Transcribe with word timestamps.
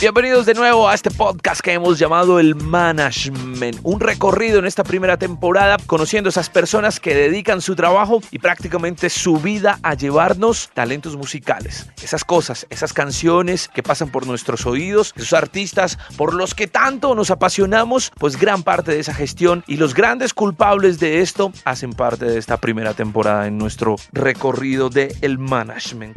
Bienvenidos 0.00 0.46
de 0.46 0.54
nuevo 0.54 0.88
a 0.88 0.94
este 0.94 1.10
podcast 1.10 1.60
que 1.60 1.74
hemos 1.74 1.98
llamado 1.98 2.40
El 2.40 2.54
Management. 2.54 3.80
Un 3.82 4.00
recorrido 4.00 4.58
en 4.58 4.64
esta 4.64 4.82
primera 4.82 5.18
temporada 5.18 5.76
conociendo 5.86 6.30
esas 6.30 6.48
personas 6.48 6.98
que 7.00 7.14
dedican 7.14 7.60
su 7.60 7.76
trabajo 7.76 8.22
y 8.30 8.38
prácticamente 8.38 9.10
su 9.10 9.36
vida 9.36 9.78
a 9.82 9.92
llevarnos 9.92 10.70
talentos 10.72 11.16
musicales. 11.16 11.86
Esas 12.02 12.24
cosas, 12.24 12.66
esas 12.70 12.94
canciones 12.94 13.68
que 13.68 13.82
pasan 13.82 14.08
por 14.08 14.26
nuestros 14.26 14.64
oídos, 14.64 15.12
esos 15.16 15.34
artistas 15.34 15.98
por 16.16 16.32
los 16.32 16.54
que 16.54 16.66
tanto 16.66 17.14
nos 17.14 17.30
apasionamos, 17.30 18.10
pues 18.18 18.38
gran 18.38 18.62
parte 18.62 18.92
de 18.92 19.00
esa 19.00 19.12
gestión 19.12 19.64
y 19.66 19.76
los 19.76 19.92
grandes 19.92 20.32
culpables 20.32 20.98
de 20.98 21.20
esto 21.20 21.52
hacen 21.66 21.92
parte 21.92 22.24
de 22.24 22.38
esta 22.38 22.56
primera 22.56 22.94
temporada 22.94 23.46
en 23.46 23.58
nuestro 23.58 23.96
recorrido 24.14 24.88
de 24.88 25.14
El 25.20 25.36
Management. 25.36 26.16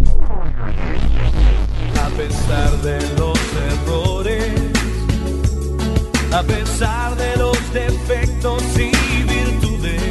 A 2.03 2.09
pesar 2.17 2.71
de 2.81 2.99
los 3.17 3.39
errores, 3.71 4.53
a 6.31 6.43
pesar 6.43 7.15
de 7.15 7.35
los 7.37 7.57
defectos 7.73 8.61
y 8.75 8.91
virtudes, 9.23 10.01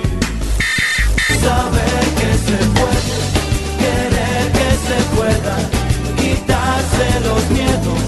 saber 1.40 2.04
que 2.18 2.32
se 2.46 2.58
puede, 2.78 3.16
querer 3.82 4.44
que 4.58 4.70
se 4.88 4.98
pueda, 5.16 5.56
quitarse 6.16 7.06
los 7.28 7.50
miedos, 7.50 8.00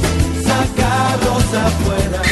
sacarlos 0.42 1.44
afuera. 1.66 2.22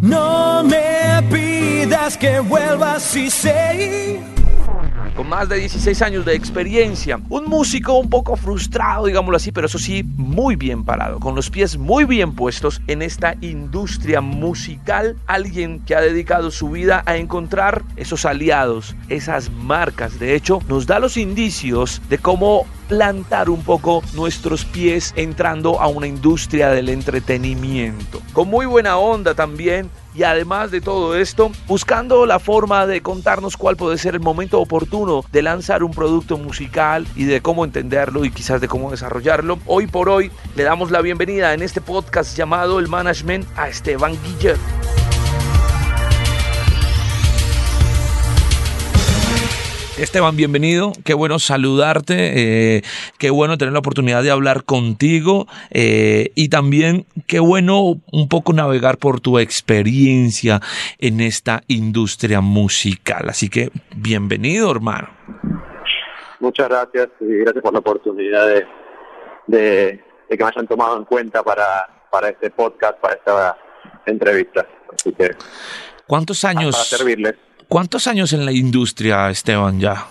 No 0.00 0.64
me 0.64 1.22
pidas 1.30 2.16
que 2.16 2.40
vuelvas 2.40 3.02
si 3.02 3.30
sé 3.30 4.20
con 5.16 5.28
más 5.28 5.48
de 5.48 5.56
16 5.56 6.02
años 6.02 6.24
de 6.24 6.34
experiencia, 6.34 7.20
un 7.28 7.44
músico 7.46 7.94
un 7.98 8.08
poco 8.08 8.36
frustrado, 8.36 9.06
digámoslo 9.06 9.36
así, 9.36 9.52
pero 9.52 9.66
eso 9.66 9.78
sí, 9.78 10.02
muy 10.02 10.56
bien 10.56 10.84
parado, 10.84 11.20
con 11.20 11.34
los 11.34 11.50
pies 11.50 11.76
muy 11.76 12.04
bien 12.04 12.34
puestos 12.34 12.80
en 12.86 13.02
esta 13.02 13.36
industria 13.40 14.20
musical, 14.20 15.16
alguien 15.26 15.80
que 15.80 15.94
ha 15.94 16.00
dedicado 16.00 16.50
su 16.50 16.70
vida 16.70 17.02
a 17.06 17.16
encontrar 17.16 17.82
esos 17.96 18.24
aliados, 18.24 18.96
esas 19.08 19.50
marcas, 19.50 20.18
de 20.18 20.34
hecho, 20.34 20.60
nos 20.68 20.86
da 20.86 20.98
los 20.98 21.16
indicios 21.16 22.00
de 22.08 22.18
cómo 22.18 22.66
plantar 22.88 23.48
un 23.48 23.62
poco 23.62 24.02
nuestros 24.14 24.64
pies 24.64 25.14
entrando 25.16 25.80
a 25.80 25.88
una 25.88 26.06
industria 26.06 26.68
del 26.68 26.88
entretenimiento. 26.88 28.20
Con 28.32 28.48
muy 28.48 28.66
buena 28.66 28.98
onda 28.98 29.34
también, 29.34 29.88
y 30.14 30.22
además 30.22 30.70
de 30.70 30.80
todo 30.80 31.16
esto, 31.16 31.50
buscando 31.66 32.26
la 32.26 32.38
forma 32.38 32.86
de 32.86 33.00
contarnos 33.00 33.56
cuál 33.56 33.76
puede 33.76 33.98
ser 33.98 34.14
el 34.14 34.20
momento 34.20 34.60
oportuno 34.60 35.24
de 35.32 35.42
lanzar 35.42 35.82
un 35.82 35.92
producto 35.92 36.38
musical 36.38 37.06
y 37.16 37.24
de 37.24 37.40
cómo 37.40 37.64
entenderlo 37.64 38.24
y 38.24 38.30
quizás 38.30 38.60
de 38.60 38.68
cómo 38.68 38.90
desarrollarlo. 38.90 39.58
Hoy 39.66 39.86
por 39.86 40.08
hoy 40.08 40.30
le 40.54 40.64
damos 40.64 40.90
la 40.90 41.00
bienvenida 41.00 41.54
en 41.54 41.62
este 41.62 41.80
podcast 41.80 42.36
llamado 42.36 42.78
El 42.78 42.88
Management 42.88 43.46
a 43.56 43.68
Esteban 43.68 44.16
Guiller. 44.22 44.58
Esteban, 49.98 50.36
bienvenido. 50.36 50.92
Qué 51.04 51.12
bueno 51.12 51.38
saludarte. 51.38 52.76
Eh, 52.76 52.82
qué 53.18 53.30
bueno 53.30 53.58
tener 53.58 53.72
la 53.74 53.80
oportunidad 53.80 54.22
de 54.22 54.30
hablar 54.30 54.64
contigo. 54.64 55.46
Eh, 55.70 56.32
y 56.34 56.48
también 56.48 57.04
qué 57.26 57.40
bueno 57.40 58.00
un 58.10 58.28
poco 58.28 58.54
navegar 58.54 58.96
por 58.96 59.20
tu 59.20 59.38
experiencia 59.38 60.60
en 60.98 61.20
esta 61.20 61.62
industria 61.68 62.40
musical. 62.40 63.28
Así 63.28 63.50
que 63.50 63.70
bienvenido, 63.94 64.70
hermano. 64.70 65.10
Muchas 66.40 66.68
gracias 66.68 67.08
y 67.20 67.26
gracias 67.38 67.62
por 67.62 67.72
la 67.74 67.80
oportunidad 67.80 68.46
de, 68.48 68.66
de, 69.46 70.04
de 70.30 70.36
que 70.38 70.42
me 70.42 70.50
hayan 70.50 70.66
tomado 70.66 70.96
en 70.96 71.04
cuenta 71.04 71.42
para, 71.42 72.06
para 72.10 72.30
este 72.30 72.50
podcast, 72.50 72.98
para 72.98 73.14
esta 73.14 73.58
entrevista. 74.06 74.66
Así 74.92 75.12
que 75.12 75.36
¿Cuántos 76.06 76.44
años? 76.44 76.74
para 76.74 76.84
servirles. 76.84 77.34
¿Cuántos 77.72 78.06
años 78.06 78.34
en 78.34 78.44
la 78.44 78.52
industria, 78.52 79.30
Esteban, 79.30 79.80
ya? 79.80 80.06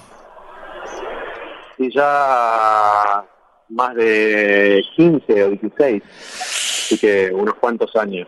Y 1.78 1.94
ya 1.96 3.24
más 3.70 3.94
de 3.94 4.82
15 4.96 5.44
o 5.44 5.50
16, 5.52 6.02
así 6.04 6.98
que 6.98 7.30
unos 7.32 7.54
cuantos 7.62 7.96
años. 7.96 8.28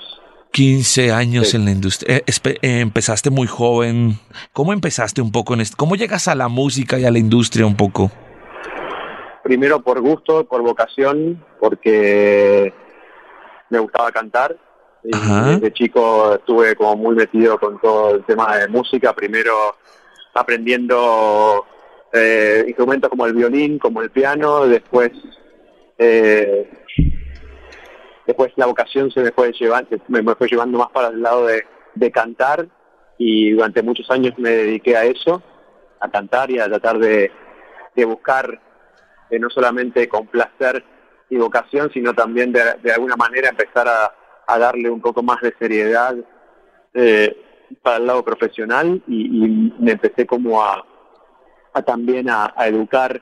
15 0.52 1.12
años 1.12 1.50
Sí. 1.50 1.58
en 1.58 1.66
la 1.66 1.72
industria. 1.72 2.18
Eh, 2.18 2.24
eh, 2.28 2.80
empezaste 2.82 3.32
muy 3.32 3.48
joven. 3.48 4.20
¿Cómo 4.52 4.72
empezaste 4.72 5.20
un 5.20 5.32
poco 5.32 5.56
en 5.56 5.62
esto? 5.62 5.78
¿Cómo 5.80 5.96
llegas 5.96 6.28
a 6.28 6.36
la 6.36 6.48
música 6.48 7.00
y 7.00 7.06
a 7.06 7.10
la 7.10 7.18
industria 7.18 7.66
un 7.66 7.76
poco? 7.76 8.12
Primero 9.44 9.82
por 9.82 10.00
gusto, 10.00 10.46
por 10.46 10.62
vocación, 10.62 11.44
porque 11.60 12.72
me 13.72 13.80
gustaba 13.80 14.12
cantar. 14.12 14.56
Y 15.04 15.14
Ajá. 15.14 15.52
desde 15.52 15.74
chico 15.74 16.36
estuve 16.36 16.76
como 16.76 16.96
muy 16.96 17.16
metido 17.16 17.60
con 17.60 17.80
todo 17.80 18.16
el 18.16 18.24
tema 18.24 18.58
de 18.58 18.68
música, 18.70 19.14
primero 19.14 19.76
aprendiendo 20.34 21.66
eh, 22.12 22.64
instrumentos 22.68 23.10
como 23.10 23.26
el 23.26 23.34
violín, 23.34 23.80
como 23.80 24.02
el 24.02 24.12
piano, 24.12 24.66
después 24.66 25.12
eh, 25.98 26.70
después 28.26 28.52
la 28.56 28.66
vocación 28.66 29.12
se 29.12 29.22
me 29.22 29.32
fue 29.32 29.52
llevando, 29.52 29.90
me, 30.08 30.22
me 30.22 30.36
fue 30.36 30.48
llevando 30.48 30.78
más 30.78 30.90
para 30.90 31.10
el 31.10 31.22
lado 31.22 31.48
de, 31.48 31.64
de 31.96 32.12
cantar 32.12 32.68
y 33.18 33.52
durante 33.52 33.84
muchos 33.84 34.10
años 34.10 34.34
me 34.38 34.50
dediqué 34.50 34.96
a 34.96 35.04
eso, 35.04 35.44
a 36.00 36.10
cantar 36.10 36.50
y 36.50 36.60
a 36.60 36.66
tratar 36.66 36.98
de, 37.00 37.32
de 37.96 38.06
buscar 38.06 38.60
eh, 39.30 39.40
no 39.40 39.50
solamente 39.50 40.08
complacer 40.08 40.84
mi 41.30 41.38
vocación, 41.38 41.92
sino 41.94 42.14
también 42.14 42.52
de, 42.52 42.62
de 42.82 42.92
alguna 42.92 43.16
manera 43.16 43.50
empezar 43.50 43.88
a, 43.88 44.14
a 44.48 44.60
darle 44.60 44.90
un 44.90 45.02
poco 45.02 45.24
más 45.24 45.42
de 45.42 45.54
seriedad 45.58 46.16
eh, 46.94 47.38
para 47.82 47.98
el 47.98 48.08
lado 48.08 48.24
profesional 48.24 49.02
y, 49.08 49.46
y 49.46 49.74
me 49.80 49.92
empecé 49.92 50.26
como 50.26 50.62
a, 50.62 50.86
a 51.74 51.82
también 51.82 52.30
a, 52.30 52.54
educar 52.66 53.22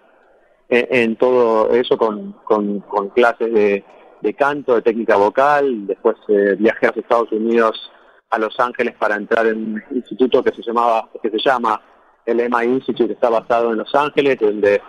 en, 0.69 1.17
todo 1.17 1.71
eso 1.71 1.97
con, 1.97 2.33
con, 2.45 3.09
clases 3.09 3.53
de, 3.53 3.83
de 4.21 4.33
canto, 4.33 4.75
de 4.75 4.81
técnica 4.81 5.17
vocal, 5.17 5.85
después 5.87 6.15
eh, 6.29 6.55
viajé 6.57 6.87
a 6.87 6.89
los 6.89 6.97
Estados 6.97 7.31
Unidos, 7.33 7.91
a 8.29 8.39
Los 8.39 8.57
Ángeles 8.57 8.95
para 8.97 9.15
entrar 9.15 9.47
en 9.47 9.57
un 9.57 9.83
instituto 9.91 10.41
que 10.41 10.53
se 10.53 10.61
llamaba, 10.61 11.09
que 11.21 11.29
se 11.29 11.39
llama 11.39 11.81
el 12.25 12.37
MI 12.37 12.63
Institute, 12.65 13.07
que 13.07 13.13
está 13.13 13.29
basado 13.29 13.71
en 13.71 13.79
Los 13.79 13.93
Ángeles, 13.93 14.37
donde 14.39 14.81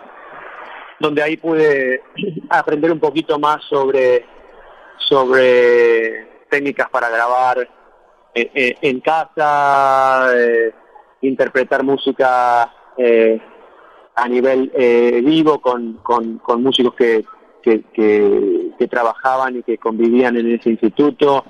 donde 0.99 1.21
ahí 1.21 1.35
pude 1.35 2.01
aprender 2.49 2.91
un 2.91 2.99
poquito 2.99 3.37
más 3.37 3.61
sobre 3.69 4.25
sobre 4.97 6.27
técnicas 6.49 6.89
para 6.89 7.09
grabar 7.09 7.67
en, 8.33 8.49
en- 8.53 8.75
en 8.81 8.99
casa, 9.01 10.29
eh, 10.35 10.71
interpretar 11.21 11.83
música 11.83 12.71
eh, 12.97 13.39
a 14.15 14.27
nivel 14.27 14.71
eh, 14.75 15.21
vivo 15.23 15.59
con, 15.61 15.93
con, 16.03 16.37
con 16.39 16.61
músicos 16.63 16.93
que, 16.95 17.23
que, 17.61 17.81
que- 17.93 18.71
que 18.77 18.87
trabajaban 18.87 19.57
y 19.57 19.63
que 19.63 19.77
convivían 19.77 20.37
en 20.37 20.51
ese 20.53 20.69
instituto. 20.71 21.43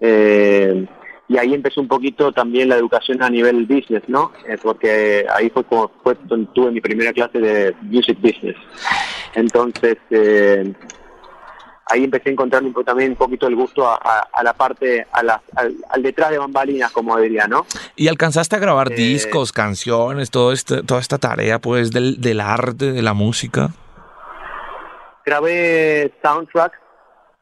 eh, 0.00 0.86
y 1.28 1.38
ahí 1.38 1.54
empezó 1.54 1.80
un 1.80 1.86
poquito 1.86 2.32
también 2.32 2.68
la 2.68 2.74
educación 2.76 3.22
a 3.22 3.30
nivel 3.30 3.64
business, 3.64 4.02
¿no? 4.08 4.32
Eh, 4.48 4.56
porque 4.60 5.24
ahí 5.32 5.48
fue 5.50 5.62
como 5.62 5.88
fue 6.02 6.16
donde 6.24 6.48
tuve 6.52 6.72
mi 6.72 6.80
primera 6.80 7.12
clase 7.12 7.38
de 7.38 7.72
music 7.82 8.18
business. 8.20 8.56
Entonces, 9.36 9.96
eh, 10.10 10.72
ahí 11.90 12.04
empecé 12.04 12.28
a 12.30 12.32
encontrar 12.32 12.62
un 12.62 12.72
po- 12.72 12.84
también 12.84 13.10
un 13.12 13.16
poquito 13.16 13.46
el 13.46 13.56
gusto 13.56 13.88
a, 13.88 13.96
a- 13.96 14.28
a 14.32 14.42
la 14.42 14.52
parte, 14.54 15.06
a 15.12 15.22
la- 15.22 15.42
al, 15.56 15.74
al 15.90 16.02
detrás 16.02 16.30
de 16.30 16.38
bambalinas, 16.38 16.90
como 16.92 17.16
diría, 17.18 17.46
¿no? 17.48 17.66
¿Y 17.96 18.08
alcanzaste 18.08 18.56
a 18.56 18.58
grabar 18.60 18.92
Eh, 18.92 18.96
discos, 18.96 19.52
canciones, 19.52 20.30
todo 20.30 20.52
este, 20.52 20.82
toda 20.82 21.00
esta 21.00 21.18
tarea 21.18 21.58
pues 21.58 21.90
del, 21.90 22.20
del 22.20 22.40
arte, 22.40 22.92
de 22.92 23.02
la 23.02 23.12
música? 23.14 23.70
Grabé 25.24 26.12
soundtracks 26.22 26.78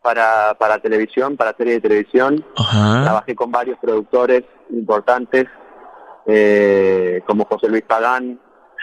para, 0.02 0.54
para 0.58 0.78
televisión, 0.78 1.36
para 1.36 1.54
series 1.56 1.76
de 1.76 1.88
televisión. 1.88 2.44
Ajá. 2.56 3.02
Trabajé 3.04 3.34
con 3.34 3.50
varios 3.50 3.78
productores 3.78 4.44
importantes, 4.70 5.46
eh, 6.26 7.22
como 7.26 7.44
José 7.44 7.68
Luis 7.68 7.82
Pagán, 7.84 8.38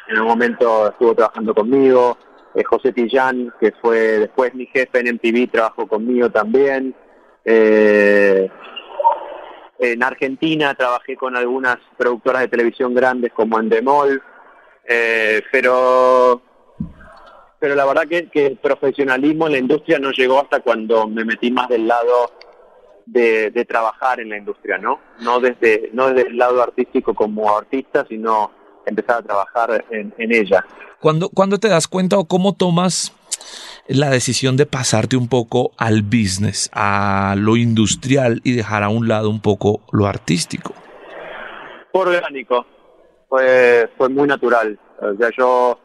en 0.07 0.19
un 0.19 0.27
momento 0.27 0.89
estuvo 0.89 1.13
trabajando 1.15 1.53
conmigo, 1.53 2.17
eh, 2.55 2.63
José 2.63 2.93
Tillán, 2.93 3.53
que 3.59 3.73
fue 3.73 4.19
después 4.19 4.53
mi 4.55 4.65
jefe 4.67 4.99
en 4.99 5.15
MTV, 5.15 5.51
trabajó 5.51 5.87
conmigo 5.87 6.29
también. 6.29 6.95
Eh, 7.43 8.49
en 9.79 10.03
Argentina 10.03 10.73
trabajé 10.73 11.17
con 11.17 11.35
algunas 11.35 11.77
productoras 11.97 12.41
de 12.41 12.47
televisión 12.47 12.93
grandes 12.93 13.33
como 13.33 13.59
Endemol, 13.59 14.21
eh, 14.87 15.41
pero 15.51 16.41
pero 17.59 17.75
la 17.75 17.85
verdad 17.85 18.07
que, 18.07 18.29
que 18.29 18.45
el 18.45 18.57
profesionalismo 18.57 19.47
en 19.47 19.53
la 19.53 19.57
industria 19.57 19.99
no 19.99 20.11
llegó 20.11 20.39
hasta 20.39 20.59
cuando 20.59 21.07
me 21.07 21.25
metí 21.25 21.51
más 21.51 21.67
del 21.67 21.87
lado 21.87 22.31
de, 23.05 23.51
de 23.51 23.65
trabajar 23.65 24.19
en 24.19 24.29
la 24.29 24.37
industria, 24.37 24.77
¿no? 24.77 24.99
No 25.21 25.39
desde, 25.39 25.89
no 25.93 26.09
desde 26.09 26.29
el 26.29 26.37
lado 26.37 26.61
artístico 26.61 27.13
como 27.13 27.55
artista, 27.55 28.05
sino 28.07 28.51
empezar 28.85 29.17
a 29.17 29.21
trabajar 29.21 29.85
en, 29.89 30.13
en 30.17 30.33
ella. 30.33 30.65
¿Cuándo, 30.99 31.29
¿Cuándo 31.29 31.59
te 31.59 31.69
das 31.69 31.87
cuenta 31.87 32.17
o 32.17 32.25
cómo 32.25 32.53
tomas 32.53 33.13
la 33.87 34.09
decisión 34.09 34.57
de 34.57 34.65
pasarte 34.65 35.15
un 35.15 35.27
poco 35.27 35.71
al 35.77 36.01
business, 36.01 36.69
a 36.73 37.35
lo 37.37 37.55
industrial 37.55 38.41
y 38.43 38.53
dejar 38.53 38.83
a 38.83 38.89
un 38.89 39.07
lado 39.07 39.29
un 39.29 39.41
poco 39.41 39.81
lo 39.91 40.07
artístico? 40.07 40.73
orgánico, 41.91 42.65
fue, 43.29 43.89
fue 43.97 44.09
muy 44.09 44.27
natural. 44.27 44.77
O 44.99 45.15
sea, 45.15 45.29
yo 45.37 45.79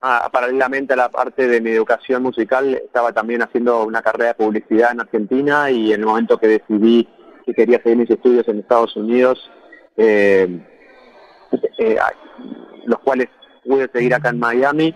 ah, 0.00 0.28
paralelamente 0.32 0.94
a 0.94 0.96
la 0.96 1.08
parte 1.08 1.46
de 1.46 1.60
mi 1.60 1.70
educación 1.70 2.22
musical 2.22 2.74
estaba 2.74 3.12
también 3.12 3.42
haciendo 3.42 3.84
una 3.84 4.02
carrera 4.02 4.28
de 4.28 4.34
publicidad 4.34 4.92
en 4.92 5.00
Argentina 5.00 5.70
y 5.70 5.92
en 5.92 6.00
el 6.00 6.06
momento 6.06 6.38
que 6.38 6.48
decidí 6.48 7.08
que 7.46 7.54
quería 7.54 7.80
seguir 7.82 7.98
mis 7.98 8.10
estudios 8.10 8.48
en 8.48 8.60
Estados 8.60 8.96
Unidos, 8.96 9.50
eh, 9.96 10.60
eh, 11.78 11.96
los 12.86 12.98
cuales 13.00 13.28
pude 13.64 13.88
seguir 13.92 14.14
acá 14.14 14.30
en 14.30 14.38
Miami, 14.38 14.94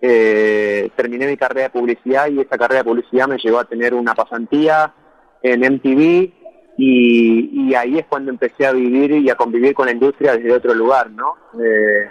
eh, 0.00 0.90
terminé 0.96 1.26
mi 1.26 1.36
carrera 1.36 1.64
de 1.64 1.70
publicidad 1.70 2.28
y 2.28 2.40
esa 2.40 2.56
carrera 2.56 2.82
de 2.82 2.88
publicidad 2.88 3.28
me 3.28 3.38
llevó 3.38 3.58
a 3.58 3.64
tener 3.64 3.94
una 3.94 4.14
pasantía 4.14 4.94
en 5.42 5.60
MTV 5.60 6.32
y, 6.80 7.74
ahí 7.74 7.98
es 7.98 8.06
cuando 8.06 8.30
empecé 8.30 8.66
a 8.66 8.72
vivir 8.72 9.10
y 9.10 9.28
a 9.30 9.34
convivir 9.34 9.74
con 9.74 9.86
la 9.86 9.92
industria 9.92 10.36
desde 10.36 10.52
otro 10.52 10.74
lugar, 10.74 11.10
¿no? 11.10 11.34
Eh, 11.60 12.08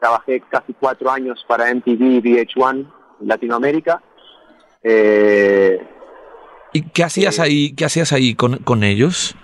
trabajé 0.00 0.42
casi 0.48 0.72
cuatro 0.72 1.10
años 1.10 1.44
para 1.46 1.72
MTV 1.72 2.22
VH1 2.22 2.90
Latinoamérica. 3.20 4.02
Eh, 4.82 5.78
¿Y 6.72 6.82
qué 6.88 7.04
hacías 7.04 7.38
ahí, 7.38 7.74
qué 7.74 7.84
hacías 7.84 8.12
ahí 8.14 8.34
con, 8.34 8.56
con 8.58 8.82
ellos? 8.82 9.36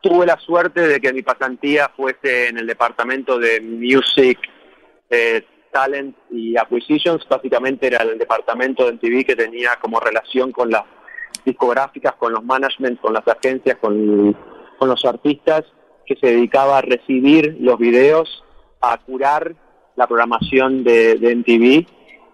Tuve 0.00 0.26
la 0.26 0.38
suerte 0.38 0.86
de 0.86 1.00
que 1.00 1.12
mi 1.12 1.22
pasantía 1.22 1.90
fuese 1.94 2.48
en 2.48 2.58
el 2.58 2.66
departamento 2.66 3.38
de 3.38 3.60
Music 3.60 4.38
eh, 5.10 5.44
Talent 5.70 6.16
y 6.30 6.56
Acquisitions, 6.56 7.26
básicamente 7.28 7.86
era 7.86 8.02
el 8.02 8.18
departamento 8.18 8.86
de 8.86 8.92
MTV 8.92 9.24
que 9.24 9.36
tenía 9.36 9.76
como 9.80 10.00
relación 10.00 10.52
con 10.52 10.70
las 10.70 10.84
discográficas, 11.44 12.14
con 12.14 12.32
los 12.32 12.44
management, 12.44 13.00
con 13.00 13.12
las 13.12 13.26
agencias, 13.26 13.78
con, 13.78 14.36
los 14.80 15.04
artistas, 15.04 15.64
que 16.06 16.16
se 16.16 16.28
dedicaba 16.28 16.78
a 16.78 16.82
recibir 16.82 17.56
los 17.60 17.78
videos, 17.78 18.42
a 18.80 18.96
curar 18.98 19.54
la 19.96 20.06
programación 20.06 20.82
de, 20.82 21.16
de 21.16 21.36
MTV 21.36 21.86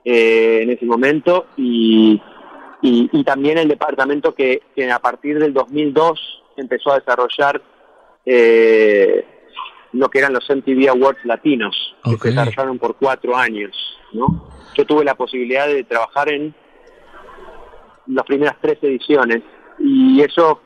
eh, 0.05 0.61
en 0.63 0.71
ese 0.71 0.87
momento. 0.87 1.47
Y, 1.57 2.23
y, 2.83 3.25
también 3.25 3.59
el 3.59 3.69
departamento 3.69 4.35
que, 4.35 4.63
a 4.93 4.99
partir 5.01 5.39
del 5.41 5.53
2002 5.53 6.43
empezó 6.61 6.93
a 6.93 6.99
desarrollar 6.99 7.61
eh, 8.25 9.25
lo 9.93 10.09
que 10.09 10.19
eran 10.19 10.33
los 10.33 10.49
MTV 10.49 10.89
Awards 10.91 11.25
latinos, 11.25 11.97
que 12.05 12.17
se 12.19 12.29
desarrollaron 12.29 12.79
por 12.79 12.97
cuatro 12.97 13.37
años. 13.37 13.77
¿no? 14.13 14.49
Yo 14.75 14.85
tuve 14.85 15.05
la 15.05 15.15
posibilidad 15.15 15.67
de 15.67 15.85
trabajar 15.85 16.33
en 16.33 16.55
las 18.07 18.25
primeras 18.25 18.57
tres 18.61 18.79
ediciones 18.83 19.43
y 19.79 20.21
eso 20.21 20.61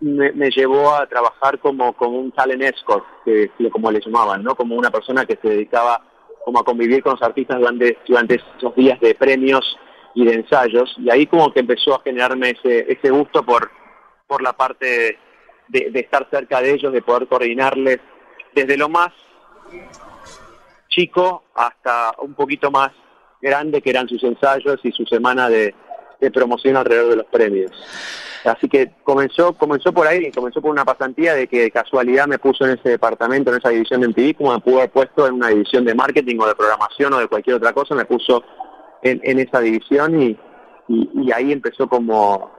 me, 0.00 0.50
llevó 0.50 0.94
a 0.94 1.06
trabajar 1.06 1.58
como, 1.58 1.92
como 1.94 2.18
un 2.18 2.32
talent 2.32 2.62
escort, 2.62 3.04
que, 3.24 3.50
como 3.70 3.90
le 3.90 4.00
llamaban, 4.00 4.42
¿no? 4.42 4.54
como 4.54 4.76
una 4.76 4.90
persona 4.90 5.24
que 5.24 5.38
se 5.40 5.48
dedicaba 5.48 6.02
como 6.44 6.60
a 6.60 6.64
convivir 6.64 7.02
con 7.02 7.12
los 7.12 7.22
artistas 7.22 7.58
durante, 7.58 7.98
durante 8.06 8.40
esos 8.58 8.74
días 8.76 9.00
de 9.00 9.14
premios 9.14 9.76
y 10.14 10.24
de 10.24 10.34
ensayos 10.34 10.94
y 10.98 11.10
ahí 11.10 11.26
como 11.26 11.52
que 11.52 11.60
empezó 11.60 11.94
a 11.94 12.02
generarme 12.02 12.50
ese, 12.50 12.90
ese 12.90 13.10
gusto 13.10 13.42
por, 13.44 13.70
por 14.26 14.42
la 14.42 14.52
parte 14.52 15.18
de, 15.68 15.90
de 15.90 16.00
estar 16.00 16.28
cerca 16.30 16.60
de 16.60 16.72
ellos, 16.72 16.92
de 16.92 17.02
poder 17.02 17.28
coordinarles 17.28 17.98
desde 18.54 18.76
lo 18.76 18.88
más 18.88 19.12
chico 20.88 21.44
hasta 21.54 22.14
un 22.22 22.34
poquito 22.34 22.70
más 22.70 22.90
grande 23.40 23.82
que 23.82 23.90
eran 23.90 24.08
sus 24.08 24.22
ensayos 24.24 24.80
y 24.82 24.92
su 24.92 25.04
semana 25.04 25.48
de, 25.48 25.74
promoción 26.32 26.76
alrededor 26.76 27.10
de 27.10 27.16
los 27.16 27.26
premios. 27.26 27.70
Así 28.44 28.68
que 28.68 28.92
comenzó, 29.04 29.52
comenzó 29.52 29.92
por 29.92 30.06
ahí, 30.06 30.30
comenzó 30.32 30.60
por 30.62 30.70
una 30.70 30.84
pasantía 30.84 31.34
de 31.34 31.46
que 31.46 31.70
casualidad 31.70 32.26
me 32.26 32.38
puso 32.38 32.64
en 32.64 32.78
ese 32.78 32.88
departamento, 32.90 33.50
en 33.50 33.58
esa 33.58 33.68
división 33.68 34.00
de 34.00 34.08
MTV, 34.08 34.36
como 34.36 34.52
me 34.52 34.60
pudo 34.60 34.78
haber 34.78 34.90
puesto 34.90 35.26
en 35.26 35.34
una 35.34 35.48
división 35.48 35.84
de 35.84 35.94
marketing 35.94 36.38
o 36.40 36.46
de 36.46 36.54
programación 36.54 37.12
o 37.12 37.18
de 37.18 37.28
cualquier 37.28 37.56
otra 37.56 37.72
cosa, 37.72 37.94
me 37.94 38.06
puso 38.06 38.42
en, 39.02 39.20
en 39.24 39.38
esa 39.40 39.60
división 39.60 40.20
y, 40.20 40.36
y, 40.88 41.32
ahí 41.32 41.52
empezó 41.52 41.88
como 41.88 42.50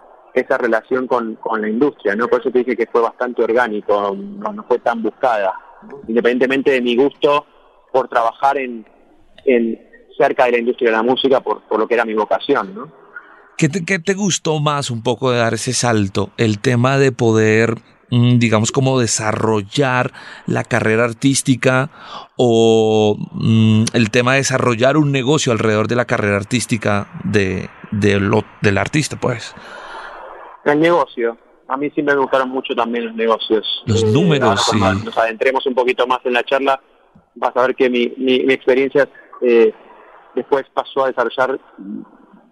esa 0.42 0.58
relación 0.58 1.08
con, 1.08 1.36
con 1.36 1.62
la 1.62 1.70
industria, 1.70 2.16
¿no? 2.16 2.28
Por 2.28 2.42
eso 2.42 2.52
te 2.52 2.60
dije 2.60 2.76
que 2.76 2.88
fue 2.88 3.02
bastante 3.02 3.44
orgánico, 3.44 4.16
no, 4.16 4.66
fue 4.68 4.80
tan 4.80 5.02
buscada 5.02 5.54
independientemente 6.08 6.72
de 6.72 6.82
mi 6.82 6.96
gusto 6.96 7.46
por 7.92 8.08
trabajar 8.08 8.58
en, 8.58 8.86
en 9.46 9.80
cerca 10.18 10.46
de 10.46 10.54
la 10.54 10.58
industria 10.58 10.90
de 10.90 10.98
la 10.98 11.04
música 11.04 11.40
por, 11.40 11.62
por 11.64 11.80
lo 11.80 11.88
que 11.88 11.94
era 11.94 12.06
mi 12.06 12.14
vocación, 12.14 12.74
¿no? 12.74 12.92
¿Qué 13.58 13.70
te, 13.70 13.84
¿Qué 13.86 13.98
te 13.98 14.14
gustó 14.14 14.60
más 14.60 14.92
un 14.92 15.02
poco 15.02 15.32
de 15.32 15.40
dar 15.40 15.56
ese 15.56 15.74
salto? 15.74 16.30
El 16.38 16.60
tema 16.60 17.00
de 17.00 17.12
poder 17.12 17.76
mm, 18.12 18.38
digamos, 18.38 18.72
como 18.72 19.00
desarrollar 19.00 20.14
la 20.46 20.64
carrera 20.64 21.06
artística 21.06 21.90
o 22.36 23.18
mm, 23.32 23.86
el 23.94 24.12
tema 24.12 24.34
de 24.34 24.40
desarrollar 24.40 24.96
un 24.96 25.12
negocio 25.12 25.52
alrededor 25.52 25.88
de 25.88 25.96
la 25.96 26.06
carrera 26.06 26.38
artística 26.38 27.08
de, 27.24 27.70
de 27.92 28.20
lo, 28.20 28.46
del 28.62 28.78
artista, 28.78 29.20
pues. 29.20 29.56
El 30.74 30.80
negocio, 30.80 31.38
a 31.68 31.78
mí 31.78 31.90
siempre 31.92 32.16
me 32.16 32.22
gustaron 32.22 32.50
mucho 32.50 32.74
también 32.76 33.06
los 33.06 33.16
negocios. 33.16 33.84
Los 33.86 34.04
eh, 34.04 34.08
números, 34.08 34.66
sí. 34.66 34.80
nos 34.80 35.18
adentremos 35.18 35.66
un 35.66 35.76
poquito 35.76 36.08
más 36.08 36.20
en 36.26 36.34
la 36.34 36.44
charla, 36.44 36.82
vas 37.36 37.56
a 37.56 37.62
ver 37.62 37.76
que 37.76 37.90
mi, 37.90 38.14
mi, 38.18 38.36
experiencia 38.54 39.08
eh, 39.42 39.74
después 40.36 40.66
pasó 40.74 41.06
a 41.06 41.08
desarrollar 41.08 41.60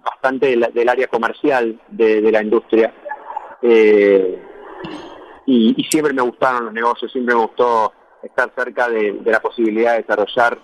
bastante 0.03 0.47
del, 0.47 0.89
área 0.89 1.07
comercial 1.07 1.79
de, 1.89 2.31
la 2.31 2.41
industria. 2.41 2.93
Eh, 3.61 4.41
y, 5.45 5.83
siempre 5.89 6.13
me 6.13 6.21
gustaron 6.21 6.65
los 6.65 6.73
negocios, 6.73 7.11
siempre 7.11 7.35
me 7.35 7.41
gustó 7.41 7.93
estar 8.23 8.51
cerca 8.55 8.89
de, 8.89 9.19
la 9.25 9.39
posibilidad 9.39 9.93
de 9.93 10.01
desarrollar 10.01 10.59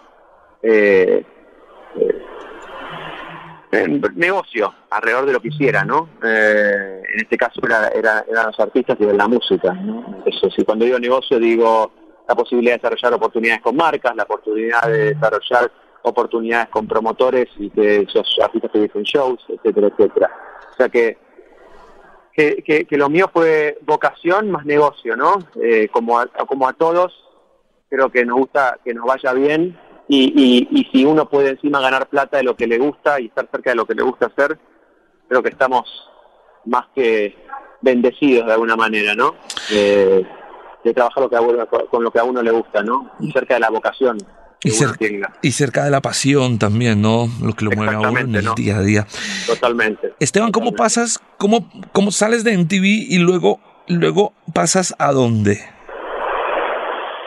negocio 4.15 4.73
alrededor 4.89 5.25
de 5.25 5.33
lo 5.33 5.39
que 5.39 5.47
hiciera, 5.47 5.85
¿no? 5.85 6.09
Eh, 6.23 7.01
en 7.13 7.19
este 7.21 7.37
caso 7.37 7.61
era, 7.63 7.87
eran 7.87 8.45
los 8.47 8.59
artistas 8.59 8.97
y 8.99 9.05
la 9.05 9.27
música, 9.27 9.73
¿no? 9.73 10.23
si 10.55 10.63
cuando 10.65 10.85
digo 10.85 10.99
negocio 10.99 11.39
digo 11.39 11.91
la 12.27 12.35
posibilidad 12.35 12.73
de 12.73 12.77
desarrollar 12.77 13.13
oportunidades 13.13 13.61
con 13.61 13.75
marcas, 13.75 14.15
la 14.15 14.23
oportunidad 14.23 14.83
de 14.83 15.13
desarrollar 15.13 15.71
oportunidades 16.03 16.69
con 16.69 16.87
promotores 16.87 17.47
y 17.57 17.69
que 17.69 18.01
esos 18.01 18.37
artistas 18.41 18.71
que 18.71 18.79
dicen 18.79 19.03
shows, 19.03 19.43
etcétera, 19.47 19.87
etcétera. 19.87 20.31
O 20.71 20.75
sea 20.75 20.89
que 20.89 21.17
que, 22.33 22.85
que, 22.89 22.97
lo 22.97 23.09
mío 23.09 23.29
fue 23.31 23.77
vocación 23.81 24.51
más 24.51 24.65
negocio, 24.65 25.15
¿no? 25.15 25.33
Eh, 25.61 25.89
como, 25.91 26.19
como 26.47 26.67
a 26.67 26.73
todos, 26.73 27.13
creo 27.89 28.09
que 28.09 28.25
nos 28.25 28.39
gusta 28.39 28.79
que 28.83 28.93
nos 28.93 29.05
vaya 29.05 29.33
bien 29.33 29.77
y, 30.13 30.67
y, 30.71 30.83
si 30.91 31.05
uno 31.05 31.29
puede 31.29 31.51
encima 31.51 31.79
ganar 31.79 32.07
plata 32.07 32.37
de 32.37 32.43
lo 32.43 32.55
que 32.55 32.67
le 32.67 32.77
gusta 32.77 33.19
y 33.19 33.27
estar 33.27 33.47
cerca 33.49 33.69
de 33.69 33.77
lo 33.77 33.85
que 33.85 33.95
le 33.95 34.03
gusta 34.03 34.25
hacer, 34.25 34.59
creo 35.29 35.41
que 35.41 35.49
estamos 35.49 35.83
más 36.65 36.85
que 36.93 37.35
bendecidos 37.81 38.45
de 38.45 38.53
alguna 38.53 38.75
manera, 38.75 39.15
¿no? 39.15 39.35
de 40.83 40.93
trabajar 40.93 41.23
lo 41.23 41.29
que 41.29 41.37
con 41.89 42.03
lo 42.03 42.11
que 42.11 42.19
a 42.19 42.23
uno 42.23 42.41
le 42.41 42.51
gusta, 42.51 42.83
¿no? 42.83 43.11
Y 43.19 43.31
cerca 43.31 43.53
de 43.53 43.59
la 43.59 43.69
vocación. 43.69 44.17
Y, 44.63 44.69
y, 45.41 45.51
cerca 45.51 45.85
de 45.85 45.91
la 45.91 46.01
pasión 46.01 46.59
también, 46.59 47.01
¿no? 47.01 47.27
Lo 47.41 47.53
que 47.53 47.65
lo 47.65 47.71
mueve 47.71 47.95
a 47.95 47.99
uno 47.99 48.19
en 48.19 48.35
el 48.35 48.53
día 48.55 48.77
a 48.77 48.81
día. 48.81 49.07
Totalmente. 49.47 50.13
Esteban, 50.19 50.51
¿cómo 50.51 50.73
pasas, 50.73 51.19
cómo, 51.37 51.67
cómo 51.93 52.11
sales 52.11 52.43
de 52.43 52.55
MTV 52.57 52.83
y 52.83 53.17
luego, 53.17 53.59
luego 53.87 54.33
pasas 54.53 54.93
a 54.99 55.13
dónde? 55.13 55.59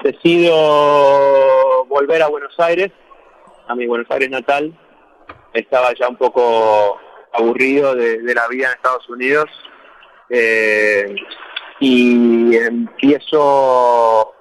Decido 0.05 1.74
volver 1.95 2.21
a 2.23 2.29
Buenos 2.29 2.59
Aires, 2.59 2.91
a 3.69 3.75
mi 3.77 3.87
Buenos 3.87 4.11
Aires 4.11 4.29
natal. 4.29 4.77
Estaba 5.53 5.95
ya 5.95 6.09
un 6.09 6.17
poco 6.17 6.99
aburrido 7.33 7.95
de, 7.95 8.35
la 8.35 8.49
vida 8.49 8.67
en 8.67 8.75
Estados 8.75 9.09
Unidos 9.09 9.47
eh, 10.29 11.15
y 11.79 12.57
empiezo 12.57 14.35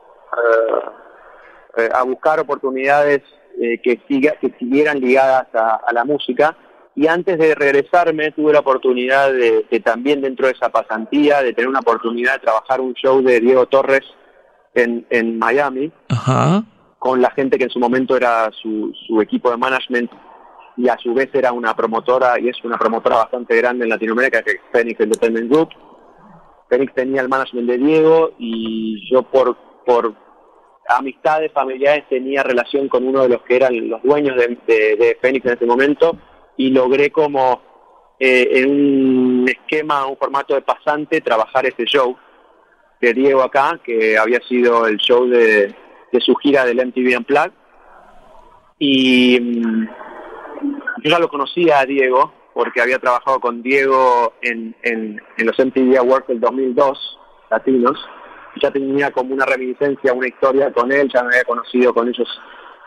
eh, 1.77 1.89
a 1.93 2.01
buscar 2.01 2.39
oportunidades 2.39 3.21
eh, 3.61 3.79
que, 3.83 4.01
siga, 4.07 4.31
que 4.41 4.51
siguieran 4.57 4.99
ligadas 4.99 5.45
a, 5.53 5.93
la 5.93 6.05
música 6.05 6.57
y 6.95 7.05
antes 7.05 7.37
de 7.37 7.53
regresarme 7.53 8.31
tuve 8.31 8.53
la 8.53 8.61
oportunidad 8.61 9.31
de, 9.31 9.67
de, 9.69 9.79
también 9.79 10.21
dentro 10.21 10.47
de 10.47 10.53
esa 10.53 10.69
pasantía 10.69 11.43
de 11.43 11.53
tener 11.53 11.69
una 11.69 11.81
oportunidad 11.81 12.33
de 12.33 12.39
trabajar 12.39 12.81
un 12.81 12.95
show 12.95 13.21
de 13.21 13.39
Diego 13.39 13.67
Torres 13.67 14.05
en, 14.73 15.05
en 15.11 15.37
Miami 15.37 15.91
Ajá 16.09 16.63
con 17.03 17.21
la 17.21 17.31
gente 17.31 17.57
que 17.57 17.65
en 17.65 17.69
su 17.69 17.79
momento 17.79 18.15
era 18.15 18.49
su, 18.61 19.19
equipo 19.21 19.51
de 19.51 19.57
management 19.57 20.09
y 20.77 20.87
a 20.87 20.97
su 20.97 21.13
vez 21.13 21.29
era 21.33 21.51
una 21.51 21.75
promotora 21.75 22.39
y 22.39 22.47
es 22.47 22.55
una 22.63 22.77
promotora 22.77 23.17
bastante 23.17 23.57
grande 23.57 23.83
en 23.83 23.89
Latinoamérica 23.89 24.41
que 24.41 24.51
es 24.51 24.59
Phoenix 24.71 25.01
Entertainment 25.01 25.51
Group. 25.51 25.67
Phoenix 26.69 26.93
tenía 26.93 27.19
el 27.19 27.27
management 27.27 27.69
de 27.69 27.77
Diego 27.77 28.31
y 28.39 29.05
yo 29.11 29.21
por, 29.23 29.57
por 29.85 30.15
amistades 30.97 31.51
familiares 31.51 32.05
tenía 32.07 32.41
relación 32.41 32.87
con 32.87 33.05
uno 33.05 33.23
de 33.23 33.29
los 33.29 33.41
que 33.41 33.57
eran 33.57 33.89
los 33.89 34.01
dueños 34.01 34.37
de, 34.37 34.57
de, 34.65 34.95
de 34.95 35.17
Fénix 35.21 35.45
en 35.45 35.55
ese 35.55 35.65
momento 35.65 36.15
y 36.55 36.69
logré 36.69 37.11
como 37.11 37.61
eh, 38.17 38.47
en 38.49 38.69
un 38.69 39.49
esquema, 39.49 40.05
un 40.05 40.15
formato 40.15 40.53
de 40.55 40.61
pasante, 40.61 41.19
trabajar 41.19 41.65
este 41.65 41.83
show 41.83 42.15
de 43.01 43.13
Diego 43.13 43.41
acá, 43.41 43.81
que 43.83 44.17
había 44.17 44.39
sido 44.47 44.87
el 44.87 44.95
show 44.99 45.27
de, 45.27 45.82
de 46.13 46.21
su 46.21 46.35
gira 46.35 46.63
del 46.63 46.77
MTV 46.77 47.17
Unplugged. 47.17 47.51
Y 48.79 49.39
mm, 49.41 49.87
yo 51.03 51.09
ya 51.09 51.19
lo 51.19 51.27
conocía 51.27 51.79
a 51.79 51.85
Diego, 51.85 52.31
porque 52.53 52.81
había 52.81 52.99
trabajado 52.99 53.39
con 53.39 53.61
Diego 53.63 54.33
en, 54.41 54.75
en, 54.83 55.21
en 55.37 55.45
los 55.45 55.57
MTV 55.57 55.97
Awards 55.97 56.27
del 56.27 56.39
2002, 56.39 57.19
latinos, 57.49 57.99
ya 58.61 58.71
tenía 58.71 59.11
como 59.11 59.33
una 59.33 59.45
reminiscencia, 59.45 60.13
una 60.13 60.27
historia 60.27 60.71
con 60.71 60.91
él, 60.91 61.09
ya 61.11 61.23
me 61.23 61.29
había 61.29 61.43
conocido 61.43 61.93
con 61.93 62.07
ellos, 62.07 62.27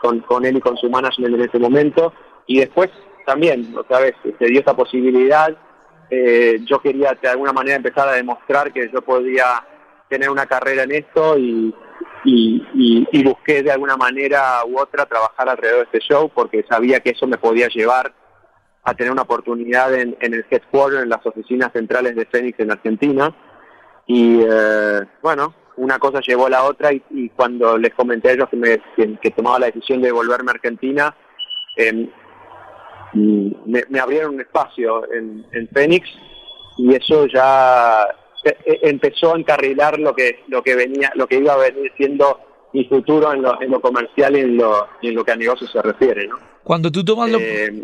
con, 0.01 0.19
con 0.21 0.45
él 0.45 0.57
y 0.57 0.61
con 0.61 0.77
su 0.77 0.89
management 0.89 1.35
en 1.35 1.41
ese 1.41 1.59
momento, 1.59 2.13
y 2.45 2.59
después 2.59 2.89
también, 3.25 3.75
otra 3.77 3.99
vez, 3.99 4.15
se 4.23 4.45
dio 4.45 4.59
esta 4.59 4.73
posibilidad, 4.73 5.53
eh, 6.09 6.59
yo 6.63 6.79
quería 6.79 7.17
de 7.21 7.27
alguna 7.27 7.51
manera 7.51 7.75
empezar 7.75 8.07
a 8.07 8.13
demostrar 8.13 8.71
que 8.71 8.89
yo 8.89 9.01
podía 9.01 9.65
tener 10.07 10.29
una 10.29 10.45
carrera 10.45 10.83
en 10.83 10.93
esto 10.93 11.37
y, 11.37 11.75
y, 12.23 13.07
y, 13.11 13.23
busqué 13.23 13.63
de 13.63 13.71
alguna 13.71 13.95
manera 13.95 14.59
u 14.65 14.79
otra 14.79 15.05
trabajar 15.05 15.49
alrededor 15.49 15.79
de 15.79 15.97
este 15.97 15.99
show 15.99 16.29
porque 16.33 16.65
sabía 16.69 16.99
que 16.99 17.11
eso 17.11 17.27
me 17.27 17.37
podía 17.37 17.67
llevar 17.67 18.13
a 18.83 18.93
tener 18.93 19.11
una 19.11 19.23
oportunidad 19.23 19.93
en, 19.93 20.17
en 20.21 20.33
el 20.33 20.45
headquarter, 20.49 21.03
en 21.03 21.09
las 21.09 21.25
oficinas 21.25 21.71
centrales 21.73 22.15
de 22.15 22.25
Fénix 22.25 22.59
en 22.59 22.71
Argentina. 22.71 23.35
Y 24.05 24.39
eh, 24.41 25.01
bueno, 25.21 25.53
una 25.77 25.99
cosa 25.99 26.21
llevó 26.21 26.47
a 26.47 26.51
la 26.51 26.63
otra 26.63 26.91
y, 26.93 27.29
cuando 27.29 27.77
les 27.77 27.93
comenté 27.93 28.29
a 28.29 28.33
ellos 28.33 28.49
que, 28.49 28.57
me, 28.57 28.81
que, 29.21 29.31
tomaba 29.31 29.59
la 29.59 29.65
decisión 29.67 30.01
de 30.01 30.11
volverme 30.11 30.51
a 30.51 30.55
Argentina, 30.55 31.15
eh, 31.75 32.09
me, 33.13 33.83
me, 33.89 33.99
abrieron 33.99 34.35
un 34.35 34.41
espacio 34.41 35.11
en, 35.11 35.45
en 35.51 35.67
Fénix 35.69 36.07
y 36.77 36.93
eso 36.93 37.25
ya 37.27 38.07
empezó 38.65 39.33
a 39.33 39.37
encarrilar 39.37 39.99
lo 39.99 40.13
que 40.13 40.43
lo 40.47 40.61
que 40.63 40.75
venía 40.75 41.11
lo 41.15 41.27
que 41.27 41.37
iba 41.37 41.53
a 41.53 41.57
venir 41.57 41.91
siendo 41.97 42.39
mi 42.73 42.85
futuro 42.85 43.33
en 43.33 43.41
lo, 43.41 43.61
en 43.61 43.71
lo 43.71 43.79
comercial 43.79 44.35
y 44.35 44.41
en 44.41 44.57
lo, 44.57 44.87
en 45.01 45.15
lo 45.15 45.23
que 45.23 45.31
a 45.31 45.35
negocio 45.35 45.67
se 45.67 45.81
refiere 45.81 46.27
¿no? 46.27 46.37
cuando 46.63 46.91
tú 46.91 47.03
tomas 47.03 47.29
lo... 47.31 47.39
eh, 47.39 47.81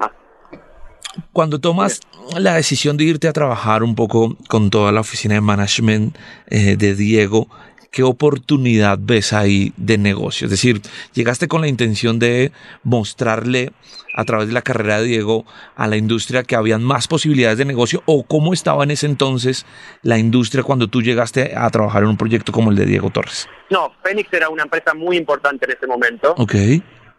cuando 1.31 1.59
tomas 1.59 1.99
la 2.37 2.55
decisión 2.55 2.97
de 2.97 3.03
irte 3.05 3.27
a 3.27 3.33
trabajar 3.33 3.83
un 3.83 3.95
poco 3.95 4.35
con 4.47 4.69
toda 4.69 4.91
la 4.91 5.01
oficina 5.01 5.35
de 5.35 5.41
management 5.41 6.15
eh, 6.47 6.75
de 6.75 6.95
Diego, 6.95 7.47
¿qué 7.93 8.03
oportunidad 8.03 8.97
ves 8.99 9.31
ahí 9.31 9.71
de 9.77 9.97
negocio? 9.97 10.45
Es 10.45 10.51
decir, 10.51 10.81
llegaste 11.13 11.47
con 11.47 11.61
la 11.61 11.67
intención 11.67 12.19
de 12.19 12.51
mostrarle 12.83 13.71
a 14.15 14.25
través 14.25 14.47
de 14.47 14.53
la 14.53 14.63
carrera 14.63 14.99
de 14.99 15.05
Diego 15.05 15.45
a 15.75 15.87
la 15.87 15.95
industria 15.95 16.43
que 16.43 16.55
habían 16.55 16.83
más 16.83 17.07
posibilidades 17.07 17.59
de 17.59 17.65
negocio 17.65 18.01
o 18.05 18.23
cómo 18.23 18.51
estaba 18.51 18.83
en 18.83 18.91
ese 18.91 19.05
entonces 19.05 19.65
la 20.01 20.17
industria 20.17 20.63
cuando 20.63 20.87
tú 20.87 21.01
llegaste 21.01 21.53
a 21.55 21.69
trabajar 21.69 22.03
en 22.03 22.09
un 22.09 22.17
proyecto 22.17 22.51
como 22.51 22.71
el 22.71 22.75
de 22.75 22.87
Diego 22.87 23.11
Torres. 23.11 23.47
No, 23.69 23.93
Fénix 24.03 24.33
era 24.33 24.49
una 24.49 24.63
empresa 24.63 24.93
muy 24.95 25.15
importante 25.15 25.65
en 25.65 25.77
ese 25.77 25.87
momento. 25.87 26.33
Ok. 26.37 26.55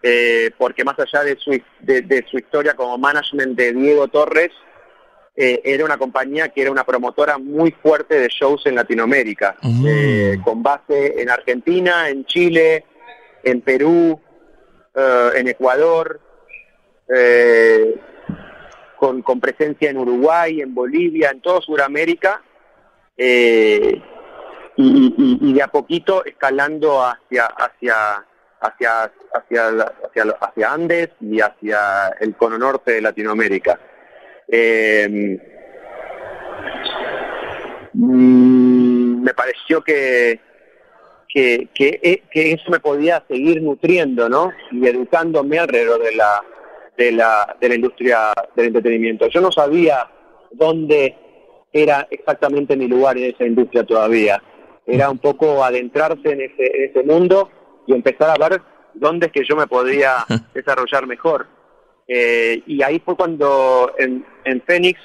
Eh, 0.02 0.50
porque 0.58 0.84
más 0.84 0.96
allá 0.98 1.24
de 1.24 1.38
su, 1.38 1.50
de, 1.80 2.02
de 2.02 2.26
su 2.28 2.36
historia 2.36 2.74
como 2.74 2.98
management 2.98 3.56
de 3.56 3.72
Diego 3.72 4.08
Torres, 4.08 4.50
eh, 5.36 5.60
era 5.64 5.84
una 5.84 5.98
compañía 5.98 6.48
que 6.50 6.62
era 6.62 6.70
una 6.70 6.84
promotora 6.84 7.38
muy 7.38 7.72
fuerte 7.72 8.18
de 8.20 8.28
shows 8.28 8.66
en 8.66 8.76
Latinoamérica, 8.76 9.56
Mm. 9.62 9.84
eh, 9.86 10.38
con 10.44 10.62
base 10.62 11.20
en 11.20 11.28
Argentina, 11.30 12.08
en 12.08 12.24
Chile, 12.24 12.84
en 13.42 13.60
Perú, 13.60 14.20
eh, 14.94 15.30
en 15.36 15.48
Ecuador, 15.48 16.20
eh, 17.14 17.96
con, 18.96 19.22
con, 19.22 19.40
presencia 19.40 19.90
en 19.90 19.98
Uruguay, 19.98 20.60
en 20.60 20.74
Bolivia, 20.74 21.30
en 21.30 21.40
toda 21.40 21.60
Sudamérica, 21.60 22.40
eh, 23.16 24.00
y, 24.76 25.14
y, 25.16 25.38
y, 25.50 25.52
de 25.52 25.62
a 25.62 25.68
poquito 25.68 26.24
escalando 26.24 27.04
hacia 27.04 27.46
hacia 27.46 28.24
hacia 28.60 29.02
hacia 29.34 29.68
hacia, 29.68 30.22
hacia 30.40 30.72
Andes 30.72 31.10
y 31.20 31.40
hacia 31.40 32.08
el 32.20 32.34
cono 32.34 32.58
norte 32.58 32.92
de 32.92 33.00
Latinoamérica. 33.02 33.78
Eh, 34.48 35.38
mmm, 37.92 39.22
me 39.22 39.34
pareció 39.34 39.82
que, 39.82 40.40
que, 41.28 41.68
que, 41.74 42.22
que, 42.30 42.52
eso 42.52 42.70
me 42.70 42.80
podía 42.80 43.24
seguir 43.28 43.62
nutriendo, 43.62 44.28
¿no? 44.28 44.52
Y 44.70 44.86
educándome 44.86 45.58
alrededor 45.58 46.02
de 46.02 46.14
la, 46.14 46.42
de 46.96 47.12
la, 47.12 47.56
de 47.60 47.68
la 47.68 47.74
industria 47.74 48.32
del 48.54 48.66
entretenimiento. 48.66 49.28
Yo 49.28 49.40
no 49.40 49.50
sabía 49.50 50.08
dónde 50.52 51.16
era 51.72 52.06
exactamente 52.10 52.76
mi 52.76 52.86
lugar 52.86 53.18
en 53.18 53.34
esa 53.34 53.44
industria 53.44 53.84
todavía. 53.84 54.42
Era 54.86 55.10
un 55.10 55.18
poco 55.18 55.64
adentrarse 55.64 56.30
en 56.30 56.42
ese, 56.42 56.76
en 56.76 56.90
ese 56.90 57.02
mundo 57.02 57.50
y 57.86 57.94
empezar 57.94 58.30
a 58.30 58.48
ver 58.48 58.62
dónde 58.94 59.26
es 59.26 59.32
que 59.32 59.44
yo 59.44 59.56
me 59.56 59.66
podía 59.66 60.24
desarrollar 60.54 61.06
mejor. 61.06 61.46
Eh, 62.06 62.62
y 62.66 62.82
ahí 62.82 63.00
fue 63.04 63.16
cuando 63.16 63.92
en, 63.98 64.24
en 64.44 64.62
Phoenix 64.62 65.00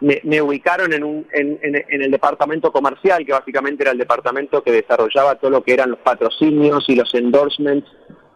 me, 0.00 0.20
me 0.24 0.42
ubicaron 0.42 0.92
en, 0.92 1.04
un, 1.04 1.26
en, 1.32 1.58
en, 1.62 1.76
en, 1.76 2.02
el 2.02 2.10
departamento 2.10 2.72
comercial, 2.72 3.24
que 3.24 3.32
básicamente 3.32 3.82
era 3.82 3.92
el 3.92 3.98
departamento 3.98 4.62
que 4.62 4.72
desarrollaba 4.72 5.36
todo 5.36 5.50
lo 5.50 5.62
que 5.62 5.74
eran 5.74 5.90
los 5.90 6.00
patrocinios 6.00 6.84
y 6.88 6.96
los 6.96 7.14
endorsements 7.14 7.88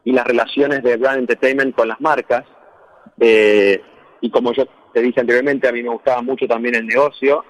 y 0.04 0.12
las 0.12 0.26
relaciones 0.26 0.82
de 0.82 0.96
brand 0.96 1.20
entertainment 1.20 1.74
con 1.74 1.88
las 1.88 2.00
marcas. 2.00 2.44
Eh, 3.18 3.80
y 4.20 4.30
como 4.30 4.52
yo 4.52 4.66
te 4.92 5.02
dije 5.02 5.20
anteriormente, 5.20 5.68
a 5.68 5.72
mí 5.72 5.82
me 5.82 5.90
gustaba 5.90 6.22
mucho 6.22 6.46
también 6.46 6.74
el 6.74 6.86
negocio 6.86 7.44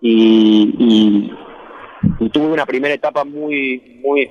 y, 0.00 0.74
y, 0.78 2.24
y 2.24 2.30
tuve 2.30 2.46
una 2.46 2.66
primera 2.66 2.94
etapa 2.94 3.24
muy, 3.24 4.00
muy, 4.02 4.30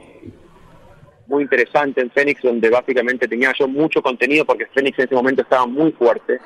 muy 1.27 1.43
interesante 1.43 2.01
en 2.01 2.11
Fénix, 2.11 2.41
donde 2.41 2.69
básicamente 2.69 3.27
tenía 3.27 3.53
yo 3.57 3.67
mucho 3.67 4.01
contenido, 4.01 4.45
porque 4.45 4.67
Fénix 4.67 4.99
en 4.99 5.05
ese 5.05 5.15
momento 5.15 5.41
estaba 5.41 5.65
muy 5.65 5.91
fuerte 5.91 6.39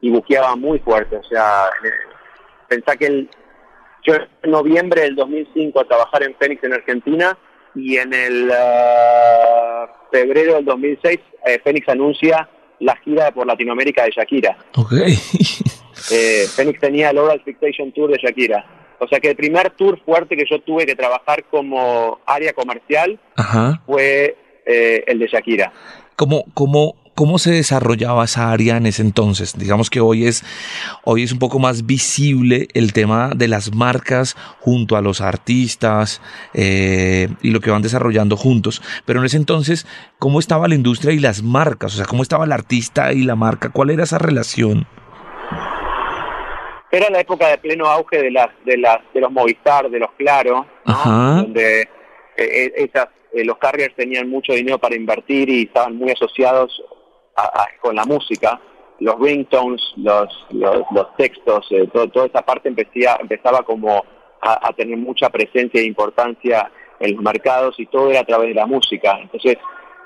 y 0.00 0.10
buqueaba 0.10 0.56
muy 0.56 0.78
fuerte. 0.80 1.16
O 1.16 1.24
sea, 1.24 1.64
pensá 2.68 2.96
que 2.96 3.06
el, 3.06 3.30
yo 4.02 4.14
en 4.42 4.50
noviembre 4.50 5.02
del 5.02 5.16
2005 5.16 5.80
a 5.80 5.84
trabajar 5.84 6.22
en 6.22 6.34
Fénix 6.36 6.62
en 6.64 6.72
Argentina 6.72 7.36
y 7.74 7.96
en 7.96 8.12
el 8.14 8.50
uh, 8.50 9.86
febrero 10.10 10.54
del 10.54 10.64
2006 10.64 11.18
eh, 11.46 11.60
Fénix 11.62 11.88
anuncia 11.88 12.48
la 12.80 12.96
gira 12.96 13.30
por 13.32 13.46
Latinoamérica 13.46 14.04
de 14.04 14.10
Shakira. 14.10 14.56
Ok. 14.76 14.92
eh, 16.12 16.46
Fénix 16.54 16.80
tenía 16.80 17.10
el 17.10 17.18
Oral 17.18 17.42
Fixation 17.44 17.92
Tour 17.92 18.10
de 18.10 18.18
Shakira. 18.18 18.64
O 18.98 19.08
sea 19.08 19.20
que 19.20 19.30
el 19.30 19.36
primer 19.36 19.70
tour 19.70 20.00
fuerte 20.04 20.36
que 20.36 20.44
yo 20.48 20.60
tuve 20.60 20.86
que 20.86 20.94
trabajar 20.94 21.44
como 21.44 22.18
área 22.26 22.52
comercial 22.52 23.18
Ajá. 23.36 23.82
fue 23.86 24.36
eh, 24.66 25.04
el 25.06 25.18
de 25.18 25.26
Shakira. 25.26 25.72
¿Cómo, 26.16 26.44
cómo, 26.54 26.94
¿Cómo 27.16 27.38
se 27.38 27.50
desarrollaba 27.50 28.26
esa 28.26 28.52
área 28.52 28.76
en 28.76 28.84
ese 28.84 29.00
entonces? 29.00 29.54
Digamos 29.56 29.88
que 29.88 30.00
hoy 30.00 30.26
es, 30.26 30.44
hoy 31.02 31.22
es 31.22 31.32
un 31.32 31.38
poco 31.38 31.58
más 31.58 31.86
visible 31.86 32.68
el 32.74 32.92
tema 32.92 33.30
de 33.34 33.48
las 33.48 33.74
marcas 33.74 34.36
junto 34.60 34.98
a 34.98 35.00
los 35.00 35.22
artistas 35.22 36.20
eh, 36.52 37.28
y 37.40 37.52
lo 37.52 37.60
que 37.60 37.70
van 37.70 37.80
desarrollando 37.80 38.36
juntos. 38.36 38.82
Pero 39.06 39.20
en 39.20 39.24
ese 39.24 39.38
entonces, 39.38 39.86
¿cómo 40.18 40.40
estaba 40.40 40.68
la 40.68 40.74
industria 40.74 41.14
y 41.14 41.18
las 41.18 41.42
marcas? 41.42 41.94
O 41.94 41.96
sea, 41.96 42.04
¿cómo 42.04 42.22
estaba 42.22 42.44
el 42.44 42.52
artista 42.52 43.14
y 43.14 43.22
la 43.22 43.34
marca? 43.34 43.70
¿Cuál 43.70 43.88
era 43.88 44.04
esa 44.04 44.18
relación? 44.18 44.86
Era 46.90 47.10
la 47.10 47.20
época 47.20 47.48
de 47.48 47.58
pleno 47.58 47.86
auge 47.86 48.22
de 48.22 48.30
las 48.30 48.48
de 48.64 48.78
las 48.78 48.98
de 49.12 49.20
los 49.20 49.32
Movistar, 49.32 49.90
de 49.90 49.98
los 49.98 50.10
Claro, 50.12 50.66
¿no? 50.84 51.42
donde 51.42 51.82
eh, 52.36 52.72
esas 52.76 53.08
eh, 53.32 53.44
los 53.44 53.58
carriers 53.58 53.94
tenían 53.94 54.28
mucho 54.28 54.52
dinero 54.52 54.78
para 54.78 54.94
invertir 54.94 55.48
y 55.50 55.62
estaban 55.64 55.96
muy 55.96 56.10
asociados 56.10 56.82
a, 57.34 57.42
a, 57.42 57.68
con 57.80 57.96
la 57.96 58.04
música, 58.04 58.60
los 59.00 59.18
ringtones, 59.18 59.82
los, 59.96 60.46
los, 60.50 60.82
los 60.92 61.16
textos, 61.16 61.66
eh, 61.70 61.88
todo, 61.92 62.08
toda 62.08 62.26
esa 62.26 62.42
parte 62.42 62.68
empecía, 62.68 63.18
empezaba 63.20 63.62
como 63.62 64.04
a, 64.40 64.68
a, 64.68 64.72
tener 64.72 64.96
mucha 64.96 65.28
presencia 65.28 65.80
e 65.80 65.84
importancia 65.84 66.70
en 67.00 67.14
los 67.14 67.22
mercados 67.22 67.74
y 67.78 67.86
todo 67.86 68.10
era 68.10 68.20
a 68.20 68.24
través 68.24 68.48
de 68.48 68.54
la 68.54 68.66
música. 68.66 69.18
Entonces, 69.20 69.58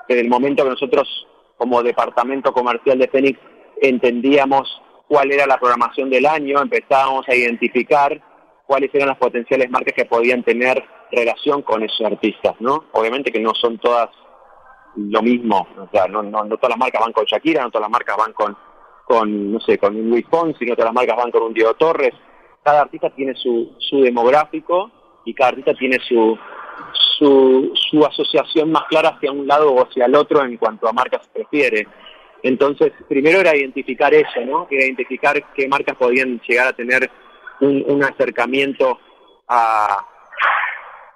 desde 0.07 0.21
el 0.21 0.29
momento 0.29 0.63
que 0.63 0.71
nosotros 0.71 1.27
como 1.57 1.83
departamento 1.83 2.51
comercial 2.53 2.97
de 2.97 3.07
Fénix 3.07 3.39
entendíamos 3.81 4.81
cuál 5.11 5.29
era 5.29 5.45
la 5.45 5.59
programación 5.59 6.09
del 6.09 6.25
año, 6.25 6.61
empezábamos 6.61 7.27
a 7.27 7.35
identificar 7.35 8.17
cuáles 8.65 8.95
eran 8.95 9.09
las 9.09 9.17
potenciales 9.17 9.69
marcas 9.69 9.93
que 9.93 10.05
podían 10.05 10.41
tener 10.41 10.81
relación 11.11 11.63
con 11.63 11.83
esos 11.83 12.05
artistas, 12.05 12.55
¿no? 12.61 12.85
Obviamente 12.93 13.29
que 13.29 13.41
no 13.41 13.53
son 13.53 13.77
todas 13.77 14.07
lo 14.95 15.21
mismo, 15.21 15.67
o 15.77 15.89
sea, 15.91 16.07
no, 16.07 16.23
no, 16.23 16.45
no 16.45 16.55
todas 16.55 16.69
las 16.69 16.77
marcas 16.77 17.01
van 17.01 17.11
con 17.11 17.25
Shakira, 17.25 17.61
no 17.61 17.71
todas 17.71 17.89
las 17.89 17.91
marcas 17.91 18.15
van 18.15 18.31
con, 18.31 18.55
con 19.03 19.51
no 19.51 19.59
sé, 19.59 19.77
con 19.77 19.97
un 19.97 20.11
Luis 20.11 20.25
Fonsi, 20.31 20.63
no 20.65 20.75
todas 20.75 20.93
las 20.93 20.95
marcas 20.95 21.17
van 21.17 21.31
con 21.31 21.43
un 21.43 21.53
Diego 21.53 21.73
Torres. 21.73 22.13
Cada 22.63 22.83
artista 22.83 23.09
tiene 23.09 23.35
su, 23.35 23.75
su 23.79 23.99
demográfico 23.99 24.91
y 25.25 25.33
cada 25.33 25.49
artista 25.49 25.73
tiene 25.73 25.97
su, 26.07 26.39
su, 27.19 27.73
su 27.73 28.05
asociación 28.05 28.71
más 28.71 28.83
clara 28.85 29.09
hacia 29.09 29.33
un 29.33 29.45
lado 29.45 29.73
o 29.73 29.83
hacia 29.83 30.05
el 30.05 30.15
otro 30.15 30.41
en 30.45 30.55
cuanto 30.55 30.87
a 30.87 30.93
marcas 30.93 31.29
se 31.33 31.39
refiere. 31.39 31.85
Entonces, 32.43 32.91
primero 33.07 33.39
era 33.39 33.55
identificar 33.55 34.13
eso, 34.13 34.41
¿no? 34.45 34.67
Era 34.69 34.85
identificar 34.85 35.53
qué 35.53 35.67
marcas 35.67 35.95
podían 35.95 36.41
llegar 36.47 36.67
a 36.67 36.73
tener 36.73 37.09
un, 37.59 38.03
acercamiento 38.03 38.99
a, 39.47 40.05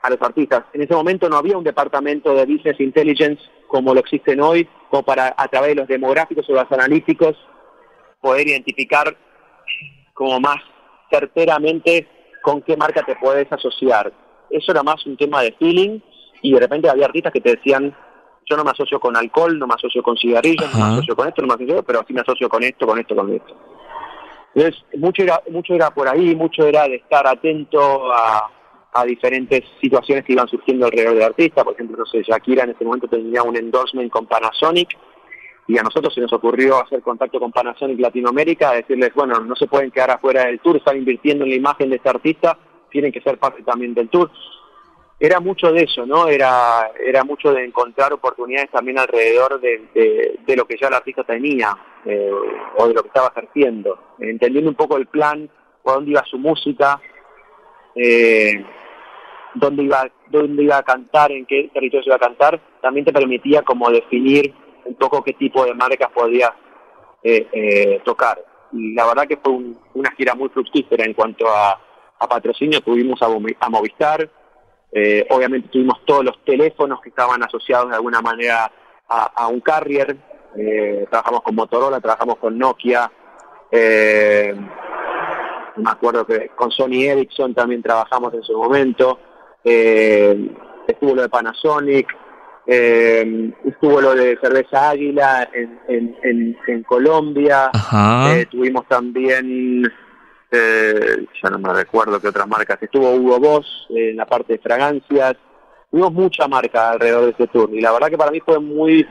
a 0.03 0.09
los 0.09 0.21
artistas. 0.21 0.65
En 0.73 0.83
ese 0.83 0.93
momento 0.93 1.27
no 1.27 1.37
había 1.37 1.57
un 1.57 1.63
departamento 1.63 2.35
de 2.35 2.45
Business 2.45 2.79
Intelligence 2.79 3.41
como 3.67 3.93
lo 3.93 3.99
existen 3.99 4.39
hoy, 4.39 4.67
como 4.89 5.03
para 5.03 5.33
a 5.35 5.47
través 5.47 5.69
de 5.69 5.75
los 5.75 5.87
demográficos 5.87 6.47
o 6.49 6.53
los 6.53 6.71
analíticos 6.71 7.35
poder 8.21 8.47
identificar 8.47 9.15
como 10.13 10.39
más 10.39 10.57
certeramente 11.09 12.07
con 12.41 12.61
qué 12.61 12.77
marca 12.77 13.03
te 13.03 13.15
puedes 13.15 13.51
asociar. 13.51 14.13
Eso 14.49 14.71
era 14.71 14.83
más 14.83 15.05
un 15.05 15.17
tema 15.17 15.41
de 15.41 15.51
feeling 15.53 15.99
y 16.41 16.53
de 16.53 16.59
repente 16.59 16.89
había 16.89 17.05
artistas 17.05 17.33
que 17.33 17.41
te 17.41 17.55
decían, 17.55 17.95
yo 18.45 18.57
no 18.57 18.63
me 18.63 18.71
asocio 18.71 18.99
con 18.99 19.15
alcohol, 19.15 19.57
no 19.57 19.67
me 19.67 19.73
asocio 19.73 20.03
con 20.03 20.17
cigarrillos, 20.17 20.73
no 20.73 20.79
me 20.79 20.93
asocio 20.93 21.15
con 21.15 21.27
esto, 21.27 21.41
no 21.41 21.47
me 21.47 21.53
asocio, 21.55 21.83
pero 21.83 22.03
sí 22.07 22.13
me 22.13 22.21
asocio 22.21 22.49
con 22.49 22.63
esto, 22.63 22.85
con 22.85 22.99
esto, 22.99 23.15
con 23.15 23.33
esto. 23.33 23.55
Entonces, 24.53 24.83
mucho 24.97 25.23
era, 25.23 25.41
mucho 25.49 25.73
era 25.73 25.89
por 25.91 26.07
ahí, 26.07 26.35
mucho 26.35 26.65
era 26.65 26.87
de 26.87 26.95
estar 26.95 27.27
atento 27.27 28.13
a, 28.13 28.49
a 28.93 29.03
diferentes 29.03 29.63
situaciones 29.81 30.23
que 30.23 30.33
iban 30.33 30.47
surgiendo 30.47 30.85
alrededor 30.85 31.15
del 31.15 31.23
artista. 31.23 31.63
Por 31.63 31.73
ejemplo, 31.73 31.97
no 31.97 32.05
sé, 32.05 32.23
Shakira 32.23 32.63
en 32.63 32.69
ese 32.71 32.85
momento 32.85 33.07
tenía 33.07 33.43
un 33.43 33.57
endorsement 33.57 34.09
con 34.09 34.25
Panasonic 34.25 34.97
y 35.67 35.77
a 35.77 35.83
nosotros 35.83 36.13
se 36.13 36.21
nos 36.21 36.31
ocurrió 36.31 36.81
hacer 36.81 37.01
contacto 37.01 37.39
con 37.39 37.51
Panasonic 37.51 37.99
Latinoamérica, 37.99 38.71
decirles, 38.71 39.11
bueno, 39.13 39.39
no 39.39 39.55
se 39.55 39.67
pueden 39.67 39.91
quedar 39.91 40.11
afuera 40.11 40.45
del 40.45 40.59
tour, 40.59 40.77
están 40.77 40.97
invirtiendo 40.97 41.43
en 41.43 41.49
la 41.49 41.55
imagen 41.55 41.89
de 41.89 41.97
este 41.97 42.09
artista, 42.09 42.57
tienen 42.89 43.11
que 43.11 43.21
ser 43.21 43.37
parte 43.37 43.63
también 43.63 43.93
del 43.93 44.09
tour. 44.09 44.31
Era 45.19 45.39
mucho 45.39 45.71
de 45.71 45.83
eso, 45.83 46.05
¿no? 46.05 46.27
Era, 46.27 46.91
era 47.05 47.23
mucho 47.23 47.53
de 47.53 47.63
encontrar 47.63 48.11
oportunidades 48.11 48.69
también 48.69 48.99
alrededor 48.99 49.61
de, 49.61 50.37
de, 50.45 50.55
lo 50.55 50.65
que 50.65 50.77
ya 50.77 50.89
el 50.89 50.93
artista 50.93 51.23
tenía 51.23 51.75
eh, 52.05 52.31
o 52.77 52.87
de 52.87 52.93
lo 52.93 53.01
que 53.01 53.07
estaba 53.07 53.31
ejerciendo, 53.35 53.97
entendiendo 54.19 54.69
un 54.69 54.75
poco 54.75 54.97
el 54.97 55.07
plan, 55.07 55.49
por 55.81 55.95
dónde 55.95 56.11
iba 56.11 56.23
su 56.25 56.37
música, 56.37 56.99
eh, 57.95 58.65
dónde 59.53 59.83
iba, 59.83 60.09
dónde 60.27 60.63
iba 60.63 60.77
a 60.77 60.83
cantar, 60.83 61.31
en 61.31 61.45
qué 61.45 61.69
territorio 61.73 62.03
se 62.03 62.09
iba 62.09 62.17
a 62.17 62.19
cantar, 62.19 62.59
también 62.81 63.05
te 63.05 63.13
permitía 63.13 63.61
como 63.61 63.89
definir 63.89 64.53
un 64.83 64.95
poco 64.95 65.23
qué 65.23 65.33
tipo 65.33 65.65
de 65.65 65.73
marcas 65.73 66.11
podías 66.11 66.51
eh, 67.23 67.47
eh, 67.51 68.01
tocar. 68.05 68.43
Y 68.71 68.93
la 68.93 69.05
verdad 69.07 69.27
que 69.27 69.37
fue 69.37 69.53
una 69.93 70.11
gira 70.11 70.35
muy 70.35 70.49
fructífera 70.49 71.05
en 71.05 71.13
cuanto 71.13 71.47
a, 71.49 71.81
patrocinio. 72.29 72.81
Tuvimos 72.81 73.21
a, 73.21 73.69
Movistar, 73.69 74.29
eh, 74.91 75.25
obviamente 75.29 75.69
tuvimos 75.69 76.05
todos 76.05 76.23
los 76.23 76.43
teléfonos 76.43 77.01
que 77.01 77.09
estaban 77.09 77.41
asociados 77.43 77.89
de 77.89 77.95
alguna 77.95 78.21
manera 78.21 78.71
a, 79.07 79.47
un 79.47 79.59
carrier. 79.59 80.17
trabajamos 81.09 81.43
con 81.43 81.55
Motorola, 81.55 81.99
trabajamos 81.99 82.37
con 82.37 82.57
Nokia. 82.57 83.11
me 83.71 84.55
acuerdo 85.89 86.25
que 86.25 86.49
con 86.55 86.71
Sony 86.71 87.03
Ericsson 87.03 87.53
también 87.53 87.83
trabajamos 87.83 88.33
en 88.33 88.43
su 88.43 88.57
momento 88.57 89.19
eh, 89.65 90.51
estuvo 90.87 91.15
lo 91.15 91.23
de 91.23 91.29
Panasonic, 91.29 92.07
eh, 92.67 93.51
estuvo 93.65 93.99
lo 93.99 94.13
de 94.13 94.37
Cerveza 94.39 94.91
Águila 94.91 95.49
en, 95.51 96.15
en, 96.21 96.57
en, 96.67 96.83
Colombia, 96.83 97.71
eh, 98.29 98.45
tuvimos 98.49 98.87
también, 98.87 99.91
eh, 100.51 101.25
ya 101.41 101.49
no 101.49 101.59
me 101.59 101.73
recuerdo 101.73 102.19
qué 102.19 102.27
otras 102.27 102.47
marcas, 102.47 102.81
estuvo 102.81 103.11
Hugo 103.11 103.39
Boss 103.39 103.87
en 103.89 104.17
la 104.17 104.25
parte 104.25 104.53
de 104.53 104.59
fragancias, 104.59 105.35
tuvimos 105.91 106.13
mucha 106.13 106.47
marca 106.47 106.91
alrededor 106.91 107.25
de 107.25 107.31
ese 107.31 107.47
tour 107.47 107.69
y 107.73 107.81
la 107.81 107.91
verdad 107.91 108.09
que 108.09 108.17
para 108.17 108.31
mí 108.31 108.39
fue 108.39 108.59
muy 108.59 109.07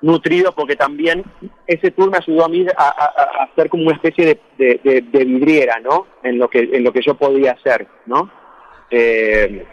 nutrido 0.00 0.52
porque 0.52 0.76
también 0.76 1.24
ese 1.66 1.90
tour 1.90 2.10
me 2.10 2.18
ayudó 2.18 2.44
a 2.44 2.48
mí 2.48 2.66
a, 2.76 2.84
a, 2.84 3.44
hacer 3.44 3.68
como 3.68 3.84
una 3.84 3.96
especie 3.96 4.40
de, 4.58 5.04
vidriera, 5.10 5.80
¿no? 5.80 6.06
En 6.22 6.38
lo 6.38 6.48
que 6.48 6.60
en 6.60 6.84
lo 6.84 6.92
que 6.92 7.02
yo 7.02 7.14
podía 7.14 7.52
hacer, 7.52 7.86
¿no? 8.06 8.30
Eh, 8.90 9.66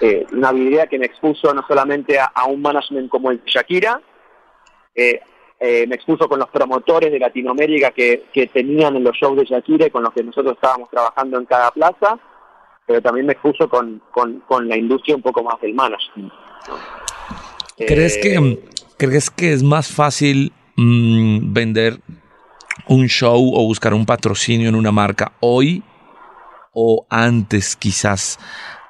eh, 0.00 0.26
una 0.32 0.52
vidriera 0.52 0.86
que 0.86 0.98
me 0.98 1.06
expuso 1.06 1.52
no 1.52 1.64
solamente 1.66 2.18
a, 2.20 2.44
un 2.46 2.62
management 2.62 3.10
como 3.10 3.30
el 3.30 3.42
Shakira, 3.44 4.00
eh, 4.94 5.20
me 5.60 5.94
expuso 5.96 6.28
con 6.28 6.38
los 6.38 6.48
promotores 6.50 7.10
de 7.10 7.18
Latinoamérica 7.18 7.90
que, 7.90 8.50
tenían 8.52 8.96
en 8.96 9.04
los 9.04 9.16
shows 9.16 9.36
de 9.36 9.44
Shakira 9.44 9.86
y 9.86 9.90
con 9.90 10.02
los 10.02 10.12
que 10.12 10.22
nosotros 10.22 10.54
estábamos 10.54 10.88
trabajando 10.90 11.38
en 11.38 11.46
cada 11.46 11.70
plaza, 11.70 12.18
pero 12.86 13.02
también 13.02 13.26
me 13.26 13.32
expuso 13.32 13.68
con, 13.68 14.00
la 14.68 14.76
industria 14.76 15.16
un 15.16 15.22
poco 15.22 15.42
más 15.42 15.60
del 15.60 15.74
management. 15.74 16.32
¿Crees, 17.76 18.18
que, 18.18 18.60
¿Crees 18.96 19.30
que 19.30 19.52
es 19.52 19.62
más 19.62 19.92
fácil 19.92 20.52
mm, 20.76 21.52
vender 21.52 22.00
un 22.88 23.06
show 23.06 23.52
o 23.54 23.64
buscar 23.64 23.94
un 23.94 24.06
patrocinio 24.06 24.68
en 24.68 24.74
una 24.74 24.90
marca 24.90 25.32
hoy 25.40 25.82
o 26.72 27.06
antes 27.10 27.76
quizás 27.76 28.38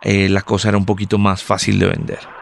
eh, 0.02 0.28
la 0.28 0.42
cosa 0.42 0.68
era 0.68 0.78
un 0.78 0.86
poquito 0.86 1.18
más 1.18 1.42
fácil 1.42 1.78
de 1.78 1.88
vender? 1.88 2.37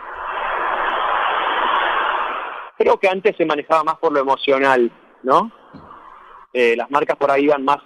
Creo 2.78 2.98
que 2.98 3.08
antes 3.08 3.36
se 3.36 3.44
manejaba 3.44 3.84
más 3.84 3.96
por 3.96 4.12
lo 4.12 4.20
emocional, 4.20 4.90
¿no? 5.22 5.50
Eh, 6.52 6.74
las 6.76 6.90
marcas 6.90 7.16
por 7.16 7.30
ahí 7.30 7.44
iban 7.44 7.64
más 7.64 7.78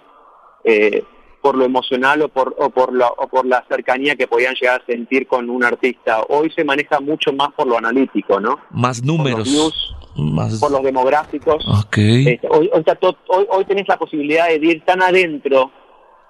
eh, 0.63 1.03
por 1.41 1.55
lo 1.55 1.65
emocional 1.65 2.21
o 2.21 2.29
por, 2.29 2.55
o, 2.57 2.69
por 2.69 2.93
la, 2.93 3.07
o 3.07 3.27
por 3.27 3.45
la 3.45 3.65
cercanía 3.67 4.15
que 4.15 4.27
podían 4.27 4.53
llegar 4.53 4.81
a 4.81 4.85
sentir 4.85 5.27
con 5.27 5.49
un 5.49 5.63
artista. 5.63 6.21
Hoy 6.29 6.51
se 6.51 6.63
maneja 6.63 6.99
mucho 6.99 7.33
más 7.33 7.51
por 7.53 7.67
lo 7.67 7.77
analítico, 7.77 8.39
¿no? 8.39 8.59
Más 8.69 9.03
números. 9.03 9.49
Por 9.49 9.57
los, 9.57 9.95
más... 10.15 10.59
por 10.59 10.71
los 10.71 10.83
demográficos. 10.83 11.65
Okay. 11.87 12.27
Este, 12.27 12.47
hoy, 12.49 12.69
hoy, 12.71 13.47
hoy 13.49 13.65
tenés 13.65 13.87
la 13.87 13.97
posibilidad 13.97 14.47
de 14.47 14.55
ir 14.55 14.85
tan 14.85 15.01
adentro, 15.01 15.71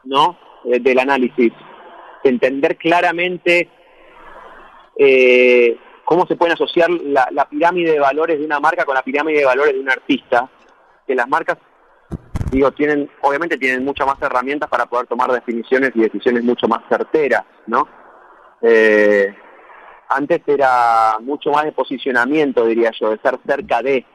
¿no? 0.06 0.38
Eh, 0.64 0.80
del 0.80 1.00
análisis, 1.00 1.52
entender 2.24 2.78
claramente 2.78 3.68
eh, 4.98 5.76
cómo 6.06 6.26
se 6.28 6.36
pueden 6.36 6.54
asociar 6.54 6.90
la, 6.90 7.48
pirámide 7.50 7.94
de 7.94 8.00
valores 8.00 8.40
de 8.40 8.46
una 8.46 8.60
marca 8.60 8.86
con 8.86 8.96
la 8.96 9.04
pirámide 9.04 9.40
de 9.40 9.46
valores 9.46 9.74
de 9.74 9.80
un 9.80 9.90
artista, 9.90 10.50
que 11.08 11.16
las 11.16 11.28
marcas, 11.28 11.58
digo, 12.52 12.72
tienen, 12.72 13.10
obviamente 13.22 13.58
tienen 13.58 13.86
muchas 13.86 14.08
más 14.08 14.22
herramientas 14.22 14.70
para 14.70 14.86
poder 14.86 15.08
tomar 15.08 15.32
definiciones 15.32 15.92
y 15.96 16.02
decisiones 16.02 16.44
mucho 16.44 16.68
más 16.68 16.82
certeras, 16.90 17.44
¿no? 17.68 17.88
Eh, 18.62 19.34
antes 20.10 20.42
era 20.46 21.16
mucho 21.22 21.52
más 21.52 21.64
de 21.64 21.72
posicionamiento, 21.72 22.66
diría 22.66 22.92
yo, 23.00 23.12
de 23.12 23.20
ser 23.20 23.40
cerca 23.46 23.82
de, 23.82 24.06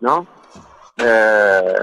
¿no? 0.00 0.26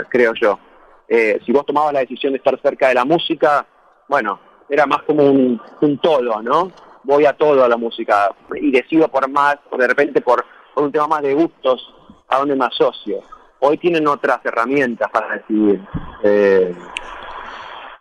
creo 0.10 0.34
yo. 0.36 0.60
si 1.08 1.52
vos 1.52 1.66
tomabas 1.66 1.92
la 1.92 2.02
decisión 2.02 2.34
de 2.34 2.38
estar 2.38 2.60
cerca 2.62 2.90
de 2.90 2.94
la 2.94 3.04
música, 3.04 3.66
bueno, 4.08 4.40
era 4.70 4.86
más 4.86 5.04
como 5.04 5.24
un, 5.24 5.60
todo, 6.02 6.42
¿no? 6.42 6.72
Voy 7.08 7.26
a 7.26 7.32
todo 7.32 7.64
a 7.64 7.70
la 7.70 7.78
música 7.78 8.36
y 8.54 8.70
decido 8.70 9.08
por 9.08 9.30
más, 9.30 9.56
de 9.78 9.88
repente 9.88 10.20
por, 10.20 10.44
un 10.76 10.92
tema 10.92 11.08
más 11.08 11.22
de 11.22 11.34
gustos, 11.34 11.96
a 12.28 12.40
dónde 12.40 12.58
me 12.58 12.66
asocio. 12.66 13.20
Hoy 13.62 13.78
tienen 13.78 14.06
otras 14.10 14.40
herramientas 14.44 15.10
para 15.10 15.38
decidir. 15.38 15.80
Eh, 16.22 16.76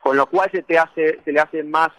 con 0.02 0.16
lo 0.16 0.26
cual 0.26 0.50
se 0.50 0.64
te 0.64 0.76
hace, 0.76 1.20
se 1.24 1.30
le 1.30 1.38
hace 1.38 1.62
más 1.62 1.90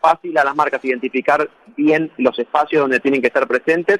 fácil 0.00 0.38
a 0.38 0.44
las 0.44 0.54
marcas 0.54 0.84
identificar 0.84 1.50
bien 1.76 2.12
los 2.18 2.38
espacios 2.38 2.82
donde 2.82 3.00
tienen 3.00 3.20
que 3.20 3.26
estar 3.26 3.48
presentes 3.48 3.98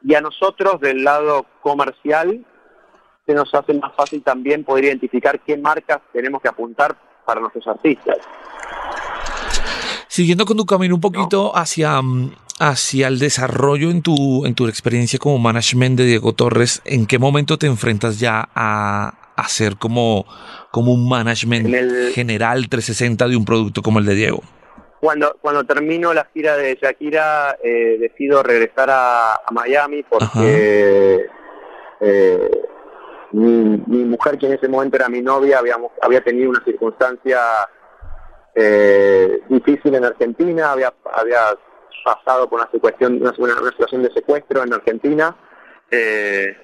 y 0.00 0.14
a 0.14 0.20
nosotros 0.20 0.80
del 0.80 1.02
lado 1.02 1.44
comercial 1.60 2.46
se 3.26 3.34
nos 3.34 3.52
hace 3.52 3.74
más 3.74 3.92
fácil 3.96 4.22
también 4.22 4.62
poder 4.62 4.84
identificar 4.84 5.40
qué 5.40 5.56
marcas 5.56 5.98
tenemos 6.12 6.40
que 6.40 6.48
apuntar 6.48 6.96
para 7.24 7.40
nuestros 7.40 7.66
artistas. 7.66 8.18
Siguiendo 10.16 10.46
con 10.46 10.56
tu 10.56 10.64
camino 10.64 10.94
un 10.94 11.00
poquito 11.02 11.54
hacia, 11.54 12.00
mm, 12.00 12.30
hacia 12.58 13.08
el 13.08 13.18
desarrollo 13.18 13.90
en 13.90 14.00
tu, 14.00 14.46
en 14.46 14.54
tu 14.54 14.66
experiencia 14.66 15.18
como 15.18 15.36
management 15.36 15.98
de 15.98 16.06
Diego 16.06 16.32
Torres, 16.32 16.80
¿en 16.86 17.04
qué 17.04 17.18
momento 17.18 17.58
te 17.58 17.66
enfrentas 17.66 18.18
ya 18.18 18.48
a 18.54 19.12
hacer 19.36 19.76
como, 19.76 20.24
como 20.70 20.94
un 20.94 21.06
management 21.06 21.68
general 22.14 22.66
360 22.70 23.28
de 23.28 23.36
un 23.36 23.44
producto 23.44 23.82
como 23.82 23.98
el 23.98 24.06
de 24.06 24.14
Diego? 24.14 24.40
Cuando, 25.00 25.36
cuando 25.42 25.64
termino 25.64 26.14
la 26.14 26.26
gira 26.32 26.56
de 26.56 26.78
Shakira, 26.80 27.58
eh, 27.62 27.98
decido 28.00 28.42
regresar 28.42 28.88
a, 28.90 29.38
Miami 29.50 30.02
porque 30.02 31.26
eh, 32.00 32.50
mi, 33.32 33.82
mi, 33.86 34.04
mujer, 34.06 34.38
que 34.38 34.46
en 34.46 34.54
ese 34.54 34.66
momento 34.66 34.96
era 34.96 35.10
mi 35.10 35.20
novia, 35.20 35.58
habíamos, 35.58 35.92
había 36.00 36.22
tenido 36.22 36.48
una 36.48 36.64
circunstancia 36.64 37.38
eh, 38.58 39.42
difícil 39.50 39.94
en 39.94 40.04
Argentina, 40.04 40.72
había, 40.72 40.92
había 41.12 41.56
pasado 42.02 42.48
por 42.48 42.60
una, 42.60 42.70
situación, 42.70 43.20
una, 43.20 43.34
situación 43.70 44.02
de 44.02 44.10
secuestro 44.12 44.62
en 44.62 44.72
Argentina 44.72 45.36
eh, 45.90 46.56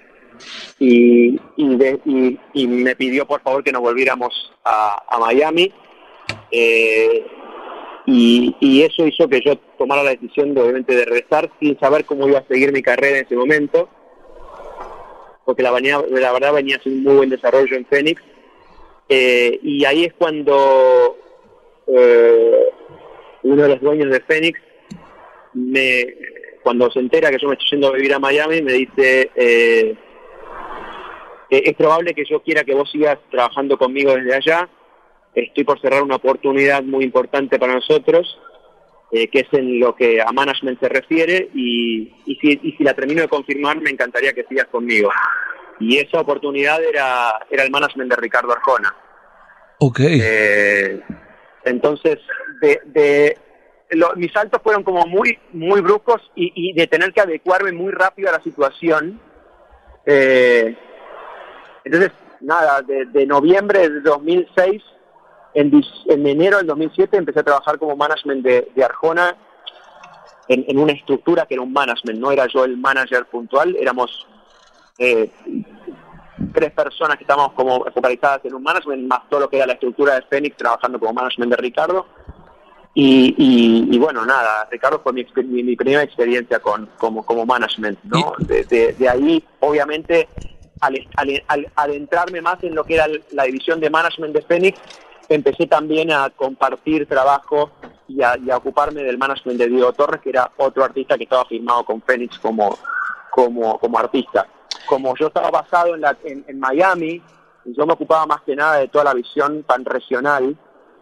y, 0.79 1.39
y, 1.57 2.67
me 2.67 2.97
pidió 2.97 3.27
por 3.27 3.43
favor 3.43 3.63
que 3.63 3.73
nos 3.73 3.83
volviéramos 3.83 4.55
a, 4.65 5.19
Miami. 5.21 5.73
Eh, 6.51 7.27
y, 8.07 8.83
eso 8.83 9.07
hizo 9.07 9.29
que 9.29 9.43
yo 9.45 9.59
tomara 9.79 10.03
la 10.03 10.11
decisión 10.13 10.55
de 10.55 10.63
obviamente 10.63 10.97
de 10.97 11.05
regresar 11.05 11.51
sin 11.61 11.79
saber 11.79 12.07
cómo 12.07 12.27
iba 12.27 12.39
a 12.39 12.47
seguir 12.47 12.73
mi 12.73 12.83
carrera 12.83 13.19
en 13.19 13.27
ese 13.27 13.37
momento, 13.37 13.91
porque 15.45 15.63
la, 15.63 15.71
la 15.73 16.33
verdad 16.33 16.55
venía 16.55 16.77
haciendo 16.77 16.99
un 17.01 17.05
muy 17.05 17.17
buen 17.17 17.31
desarrollo 17.31 17.77
en 17.77 17.85
Phoenix, 17.85 18.23
eh, 19.09 19.61
y 19.63 19.85
ahí 19.85 20.05
es 20.05 20.15
cuando 20.15 21.19
eh, 21.95 22.71
uno 23.43 23.63
de 23.63 23.69
los 23.69 23.81
dueños 23.81 24.11
de 24.11 24.21
Phoenix 24.21 24.61
me 25.55 26.07
cuando 26.63 26.91
se 26.91 27.01
entera 27.01 27.31
que 27.31 27.39
yo 27.39 27.49
me 27.49 27.55
estoy 27.55 27.71
yendo 27.73 27.89
a 27.89 27.93
vivir 27.93 28.15
a 28.15 28.19
Miami 28.19 28.63
me 28.63 28.73
dice 28.73 29.31
eh, 29.35 29.97
es 31.51 31.75
probable 31.75 32.15
que 32.15 32.25
yo 32.25 32.41
quiera 32.43 32.65
que 32.65 32.75
vos 32.75 32.91
sigas 32.91 33.19
trabajando 33.31 33.77
conmigo 33.77 34.15
desde 34.15 34.35
allá 34.35 34.69
estoy 35.35 35.65
por 35.65 35.81
cerrar 35.81 36.03
una 36.03 36.17
oportunidad 36.17 36.83
muy 36.83 37.05
importante 37.05 37.59
para 37.59 37.75
nosotros, 37.75 38.39
eh, 39.11 39.29
que 39.29 39.41
es 39.41 39.49
en 39.53 39.81
lo 39.81 39.95
que 39.95 40.21
a 40.21 40.31
management 40.33 40.81
se 40.81 40.89
refiere, 40.89 41.51
y, 41.55 42.13
y, 42.27 42.37
si, 42.37 42.61
y 42.63 42.73
si 42.73 42.85
la 42.85 42.95
termino 42.95 43.23
de 43.23 43.29
confirmar, 43.29 43.81
me 43.81 43.91
encantaría 43.91 44.33
que 44.33 44.45
sigas 44.45 44.67
conmigo. 44.67 45.11
Y 45.81 45.99
esa 45.99 46.21
oportunidad 46.21 46.83
era, 46.83 47.35
era 47.51 47.65
el 47.65 47.71
management 47.71 48.11
de 48.11 48.17
Ricardo 48.17 48.53
Arjona. 48.53 48.95
Ok. 49.79 50.01
Eh, 50.01 51.01
entonces, 51.65 52.19
de, 52.61 52.81
de 52.87 53.39
mis 54.17 54.33
saltos 54.33 54.61
fueron 54.63 54.83
como 54.83 55.07
muy, 55.07 55.39
muy 55.53 55.81
bruscos 55.81 56.31
y, 56.35 56.53
y, 56.55 56.73
de 56.73 56.87
tener 56.87 57.13
que 57.13 57.21
adecuarme 57.21 57.73
muy 57.73 57.93
rápido 57.93 58.29
a 58.31 58.33
la 58.33 58.43
situación. 58.43 59.21
Eh, 60.07 60.77
entonces, 61.85 62.13
nada, 62.41 62.83
de, 62.83 63.05
de 63.07 63.27
noviembre 63.27 63.89
de 63.89 64.01
2006 64.01 64.83
en, 65.55 65.83
en, 66.07 66.27
enero 66.27 66.59
del 66.59 66.67
2007 66.67 67.17
empecé 67.17 67.41
a 67.41 67.45
trabajar 67.45 67.79
como 67.79 67.97
management 67.97 68.45
de, 68.45 68.69
de 68.75 68.85
Arjona 68.85 69.37
en, 70.49 70.65
en, 70.67 70.79
una 70.79 70.93
estructura 70.93 71.47
que 71.47 71.55
era 71.55 71.63
un 71.63 71.73
management, 71.73 72.19
no 72.19 72.31
era 72.31 72.47
yo 72.47 72.65
el 72.65 72.77
manager 72.77 73.27
puntual, 73.27 73.77
éramos 73.77 74.27
eh, 74.99 75.31
tres 76.53 76.73
personas 76.73 77.17
que 77.17 77.25
estábamos 77.25 77.53
como 77.53 77.85
focalizadas 77.93 78.45
en 78.45 78.55
un 78.55 78.63
management, 78.63 79.07
más 79.07 79.29
todo 79.29 79.41
lo 79.41 79.49
que 79.49 79.57
era 79.57 79.67
la 79.67 79.75
estructura 79.75 80.15
de 80.15 80.23
Fénix 80.23 80.57
trabajando 80.57 80.99
como 80.99 81.13
management 81.13 81.51
de 81.51 81.57
Ricardo. 81.57 82.07
Y, 82.95 83.35
y, 83.39 83.95
y 83.95 83.99
bueno, 83.99 84.25
nada, 84.27 84.69
Ricardo 84.71 85.01
fue 85.03 85.15
mi, 85.15 85.27
mi, 85.45 85.63
mi, 85.63 85.77
primera 85.77 86.03
experiencia 86.03 86.59
con, 86.61 86.91
como, 86.99 87.25
como 87.25 87.47
management, 87.47 87.99
¿no? 88.05 88.35
De, 88.39 88.65
de, 88.65 88.93
de 88.93 89.09
ahí, 89.09 89.43
obviamente, 89.61 90.29
al, 90.81 91.09
al, 91.17 91.43
al, 91.49 91.73
adentrarme 91.75 92.43
más 92.43 92.63
en 92.63 92.75
lo 92.75 92.85
que 92.85 92.95
era 92.95 93.07
la 93.31 93.45
división 93.45 93.81
de 93.81 93.89
management 93.89 94.35
de 94.35 94.43
Fénix, 94.43 94.79
empecé 95.29 95.67
también 95.67 96.13
a 96.13 96.29
compartir 96.31 97.07
trabajo 97.07 97.71
y 98.09 98.23
a, 98.23 98.37
y 98.37 98.51
a, 98.51 98.59
ocuparme 98.59 99.03
del 99.03 99.17
management 99.17 99.59
de 99.59 99.69
Diego 99.69 99.93
Torres, 99.95 100.21
que 100.21 100.31
era 100.31 100.51
otro 100.59 100.85
artista 100.85 101.17
que 101.17 101.25
estaba 101.25 101.47
firmado 101.47 101.85
con 101.85 102.03
Fénix 102.03 102.39
como, 102.39 102.77
como, 103.31 103.79
como 103.79 103.99
artista. 103.99 104.47
Como 104.93 105.15
yo 105.17 105.29
estaba 105.29 105.51
basado 105.51 105.95
en, 105.95 106.03
la, 106.03 106.15
en, 106.23 106.45
en 106.47 106.61
Miami, 106.61 107.23
yo 107.65 107.87
me 107.87 107.95
ocupaba 107.95 108.27
más 108.27 108.43
que 108.43 108.55
nada 108.55 108.77
de 108.77 108.89
toda 108.89 109.05
la 109.05 109.15
visión 109.15 109.65
pan 109.67 109.87
regional 109.87 110.55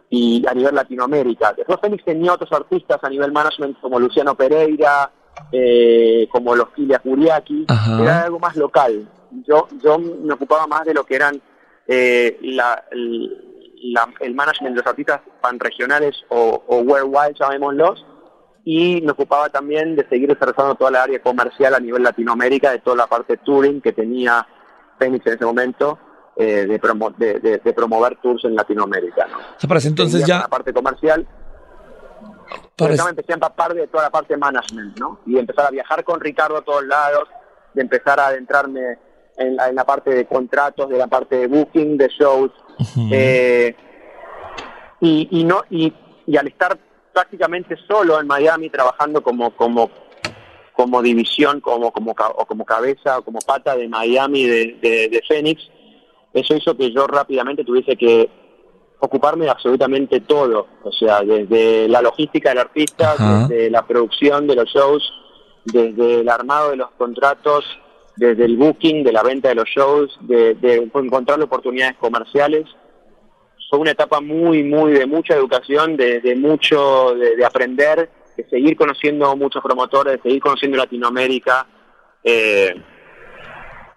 y 0.08 0.46
a 0.46 0.54
nivel 0.54 0.76
Latinoamérica. 0.76 1.54
Después 1.54 1.80
Fénix 1.80 2.04
tenía 2.04 2.34
otros 2.34 2.52
artistas 2.52 3.00
a 3.02 3.08
nivel 3.08 3.32
management 3.32 3.80
como 3.80 3.98
Luciano 3.98 4.36
Pereira, 4.36 5.10
eh, 5.50 6.28
como 6.30 6.54
los 6.54 6.68
Filia 6.70 7.00
Curiaki, 7.00 7.66
era 8.00 8.22
algo 8.22 8.38
más 8.38 8.54
local. 8.54 9.08
Yo, 9.44 9.66
yo 9.82 9.98
me 9.98 10.34
ocupaba 10.34 10.68
más 10.68 10.84
de 10.84 10.94
lo 10.94 11.02
que 11.02 11.16
eran 11.16 11.42
eh, 11.88 12.38
la, 12.42 12.84
la, 12.92 14.08
el 14.20 14.34
management 14.36 14.76
de 14.76 14.82
los 14.82 14.86
artistas 14.86 15.20
panregionales 15.40 16.14
o, 16.28 16.62
o 16.68 16.76
worldwide, 16.78 17.34
llamémoslos, 17.34 18.06
y 18.64 19.00
me 19.02 19.12
ocupaba 19.12 19.48
también 19.48 19.96
de 19.96 20.06
seguir 20.08 20.28
desarrollando 20.28 20.74
toda 20.74 20.90
la 20.90 21.02
área 21.02 21.20
comercial 21.22 21.74
a 21.74 21.80
nivel 21.80 22.02
Latinoamérica, 22.02 22.70
de 22.70 22.78
toda 22.80 22.96
la 22.96 23.06
parte 23.06 23.36
touring 23.38 23.80
que 23.80 23.92
tenía 23.92 24.46
Phoenix 24.98 25.26
en 25.26 25.32
ese 25.34 25.44
momento, 25.44 25.98
eh, 26.36 26.66
de, 26.66 26.78
promo, 26.78 27.10
de, 27.10 27.40
de, 27.40 27.58
de, 27.58 27.72
promover 27.72 28.16
tours 28.22 28.44
en 28.44 28.54
Latinoamérica. 28.54 29.26
¿no? 29.26 29.38
O 29.38 29.58
sea, 29.58 29.68
para 29.68 29.78
ese 29.78 29.88
entonces 29.88 30.26
ya... 30.26 30.40
La 30.40 30.48
parte 30.48 30.72
comercial. 30.72 31.26
Para 32.76 32.94
es... 32.94 33.00
empecé 33.06 33.32
a 33.32 33.34
empapar 33.34 33.74
de 33.74 33.86
toda 33.88 34.04
la 34.04 34.10
parte 34.10 34.36
management, 34.36 34.98
¿no? 34.98 35.20
Y 35.26 35.38
empezar 35.38 35.66
a 35.66 35.70
viajar 35.70 36.02
con 36.04 36.20
Ricardo 36.20 36.56
a 36.56 36.62
todos 36.62 36.84
lados, 36.84 37.28
de 37.74 37.82
empezar 37.82 38.18
a 38.20 38.28
adentrarme 38.28 38.98
en 39.36 39.56
la, 39.56 39.68
en 39.68 39.74
la 39.74 39.84
parte 39.84 40.10
de 40.10 40.26
contratos, 40.26 40.88
de 40.88 40.98
la 40.98 41.06
parte 41.06 41.36
de 41.36 41.46
booking, 41.46 41.96
de 41.96 42.08
shows, 42.08 42.50
Uh 42.78 42.82
-huh. 42.82 43.08
eh, 43.12 43.76
y, 45.00 45.28
y, 45.30 45.44
no 45.44 45.64
y, 45.68 45.92
y, 46.26 46.36
al 46.38 46.48
estar 46.48 46.78
prácticamente 47.12 47.76
solo 47.88 48.20
en 48.20 48.26
Miami 48.26 48.70
trabajando 48.70 49.22
como 49.22 49.50
como 49.56 49.90
como 50.72 51.02
división 51.02 51.60
como 51.60 51.92
como 51.92 52.12
o 52.12 52.46
como 52.46 52.64
cabeza 52.64 53.18
o 53.18 53.22
como 53.22 53.38
pata 53.40 53.76
de 53.76 53.88
Miami 53.88 54.46
de, 54.46 54.78
de, 54.80 55.08
de 55.08 55.22
Phoenix 55.26 55.62
eso 56.32 56.54
hizo 56.54 56.76
que 56.76 56.92
yo 56.92 57.06
rápidamente 57.06 57.64
tuviese 57.64 57.96
que 57.96 58.30
ocuparme 59.00 59.46
de 59.46 59.50
absolutamente 59.50 60.20
todo 60.20 60.66
o 60.82 60.92
sea 60.92 61.22
desde 61.22 61.88
la 61.88 62.02
logística 62.02 62.50
del 62.50 62.58
artista 62.58 63.16
desde 63.48 63.70
la 63.70 63.86
producción 63.86 64.46
de 64.46 64.56
los 64.56 64.68
shows 64.68 65.12
desde 65.64 66.20
el 66.20 66.28
armado 66.28 66.70
de 66.70 66.76
los 66.76 66.90
contratos 66.92 67.64
desde 68.20 68.44
el 68.44 68.58
booking, 68.58 69.02
de 69.02 69.12
la 69.12 69.22
venta 69.22 69.48
de 69.48 69.54
los 69.54 69.68
shows, 69.68 70.16
de, 70.20 70.54
de 70.54 70.90
encontrar 70.94 71.40
oportunidades 71.40 71.96
comerciales. 71.96 72.66
Fue 73.70 73.78
una 73.78 73.92
etapa 73.92 74.20
muy, 74.20 74.64
muy 74.64 74.92
de 74.92 75.06
mucha 75.06 75.34
educación, 75.34 75.96
de, 75.96 76.20
de 76.20 76.34
mucho, 76.34 77.14
de, 77.14 77.36
de, 77.36 77.44
aprender, 77.44 78.10
de 78.36 78.48
seguir 78.48 78.76
conociendo 78.76 79.36
muchos 79.36 79.62
promotores, 79.62 80.14
de 80.14 80.22
seguir 80.22 80.42
conociendo 80.42 80.76
Latinoamérica. 80.76 81.68
Eh, 82.24 82.74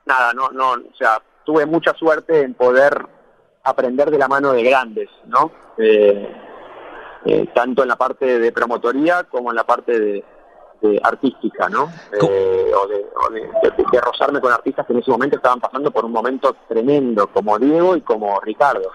nada, 0.05 0.31
no, 0.33 0.49
no, 0.49 0.73
o 0.73 0.95
sea, 0.95 1.19
tuve 1.43 1.65
mucha 1.65 1.95
suerte 1.95 2.41
en 2.41 2.53
poder 2.53 3.03
aprender 3.63 4.11
de 4.11 4.19
la 4.19 4.27
mano 4.27 4.53
de 4.53 4.61
grandes, 4.61 5.09
¿no? 5.25 5.51
Eh, 5.79 6.31
eh, 7.25 7.47
tanto 7.55 7.81
en 7.81 7.89
la 7.89 7.95
parte 7.95 8.37
de 8.37 8.51
promotoría 8.51 9.23
como 9.23 9.49
en 9.49 9.55
la 9.55 9.63
parte 9.63 9.99
de, 9.99 10.23
de 10.81 11.01
artística, 11.03 11.67
¿no? 11.69 11.89
Eh, 12.11 12.71
o, 12.75 12.87
de, 12.87 13.05
o 13.25 13.33
de, 13.33 13.39
de, 13.39 13.85
de, 13.91 14.01
rozarme 14.01 14.39
con 14.39 14.51
artistas 14.51 14.85
que 14.85 14.93
en 14.93 14.99
ese 14.99 15.09
momento 15.09 15.37
estaban 15.37 15.59
pasando 15.59 15.89
por 15.89 16.05
un 16.05 16.11
momento 16.11 16.55
tremendo, 16.67 17.25
como 17.25 17.57
Diego 17.57 17.95
y 17.95 18.01
como 18.01 18.39
Ricardo. 18.39 18.91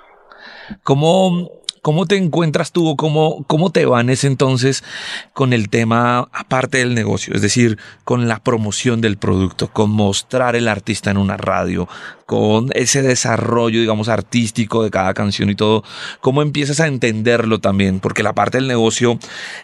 ¿Cómo, 0.83 1.51
cómo 1.83 2.07
te 2.07 2.17
encuentras 2.17 2.73
tú 2.73 2.89
o 2.89 2.97
cómo, 2.97 3.45
cómo 3.47 3.71
te 3.71 3.87
va 3.87 4.01
en 4.01 4.11
ese 4.11 4.27
entonces 4.27 4.85
con 5.33 5.53
el 5.53 5.69
tema 5.69 6.29
aparte 6.33 6.79
del 6.79 6.95
negocio? 6.95 7.35
Es 7.35 7.43
decir, 7.43 7.79
con 8.05 8.29
la 8.29 8.43
promoción 8.43 9.01
del 9.01 9.17
producto, 9.17 9.69
con 9.73 9.91
mostrar 9.91 10.57
el 10.57 10.69
artista 10.69 11.11
en 11.11 11.17
una 11.17 11.37
radio, 11.37 11.89
con 12.27 12.69
ese 12.75 13.01
desarrollo, 13.01 13.81
digamos, 13.81 14.09
artístico 14.09 14.83
de 14.83 14.91
cada 14.91 15.15
canción 15.15 15.49
y 15.49 15.55
todo, 15.55 15.83
¿cómo 16.21 16.43
empiezas 16.43 16.81
a 16.81 16.87
entenderlo 16.87 17.59
también? 17.59 18.01
Porque 18.01 18.23
la 18.23 18.35
parte 18.35 18.59
del 18.59 18.69
negocio 18.69 19.19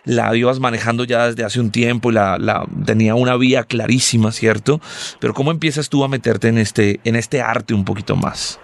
la 0.04 0.34
ibas 0.34 0.60
manejando 0.60 1.04
ya 1.04 1.26
desde 1.26 1.44
hace 1.44 1.60
un 1.60 1.70
tiempo 1.70 2.10
y 2.10 2.14
la 2.14 2.66
tenía 2.86 3.14
una 3.14 3.36
vía 3.36 3.64
clarísima, 3.64 4.32
¿cierto? 4.32 4.80
Pero 5.20 5.34
¿cómo 5.34 5.50
empiezas 5.50 5.90
tú 5.90 6.04
a 6.04 6.08
meterte 6.08 6.48
en 6.48 6.58
este, 6.58 7.00
en 7.04 7.16
este 7.16 7.42
arte 7.42 7.74
un 7.74 7.84
poquito 7.84 8.16
más? 8.16 8.60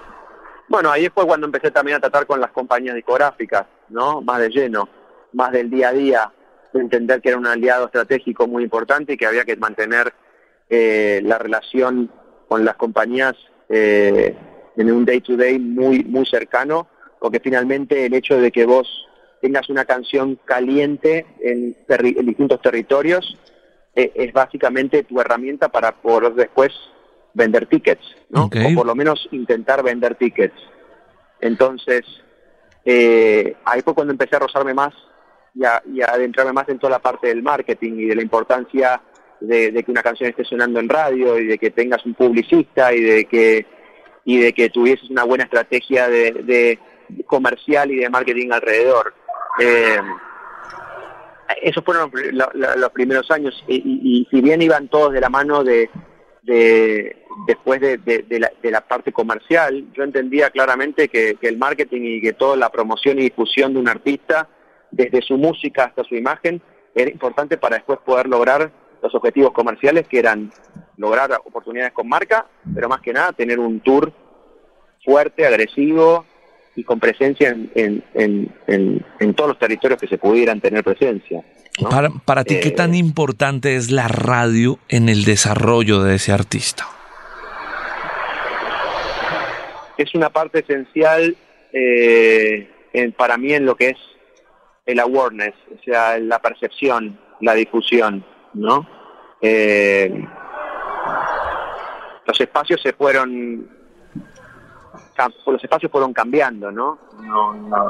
Bueno, 0.71 0.93
ahí 0.93 1.09
fue 1.13 1.27
cuando 1.27 1.47
empecé 1.47 1.73
también 1.73 1.97
a 1.97 2.01
tratar 2.01 2.27
con 2.27 2.41
las 2.41 2.53
compañías 2.53 2.95
discográficas, 2.95 3.67
¿no? 3.89 4.23
Más 4.23 4.39
de 4.39 4.51
lleno, 4.51 4.89
más 5.33 5.51
del 5.51 5.69
día 5.69 5.89
a 5.89 5.93
día, 5.93 6.33
de 6.73 6.81
entender 6.81 7.21
que 7.21 7.31
era 7.31 7.39
un 7.39 7.47
aliado 7.49 7.87
estratégico 7.87 8.47
muy 8.47 8.63
importante 8.63 9.15
y 9.15 9.17
que 9.17 9.27
había 9.27 9.45
que 9.45 9.57
mantener 9.57 10.15
eh, 10.69 11.23
la 11.25 11.39
relación 11.39 12.09
con 12.47 12.65
las 12.65 12.77
compañías 12.77 13.35
eh, 13.69 14.37
en 14.77 14.93
un 14.93 15.05
day 15.05 15.21
to 15.21 15.37
day 15.37 15.59
muy, 15.59 16.05
muy 16.05 16.25
cercano, 16.25 16.87
porque 17.19 17.41
finalmente 17.41 18.07
el 18.07 18.15
hecho 18.15 18.41
de 18.41 18.53
que 18.53 18.65
vos 18.65 18.87
tengas 19.43 19.71
una 19.71 19.85
canción 19.85 20.39
caliente 20.45 21.27
en, 21.41 21.75
terri 21.89 22.15
en 22.17 22.27
distintos 22.27 22.63
territorios 22.63 23.37
eh, 23.97 24.13
es 24.15 24.33
básicamente 24.33 25.03
tu 25.03 25.21
herramienta 25.21 25.69
para 25.69 26.01
poder 26.01 26.33
después 26.35 26.71
vender 27.35 27.67
tickets, 27.67 28.05
¿no? 28.31 28.45
Okay. 28.45 28.73
O 28.73 28.77
por 28.77 28.87
lo 28.87 28.95
menos 28.95 29.29
intentar 29.33 29.83
vender 29.83 30.17
tickets. 30.17 30.55
Entonces, 31.41 32.03
eh, 32.85 33.57
ahí 33.65 33.83
fue 33.83 33.95
cuando 33.95 34.13
empecé 34.13 34.37
a 34.37 34.41
rozarme 34.41 34.75
más 34.75 34.95
y 35.55 35.65
a, 35.65 35.83
y 35.93 36.01
a, 36.03 36.07
adentrarme 36.07 36.53
más 36.53 36.69
en 36.69 36.79
toda 36.79 36.91
la 36.91 36.99
parte 36.99 37.29
del 37.29 37.43
marketing 37.43 37.93
y 37.95 38.07
de 38.07 38.17
la 38.17 38.23
importancia 38.23 39.01
de, 39.41 39.71
de, 39.71 39.83
que 39.83 39.91
una 39.91 40.03
canción 40.03 40.31
esté 40.31 40.45
sonando 40.45 40.81
en 40.81 40.89
radio 40.89 41.39
y 41.39 41.47
de 41.47 41.59
que 41.59 41.71
tengas 41.71 42.05
un 42.05 42.15
publicista 42.15 42.93
y 42.93 43.01
de 43.01 43.25
que 43.25 43.67
y 44.25 44.39
de 44.39 44.53
que 44.53 44.69
tuvieses 44.69 45.09
una 45.11 45.25
buena 45.25 45.45
estrategia 45.45 46.09
de, 46.09 46.33
de 46.33 46.79
comercial 47.25 47.91
y 47.91 47.97
de 47.97 48.11
marketing 48.11 48.51
alrededor. 48.53 49.15
Eh, 49.59 49.99
esos 51.63 51.83
fueron 51.85 52.11
los, 52.33 52.55
los, 52.55 52.77
los 52.77 52.91
primeros 52.91 53.31
años 53.31 53.65
y, 53.67 53.77
y, 53.77 54.21
y, 54.21 54.29
si 54.31 54.41
bien 54.41 54.63
iban 54.63 54.89
todos 54.89 55.13
de 55.13 55.21
la 55.21 55.31
mano 55.31 55.65
de, 55.65 55.91
de 56.43 57.25
después 57.47 57.81
de, 57.81 57.99
de, 57.99 58.41
la, 58.41 58.53
de, 58.63 58.71
la, 58.71 58.81
parte 58.81 59.13
comercial, 59.13 59.87
yo 59.93 60.03
entendía 60.03 60.51
claramente 60.51 61.09
que, 61.09 61.37
que, 61.41 61.49
el 61.49 61.59
marketing 61.59 62.01
y 62.03 62.21
que 62.21 62.33
toda 62.33 62.57
la 62.57 62.71
promoción 62.71 63.19
y 63.19 63.23
difusión 63.23 63.73
de 63.73 63.81
un 63.81 63.89
artista 63.89 64.49
desde 64.91 65.23
su 65.23 65.37
música 65.37 65.85
hasta 65.85 66.05
su 66.05 66.17
imagen, 66.17 66.61
era 66.95 67.11
importante 67.11 67.57
para 67.57 67.77
después 67.77 68.01
poder 68.01 68.27
lograr 68.27 68.71
los 69.03 69.15
objetivos 69.15 69.53
comerciales 69.53 70.09
que 70.09 70.19
eran 70.19 70.51
lograr 70.97 71.31
oportunidades 71.45 71.93
con 71.93 72.09
marca, 72.09 72.47
pero 72.75 72.89
más 72.89 73.01
que 73.01 73.13
nada 73.13 73.33
tener 73.33 73.59
un 73.59 73.81
tour 73.81 74.13
fuerte, 75.05 75.47
agresivo 75.47 76.27
y 76.77 76.85
con 76.85 77.01
presencia 77.01 77.51
en, 77.51 78.03
en, 78.15 78.55
en, 78.67 79.05
en 79.19 79.35
todos 79.35 79.49
los 79.51 79.59
territorios 79.59 80.01
que 80.01 80.07
se 80.09 80.19
pudieran 80.19 80.61
tener 80.61 80.83
presencia. 80.85 81.43
¿no? 81.83 81.89
Para, 81.89 82.09
para 82.25 82.45
ti, 82.45 82.59
¿qué 82.61 82.69
Eh, 82.69 82.73
tan 82.73 82.95
importante 82.95 83.77
es 83.77 83.91
la 83.91 84.09
radio 84.09 84.79
en 84.89 85.09
el 85.09 85.25
desarrollo 85.25 86.03
de 86.03 86.15
ese 86.17 86.33
artista? 86.33 86.87
es 89.97 90.15
una 90.15 90.31
parte 90.31 90.61
esencial 90.61 91.37
eh, 91.73 92.71
en- 92.95 93.13
para 93.13 93.37
mí 93.37 93.53
en 93.53 93.67
lo 93.67 93.75
que 93.77 93.91
es 93.91 93.99
el 94.87 94.99
awareness, 94.99 95.55
o 95.79 95.83
sea, 95.85 96.19
la 96.19 96.39
percepción, 96.41 97.21
la 97.43 97.53
difusión, 97.55 98.25
¿no? 98.55 98.89
Eh, 99.43 100.11
los 102.27 102.41
espacios 102.41 102.81
se 102.83 102.93
fueron, 102.95 103.69
los 105.47 105.63
espacios 105.63 105.91
fueron 105.91 106.13
cambiando, 106.13 106.71
¿no? 106.71 106.99
No, 107.23 107.55
no. 107.55 107.87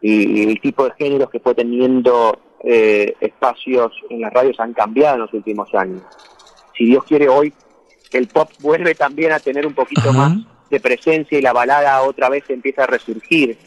Y, 0.00 0.40
y 0.40 0.50
el 0.50 0.60
tipo 0.60 0.84
de 0.84 0.92
géneros 0.98 1.30
que 1.30 1.40
fue 1.40 1.54
teniendo 1.54 2.38
eh, 2.66 3.14
espacios 3.20 3.92
en 4.08 4.22
las 4.22 4.32
radios 4.32 4.58
han 4.58 4.72
cambiado 4.72 5.16
en 5.16 5.20
los 5.22 5.32
últimos 5.34 5.72
años. 5.74 6.02
Si 6.76 6.86
Dios 6.86 7.04
quiere 7.04 7.28
hoy, 7.28 7.52
el 8.12 8.28
pop 8.28 8.50
vuelve 8.60 8.94
también 8.94 9.32
a 9.32 9.38
tener 9.38 9.66
un 9.66 9.74
poquito 9.74 10.10
Ajá. 10.10 10.12
más 10.12 10.38
de 10.70 10.80
presencia 10.80 11.38
y 11.38 11.42
la 11.42 11.52
balada 11.52 12.02
otra 12.02 12.30
vez 12.30 12.48
empieza 12.48 12.84
a 12.84 12.86
resurgir. 12.86 13.58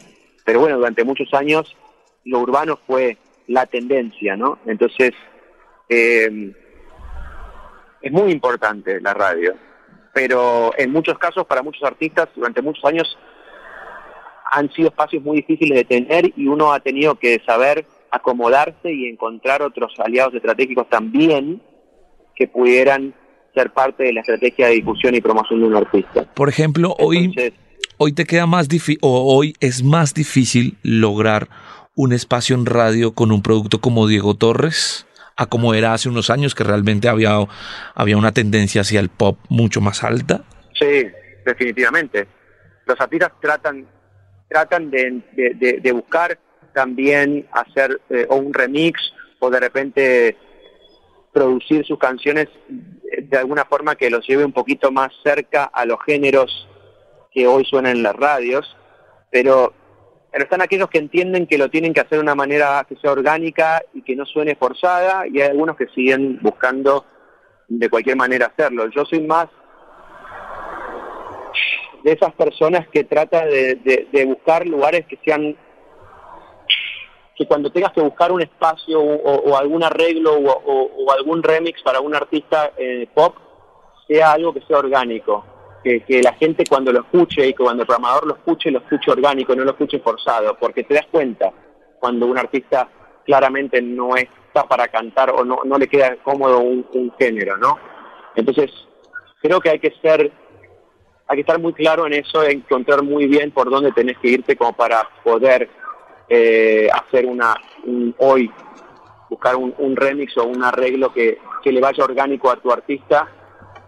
Pero 0.44 0.60
bueno, 0.60 0.76
durante 0.76 1.04
muchos 1.04 1.32
años 1.32 1.76
lo 2.24 2.40
urbano 2.40 2.78
fue 2.86 3.16
la 3.46 3.66
tendencia, 3.66 4.36
¿no? 4.36 4.58
Entonces, 4.66 5.12
eh, 5.88 6.52
es 8.00 8.12
muy 8.12 8.32
importante 8.32 9.00
la 9.00 9.14
radio, 9.14 9.54
pero 10.18 10.72
en 10.76 10.90
muchos 10.90 11.16
casos, 11.16 11.46
para 11.46 11.62
muchos 11.62 11.84
artistas, 11.84 12.28
durante 12.34 12.60
muchos 12.60 12.84
años 12.84 13.06
han 14.50 14.68
sido 14.72 14.88
espacios 14.88 15.22
muy 15.22 15.36
difíciles 15.36 15.78
de 15.78 15.84
tener 15.84 16.32
y 16.36 16.48
uno 16.48 16.72
ha 16.72 16.80
tenido 16.80 17.14
que 17.14 17.40
saber 17.46 17.86
acomodarse 18.10 18.92
y 18.92 19.06
encontrar 19.06 19.62
otros 19.62 19.92
aliados 19.98 20.34
estratégicos 20.34 20.88
también 20.88 21.62
que 22.34 22.48
pudieran 22.48 23.14
ser 23.54 23.72
parte 23.72 24.02
de 24.02 24.12
la 24.12 24.22
estrategia 24.22 24.66
de 24.66 24.72
difusión 24.72 25.14
y 25.14 25.20
promoción 25.20 25.60
de 25.60 25.66
un 25.68 25.76
artista. 25.76 26.24
Por 26.34 26.48
ejemplo, 26.48 26.96
hoy, 26.98 27.32
hoy 27.98 28.12
te 28.12 28.24
queda 28.24 28.46
más 28.46 28.68
difícil, 28.68 28.98
o 29.02 29.36
hoy 29.36 29.54
es 29.60 29.84
más 29.84 30.14
difícil 30.14 30.78
lograr 30.82 31.48
un 31.94 32.12
espacio 32.12 32.56
en 32.56 32.66
radio 32.66 33.14
con 33.14 33.30
un 33.30 33.42
producto 33.42 33.80
como 33.80 34.08
Diego 34.08 34.34
Torres, 34.34 35.06
a 35.40 35.46
como 35.46 35.72
era 35.72 35.94
hace 35.94 36.08
unos 36.08 36.30
años, 36.30 36.54
que 36.54 36.64
realmente 36.64 37.08
había, 37.08 37.38
había 37.94 38.16
una 38.16 38.32
tendencia 38.32 38.80
hacia 38.80 38.98
el 38.98 39.08
pop 39.08 39.38
mucho 39.48 39.80
más 39.80 40.02
alta. 40.02 40.42
Sí, 40.74 41.06
definitivamente. 41.46 42.26
Los 42.84 43.00
artistas 43.00 43.32
tratan 43.40 43.86
tratan 44.48 44.90
de, 44.90 45.22
de- 45.34 45.92
buscar 45.92 46.38
también 46.74 47.46
hacer 47.52 48.00
eh, 48.10 48.26
o 48.30 48.36
un 48.36 48.52
remix 48.52 48.98
o 49.38 49.48
de 49.50 49.60
repente 49.60 50.36
producir 51.32 51.84
sus 51.86 51.98
canciones 51.98 52.48
de 52.68 53.36
alguna 53.36 53.64
forma 53.66 53.94
que 53.94 54.10
los 54.10 54.26
lleve 54.26 54.44
un 54.44 54.52
poquito 54.52 54.90
más 54.90 55.12
cerca 55.22 55.64
a 55.64 55.84
los 55.84 55.98
géneros 56.04 56.66
que 57.30 57.46
hoy 57.46 57.64
suenan 57.64 57.98
en 57.98 58.02
las 58.02 58.16
radios, 58.16 58.66
pero, 59.30 59.74
pero 60.30 60.44
están 60.44 60.60
aquellos 60.60 60.88
que 60.88 60.98
entienden 60.98 61.46
que 61.46 61.58
lo 61.58 61.68
tienen 61.70 61.92
que 61.94 62.00
hacer 62.00 62.18
de 62.18 62.22
una 62.22 62.34
manera 62.34 62.84
que 62.88 62.96
sea 62.96 63.12
orgánica 63.12 63.82
y 63.94 64.02
que 64.02 64.14
no 64.16 64.24
suene 64.26 64.56
forzada, 64.56 65.26
y 65.26 65.40
hay 65.40 65.48
algunos 65.50 65.76
que 65.76 65.86
siguen 65.88 66.38
buscando 66.42 67.04
de 67.68 67.88
cualquier 67.88 68.16
manera 68.16 68.46
hacerlo. 68.46 68.88
Yo 68.88 69.04
soy 69.04 69.20
más 69.26 69.48
de 72.04 72.12
esas 72.12 72.32
personas 72.34 72.86
que 72.88 73.04
trata 73.04 73.44
de, 73.46 74.24
buscar 74.26 74.66
lugares 74.66 75.06
que 75.06 75.18
sean 75.24 75.56
que 77.36 77.46
cuando 77.46 77.70
tengas 77.70 77.92
que 77.92 78.00
buscar 78.00 78.32
un 78.32 78.42
espacio 78.42 79.00
o, 79.00 79.56
algún 79.56 79.82
arreglo 79.84 80.34
o, 80.34 80.50
o- 80.52 81.04
o 81.04 81.12
algún 81.12 81.42
remix 81.42 81.80
para 81.82 82.00
un 82.00 82.14
artista 82.14 82.72
eh, 82.76 83.08
pop 83.14 83.36
sea 84.08 84.32
algo 84.32 84.52
que 84.52 84.60
sea 84.62 84.78
orgánico 84.78 85.44
que, 85.82 86.00
que 86.00 86.22
la 86.22 86.32
gente 86.34 86.64
cuando 86.68 86.92
lo 86.92 87.00
escuche 87.00 87.46
y 87.46 87.52
que 87.52 87.62
cuando 87.62 87.82
el 87.82 87.86
programador 87.86 88.26
lo 88.26 88.34
escuche 88.34 88.70
lo 88.70 88.78
escuche 88.80 89.10
orgánico 89.10 89.54
no 89.54 89.64
lo 89.64 89.70
escuche 89.70 90.00
forzado 90.00 90.56
porque 90.58 90.84
te 90.84 90.94
das 90.94 91.06
cuenta 91.10 91.52
cuando 91.98 92.26
un 92.26 92.36
artista 92.38 92.88
claramente 93.24 93.80
no 93.82 94.16
está 94.16 94.64
para 94.66 94.88
cantar 94.88 95.30
o 95.30 95.44
no, 95.44 95.60
no 95.64 95.78
le 95.78 95.86
queda 95.88 96.16
cómodo 96.22 96.58
un, 96.60 97.12
género 97.18 97.56
no 97.56 97.78
entonces 98.34 98.70
creo 99.40 99.60
que 99.60 99.70
hay 99.70 99.78
que 99.78 99.92
ser 100.02 100.32
hay 101.30 101.36
que 101.36 101.40
estar 101.42 101.60
muy 101.60 101.74
claro 101.74 102.06
en 102.06 102.14
eso, 102.14 102.42
encontrar 102.42 103.02
muy 103.02 103.26
bien 103.26 103.50
por 103.50 103.68
dónde 103.68 103.92
tenés 103.92 104.16
que 104.18 104.28
irte 104.28 104.56
como 104.56 104.72
para 104.72 105.06
poder 105.22 105.68
eh, 106.28 106.88
hacer 106.92 107.26
una 107.26 107.54
un- 107.84 108.14
hoy 108.18 108.50
buscar 109.28 109.54
un, 109.56 109.74
un 109.76 109.94
remix 109.94 110.36
o 110.38 110.44
un 110.44 110.64
arreglo 110.64 111.12
que, 111.12 111.38
que 111.62 111.70
le 111.70 111.80
vaya 111.82 112.02
orgánico 112.02 112.50
a 112.50 112.56
tu 112.56 112.72
artista 112.72 113.28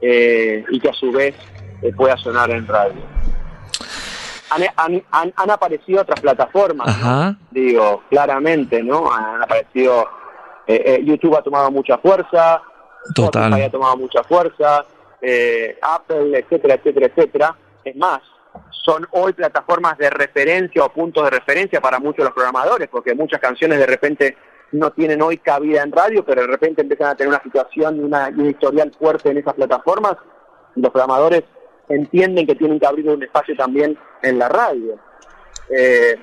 eh, 0.03 0.65
y 0.71 0.81
que 0.81 0.89
a 0.91 0.93
su 0.93 1.11
vez 1.11 1.35
eh, 1.83 1.93
pueda 1.93 2.17
sonar 2.17 2.51
en 2.51 2.67
radio. 2.67 3.03
Han, 4.51 4.63
han- 4.77 5.05
han- 5.13 5.33
han 5.37 5.51
aparecido 5.51 6.03
otras 6.03 6.21
plataformas, 6.21 6.89
digo, 7.51 8.03
claramente, 8.11 8.83
¿no? 8.83 9.11
Han 9.13 9.43
aparecido, 9.43 10.09
eh, 10.67 10.83
eh, 10.87 11.05
YouTube 11.05 11.37
ha 11.37 11.43
tomado 11.43 11.71
mucha 11.71 11.99
fuerza, 11.99 12.61
Total. 13.15 13.45
Spotify 13.45 13.63
ha 13.67 13.71
tomado 13.71 13.97
mucha 13.97 14.25
fuerza, 14.25 14.85
eh, 15.23 15.79
Apple, 15.81 16.39
etcétera, 16.39 16.75
etcétera, 16.75 17.07
etcétera. 17.07 17.57
Es 17.85 17.95
más, 17.97 18.21
son 18.85 19.07
hoy 19.13 19.33
plataformas 19.33 19.97
de 19.99 20.11
referencia 20.11 20.85
o 20.85 20.89
puntos 20.89 21.25
de 21.25 21.31
referencia 21.31 21.81
para 21.81 21.99
muchos 22.01 22.19
de 22.19 22.25
los 22.25 22.33
programadores, 22.35 22.89
porque 22.89 23.15
muchas 23.15 23.41
canciones 23.41 23.79
de 23.79 23.87
repente 23.87 24.37
no 24.73 24.91
tienen 24.91 25.23
hoy 25.23 25.39
cabida 25.39 25.83
en 25.83 25.93
radio, 25.93 26.25
pero 26.25 26.43
de 26.43 26.49
repente 26.49 26.83
empiezan 26.83 27.09
a 27.09 27.15
tener 27.15 27.29
una 27.33 27.43
situación 27.43 27.97
y 27.97 28.01
una, 28.01 28.31
y 28.31 28.35
un 28.35 28.51
historial 28.51 28.93
fuerte 28.99 29.31
en 29.31 29.39
esas 29.39 29.55
plataformas, 29.55 30.17
los 30.75 30.91
programadores 30.91 31.45
entienden 31.91 32.47
que 32.47 32.55
tienen 32.55 32.81
que 32.81 32.87
abrir 32.87 33.09
un 33.09 33.23
espacio 33.23 33.55
también 33.57 33.99
en 34.23 34.39
la 34.39 34.49
radio. 34.49 34.99
Eh, 35.69 36.17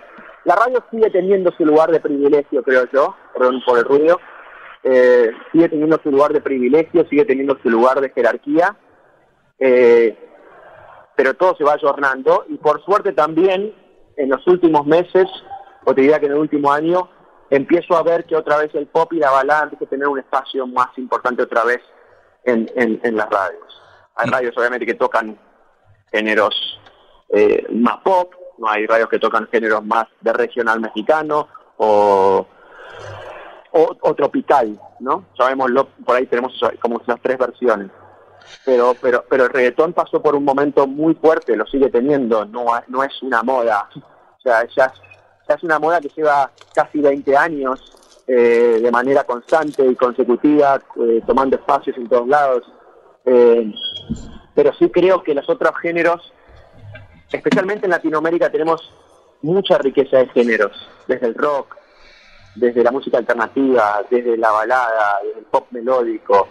la 0.46 0.56
radio 0.56 0.84
sigue 0.90 1.10
teniendo 1.10 1.52
su 1.52 1.66
lugar 1.66 1.92
de 1.92 2.00
privilegio, 2.00 2.64
creo 2.64 2.86
yo, 2.92 3.16
perdón 3.34 3.62
por 3.66 3.78
el 3.78 3.84
ruido, 3.84 4.20
eh, 4.84 5.32
sigue 5.52 5.70
teniendo 5.70 6.00
su 6.02 6.10
lugar 6.10 6.32
de 6.32 6.42
privilegio, 6.42 7.06
sigue 7.10 7.26
teniendo 7.26 7.58
su 7.62 7.70
lugar 7.70 8.00
de 8.00 8.10
jerarquía, 8.12 8.78
eh, 9.60 10.18
pero 11.16 11.34
todo 11.34 11.56
se 11.58 11.66
va 11.66 11.74
ayornando 11.74 12.46
y 12.48 12.58
por 12.58 12.82
suerte 12.84 13.12
también 13.12 13.74
en 14.16 14.30
los 14.30 14.46
últimos 14.48 14.86
meses, 14.86 15.26
o 15.84 15.94
te 15.94 16.02
diría 16.02 16.20
que 16.20 16.28
en 16.28 16.32
el 16.34 16.38
último 16.38 16.72
año, 16.72 17.10
empiezo 17.50 17.98
a 17.98 18.04
ver 18.04 18.26
que 18.26 18.36
otra 18.36 18.58
vez 18.58 18.74
el 18.74 18.88
pop 18.88 19.12
y 19.14 19.18
la 19.18 19.32
balada 19.32 19.64
empieza 19.64 19.86
a 19.86 19.90
tener 19.90 20.08
un 20.08 20.20
espacio 20.20 20.66
más 20.66 20.98
importante 20.98 21.44
otra 21.44 21.66
vez 21.66 21.82
en, 22.46 22.70
en, 22.76 23.00
en 23.04 23.16
las 23.18 23.30
radios. 23.30 23.82
Hay 24.16 24.30
radios 24.30 24.58
obviamente 24.58 24.86
que 24.86 24.96
tocan 24.96 25.38
géneros 26.12 26.80
eh, 27.30 27.66
más 27.72 27.98
pop, 27.98 28.34
no 28.58 28.70
hay 28.70 28.86
radios 28.88 29.10
que 29.10 29.20
tocan 29.20 29.48
géneros 29.52 29.84
más 29.86 30.06
de 30.22 30.34
regional 30.34 30.80
mexicano 30.80 31.48
o, 31.78 32.46
o, 33.72 34.16
tropical, 34.16 34.80
¿no? 35.00 35.26
Sabemos, 35.38 35.70
lo, 35.70 35.88
por 35.88 36.16
ahí 36.16 36.26
tenemos 36.26 36.54
como 36.82 37.00
esas 37.02 37.20
tres 37.22 37.38
versiones. 37.38 37.92
Pero, 38.66 38.96
pero, 39.02 39.26
pero 39.30 39.44
el 39.46 39.50
reggaetón 39.52 39.94
pasó 39.94 40.22
por 40.22 40.34
un 40.36 40.44
momento 40.46 40.88
muy 40.88 41.14
fuerte, 41.16 41.56
lo 41.56 41.66
sigue 41.68 41.90
teniendo, 41.90 42.46
no, 42.46 42.66
no 42.88 43.04
es 43.04 43.22
una 43.22 43.44
moda. 43.44 43.90
O 43.96 44.40
sea, 44.42 44.66
ya, 44.76 44.86
es- 44.86 45.02
ya 45.48 45.56
es 45.56 45.64
una 45.64 45.80
moda 45.80 46.00
que 46.00 46.10
lleva 46.16 46.50
casi 46.74 47.00
20 47.00 47.36
años 47.38 47.94
eh, 48.28 48.80
de 48.82 48.92
manera 48.92 49.24
constante 49.26 49.86
y 49.86 49.96
consecutiva, 49.96 50.82
eh, 51.00 51.22
tomando 51.28 51.58
espacios 51.58 51.98
en 51.98 52.08
todos 52.10 52.28
lados. 52.28 52.64
Eh, 53.26 53.72
pero 54.58 54.74
sí 54.74 54.90
creo 54.90 55.22
que 55.22 55.36
los 55.36 55.48
otros 55.48 55.72
géneros, 55.84 56.34
especialmente 57.32 57.86
en 57.86 57.92
Latinoamérica, 57.92 58.50
tenemos 58.50 58.92
mucha 59.44 59.78
riqueza 59.78 60.18
de 60.18 60.30
géneros, 60.30 60.72
desde 61.08 61.28
el 61.28 61.36
rock, 61.36 61.78
desde 62.56 62.84
la 62.84 62.90
música 62.92 63.20
alternativa, 63.20 64.04
desde 64.10 64.36
la 64.36 64.50
balada, 64.50 65.20
desde 65.24 65.40
el 65.42 65.46
pop 65.46 65.68
melódico. 65.70 66.48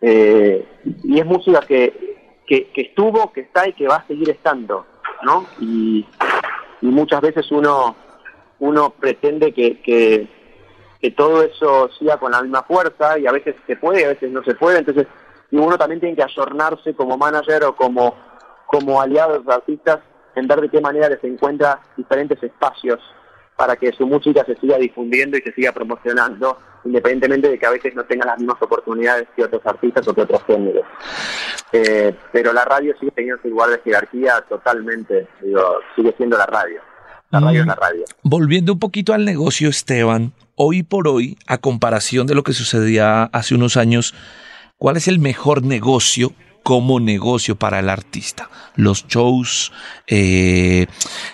Eh, 0.00 0.64
y 1.02 1.18
es 1.18 1.26
música 1.26 1.62
que, 1.62 2.36
que, 2.46 2.70
estuvo, 2.76 3.32
que 3.32 3.40
está 3.40 3.66
y 3.66 3.72
que 3.72 3.88
va 3.88 3.96
a 3.96 4.06
seguir 4.06 4.30
estando, 4.30 4.86
¿no? 5.24 5.44
Y, 5.58 6.06
y 6.80 6.86
muchas 6.86 7.22
veces 7.22 7.50
uno, 7.50 7.96
uno 8.60 8.90
pretende 8.90 9.52
que, 9.52 9.80
que, 9.80 10.28
que 11.00 11.10
todo 11.10 11.42
eso 11.42 11.90
siga 11.98 12.18
con 12.18 12.30
la 12.30 12.40
misma 12.40 12.62
fuerza 12.62 13.18
y 13.18 13.26
a 13.26 13.32
veces 13.32 13.56
se 13.66 13.74
puede, 13.74 14.04
a 14.04 14.10
veces 14.10 14.30
no 14.30 14.44
se 14.44 14.54
puede, 14.54 14.78
entonces 14.78 15.08
y 15.52 15.56
uno 15.58 15.76
también 15.76 16.00
tiene 16.00 16.16
que 16.16 16.22
ayornarse 16.22 16.94
como 16.94 17.16
manager 17.18 17.64
o 17.64 17.76
como, 17.76 18.16
como 18.66 19.00
aliado 19.00 19.34
de 19.34 19.44
los 19.44 19.54
artistas 19.54 20.00
en 20.34 20.48
ver 20.48 20.62
de 20.62 20.70
qué 20.70 20.80
manera 20.80 21.10
les 21.10 21.22
encuentra 21.22 21.78
diferentes 21.94 22.42
espacios 22.42 22.98
para 23.54 23.76
que 23.76 23.92
su 23.92 24.06
música 24.06 24.44
se 24.46 24.56
siga 24.56 24.78
difundiendo 24.78 25.36
y 25.36 25.42
se 25.42 25.52
siga 25.52 25.72
promocionando, 25.72 26.56
independientemente 26.84 27.50
de 27.50 27.58
que 27.58 27.66
a 27.66 27.70
veces 27.70 27.94
no 27.94 28.02
tenga 28.04 28.24
las 28.24 28.38
mismas 28.38 28.60
oportunidades 28.62 29.28
que 29.36 29.44
otros 29.44 29.60
artistas 29.66 30.08
o 30.08 30.14
que 30.14 30.22
otros 30.22 30.42
géneros. 30.44 30.86
Eh, 31.70 32.16
pero 32.32 32.54
la 32.54 32.64
radio 32.64 32.94
sigue 32.98 33.12
teniendo 33.12 33.42
su 33.42 33.48
lugar 33.48 33.68
de 33.68 33.80
jerarquía 33.80 34.42
totalmente, 34.48 35.28
digo, 35.42 35.80
sigue 35.94 36.14
siendo 36.16 36.38
la 36.38 36.46
radio. 36.46 36.80
La 37.28 37.40
radio 37.40 37.60
es 37.60 37.66
la 37.66 37.74
radio. 37.74 38.04
Volviendo 38.22 38.72
un 38.72 38.78
poquito 38.78 39.12
al 39.12 39.26
negocio, 39.26 39.68
Esteban, 39.68 40.32
hoy 40.54 40.82
por 40.82 41.08
hoy, 41.08 41.36
a 41.46 41.58
comparación 41.58 42.26
de 42.26 42.34
lo 42.34 42.42
que 42.42 42.52
sucedía 42.54 43.24
hace 43.24 43.54
unos 43.54 43.76
años, 43.76 44.14
¿cuál 44.82 44.96
es 44.96 45.06
el 45.06 45.20
mejor 45.20 45.62
negocio 45.62 46.32
como 46.64 46.98
negocio 46.98 47.54
para 47.54 47.78
el 47.78 47.88
artista. 47.88 48.50
Los 48.74 49.06
shows, 49.06 49.72
eh, 50.08 50.86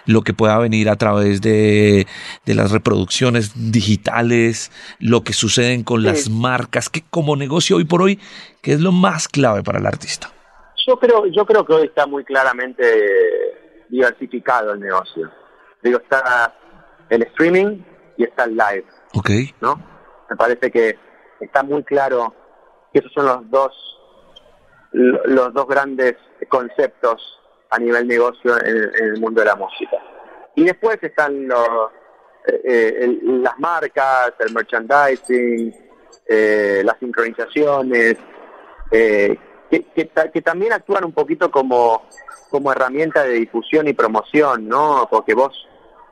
lo 0.05 0.21
que 0.21 0.35
pueda 0.35 0.59
venir 0.59 0.91
a 0.91 0.97
través 0.97 1.41
de, 1.41 2.07
de, 2.45 2.55
las 2.55 2.73
reproducciones 2.73 3.73
digitales, 3.73 4.71
lo 4.99 5.23
que 5.25 5.33
suceden 5.33 5.83
con 5.83 6.03
las 6.03 6.29
marcas, 6.29 6.91
que 6.91 7.05
como 7.09 7.37
negocio 7.37 7.77
hoy 7.77 7.87
por 7.87 8.03
hoy, 8.03 8.19
¿qué 8.61 8.73
es 8.75 8.81
lo 8.81 8.93
más 8.93 9.29
clave 9.29 9.63
para 9.63 9.79
el 9.79 9.87
artista? 9.87 10.31
Yo 10.87 10.99
creo, 10.99 11.25
yo 11.29 11.47
creo 11.47 11.65
que 11.65 11.73
hoy 11.73 11.87
está 11.87 12.07
muy 12.07 12.25
claramente 12.25 12.85
diversificado 13.89 14.75
el 14.75 14.81
negocio. 14.81 15.31
Digo, 15.83 16.01
está 16.01 16.55
el 17.09 17.23
streaming 17.23 17.83
y 18.19 18.25
está 18.25 18.45
el 18.45 18.59
live. 18.59 18.85
Ok. 19.15 19.31
¿No? 19.63 19.81
Me 20.29 20.37
parece 20.37 20.71
que 20.71 20.99
está 21.41 21.63
muy 21.63 21.83
claro 21.83 22.35
esos 22.99 23.13
son 23.13 23.27
los 23.27 23.51
dos 23.51 23.89
los 24.93 25.53
dos 25.53 25.67
grandes 25.67 26.17
conceptos 26.49 27.41
a 27.71 27.79
nivel 27.79 28.07
negocio 28.07 28.57
en, 28.65 28.91
el 28.95 29.21
mundo 29.21 29.41
de 29.41 29.47
la 29.47 29.57
música. 29.57 29.97
Y 30.55 30.65
después 30.65 30.99
están 31.03 31.47
los, 31.47 31.93
eh, 32.47 32.63
eh, 32.65 33.19
las 33.23 33.59
marcas, 33.59 34.33
el 34.41 34.53
merchandising, 34.55 35.75
eh, 36.27 36.83
las 36.85 36.99
sincronizaciones, 36.99 38.17
que, 38.91 39.37
que, 39.71 40.43
también 40.43 40.73
actúan 40.73 41.05
un 41.05 41.13
poquito 41.13 41.51
como, 41.51 42.09
como 42.51 42.73
herramienta 42.73 43.23
de 43.25 43.35
difusión 43.35 43.87
y 43.87 43.93
promoción, 43.93 44.67
¿no? 44.67 45.07
Porque 45.11 45.35
vos 45.35 45.68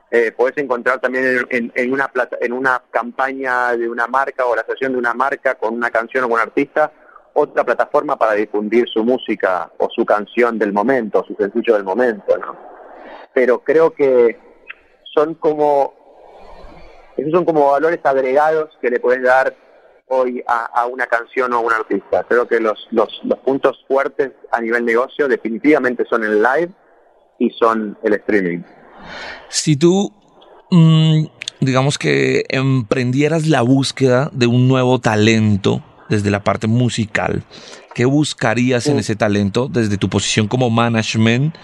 eh, 0.09 0.31
podés 0.31 0.57
encontrar 0.57 0.99
también 0.99 1.45
en, 1.49 1.71
en, 1.75 1.93
una 1.93 2.07
plata, 2.07 2.37
en 2.39 2.53
una 2.53 2.81
campaña 2.91 3.75
de 3.75 3.89
una 3.89 4.07
marca 4.07 4.45
o 4.45 4.55
la 4.55 4.63
sesión 4.65 4.93
de 4.93 4.97
una 4.97 5.13
marca 5.13 5.55
con 5.55 5.73
una 5.73 5.89
canción 5.89 6.23
o 6.23 6.27
un 6.27 6.39
artista 6.39 6.91
otra 7.33 7.63
plataforma 7.63 8.17
para 8.17 8.33
difundir 8.33 8.87
su 8.89 9.03
música 9.03 9.71
o 9.77 9.89
su 9.91 10.03
canción 10.05 10.57
del 10.57 10.73
momento, 10.73 11.23
su 11.27 11.35
sencillo 11.35 11.75
del 11.75 11.83
momento, 11.83 12.35
¿no? 12.35 12.57
Pero 13.31 13.59
creo 13.63 13.93
que 13.93 14.39
son 15.13 15.35
como 15.35 15.93
esos 17.15 17.31
son 17.31 17.45
como 17.45 17.71
valores 17.71 17.99
agregados 18.03 18.75
que 18.81 18.89
le 18.89 18.99
puedes 18.99 19.21
dar 19.23 19.55
hoy 20.07 20.43
a, 20.47 20.85
una 20.85 21.05
canción 21.07 21.53
o 21.53 21.57
a 21.57 21.59
un 21.59 21.73
artista. 21.73 22.23
Creo 22.23 22.47
que 22.47 22.59
los, 22.59 22.87
los, 22.91 23.09
los 23.23 23.39
puntos 23.39 23.83
fuertes 23.87 24.31
a 24.51 24.61
nivel 24.61 24.85
negocio 24.85 25.27
definitivamente 25.27 26.05
son 26.05 26.23
el 26.23 26.41
live 26.41 26.71
y 27.39 27.49
son 27.51 27.97
el 28.03 28.13
streaming. 28.13 28.61
Si 29.49 29.75
tú, 29.75 30.13
mm, 30.71 31.25
digamos 31.61 31.97
que 31.97 32.45
emprendieras 32.49 33.47
la 33.47 33.61
búsqueda 33.61 34.29
de 34.33 34.47
un 34.47 34.67
nuevo 34.67 34.99
talento, 34.99 35.83
desde 36.09 36.31
la 36.31 36.43
parte 36.43 36.67
musical, 36.67 37.43
¿qué 37.93 38.05
buscarías 38.05 38.87
en 38.87 38.99
ese 38.99 39.15
talento 39.15 39.67
desde 39.67 39.97
tu 39.97 40.09
posición 40.09 40.47
como 40.47 40.69
management 40.69 41.55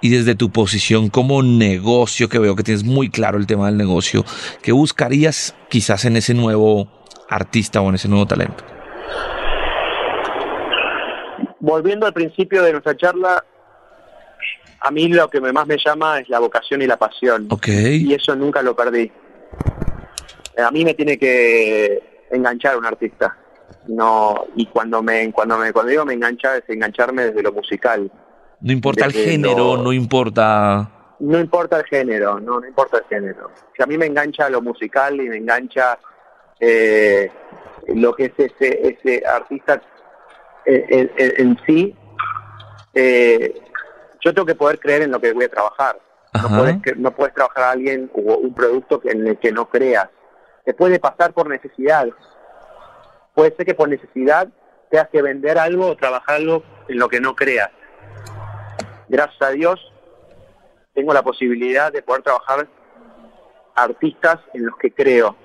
y 0.00 0.08
desde 0.10 0.34
tu 0.34 0.50
posición 0.50 1.10
como 1.10 1.42
negocio, 1.42 2.28
que 2.28 2.38
veo 2.38 2.56
que 2.56 2.62
tienes 2.62 2.84
muy 2.84 3.10
claro 3.10 3.38
el 3.38 3.46
tema 3.46 3.66
del 3.66 3.76
negocio? 3.76 4.24
¿Qué 4.62 4.72
buscarías 4.72 5.54
quizás 5.68 6.04
en 6.04 6.16
ese 6.16 6.34
nuevo 6.34 6.88
artista 7.28 7.80
o 7.80 7.88
en 7.88 7.96
ese 7.96 8.08
nuevo 8.08 8.26
talento? 8.26 8.64
Volviendo 11.60 12.06
al 12.06 12.14
principio 12.14 12.62
de 12.62 12.72
nuestra 12.72 12.96
charla, 12.96 13.44
a 14.80 14.90
mí 14.90 15.08
lo 15.08 15.28
que 15.28 15.40
más 15.40 15.66
me 15.66 15.76
llama 15.76 16.20
es 16.20 16.28
la 16.28 16.38
vocación 16.38 16.80
y 16.82 16.86
la 16.86 16.96
pasión. 16.96 17.48
Y 17.66 18.14
eso 18.14 18.34
nunca 18.34 18.62
lo 18.62 18.74
perdí. 18.74 19.10
A 20.58 20.70
mí 20.70 20.84
me 20.84 20.94
tiene 20.94 21.18
que 21.18 22.26
enganchar 22.30 22.76
un 22.78 22.86
artista. 22.86 23.36
No 23.88 24.46
y 24.56 24.66
cuando 24.66 25.02
me 25.02 25.32
cuando 25.32 25.56
me 25.58 25.72
cuando 25.72 25.90
digo 25.90 26.04
me 26.04 26.14
engancha 26.14 26.56
es 26.56 26.64
engancharme 26.68 27.26
desde 27.26 27.42
lo 27.42 27.52
musical. 27.52 28.10
No 28.60 28.72
importa 28.72 29.06
el 29.06 29.12
género 29.12 29.76
no 29.76 29.92
importa. 29.92 30.90
No 31.20 31.38
importa 31.38 31.78
el 31.78 31.86
género 31.86 32.40
no 32.40 32.60
no 32.60 32.66
importa 32.66 32.98
el 32.98 33.04
género. 33.04 33.50
Si 33.76 33.82
a 33.82 33.86
mí 33.86 33.96
me 33.96 34.06
engancha 34.06 34.48
lo 34.48 34.60
musical 34.60 35.20
y 35.20 35.28
me 35.28 35.36
engancha 35.36 35.98
eh, 36.58 37.30
lo 37.88 38.14
que 38.14 38.26
es 38.26 38.32
ese 38.36 38.96
ese 38.98 39.26
artista 39.26 39.80
eh, 40.66 41.10
en, 41.38 41.58
sí 41.66 41.94
eh, 42.94 43.54
yo 44.20 44.34
tengo 44.34 44.46
que 44.46 44.54
poder 44.54 44.78
creer 44.78 45.02
en 45.02 45.10
lo 45.10 45.20
que 45.20 45.32
voy 45.32 45.44
a 45.44 45.50
trabajar 45.50 45.98
no 46.34 46.48
puedes, 46.48 46.96
no 46.96 47.10
puedes 47.10 47.34
trabajar 47.34 47.64
a 47.64 47.70
alguien 47.72 48.10
o 48.14 48.36
un 48.36 48.54
producto 48.54 49.00
en 49.04 49.26
el 49.26 49.38
que 49.38 49.52
no 49.52 49.68
creas 49.68 50.08
te 50.64 50.74
puede 50.74 50.98
pasar 50.98 51.32
por 51.32 51.48
necesidad 51.48 52.08
puede 53.34 53.54
ser 53.56 53.66
que 53.66 53.74
por 53.74 53.88
necesidad 53.88 54.48
tengas 54.90 55.08
que 55.08 55.22
vender 55.22 55.58
algo 55.58 55.86
o 55.86 55.96
trabajar 55.96 56.36
algo 56.36 56.62
en 56.88 56.98
lo 56.98 57.08
que 57.08 57.20
no 57.20 57.34
creas. 57.34 57.70
Gracias 59.08 59.40
a 59.40 59.50
Dios 59.50 59.80
tengo 60.92 61.14
la 61.14 61.22
posibilidad 61.22 61.92
de 61.92 62.02
poder 62.02 62.22
trabajar 62.22 62.68
artistas 63.74 64.40
en 64.52 64.66
los 64.66 64.76
que 64.76 64.92
creo, 64.92 65.36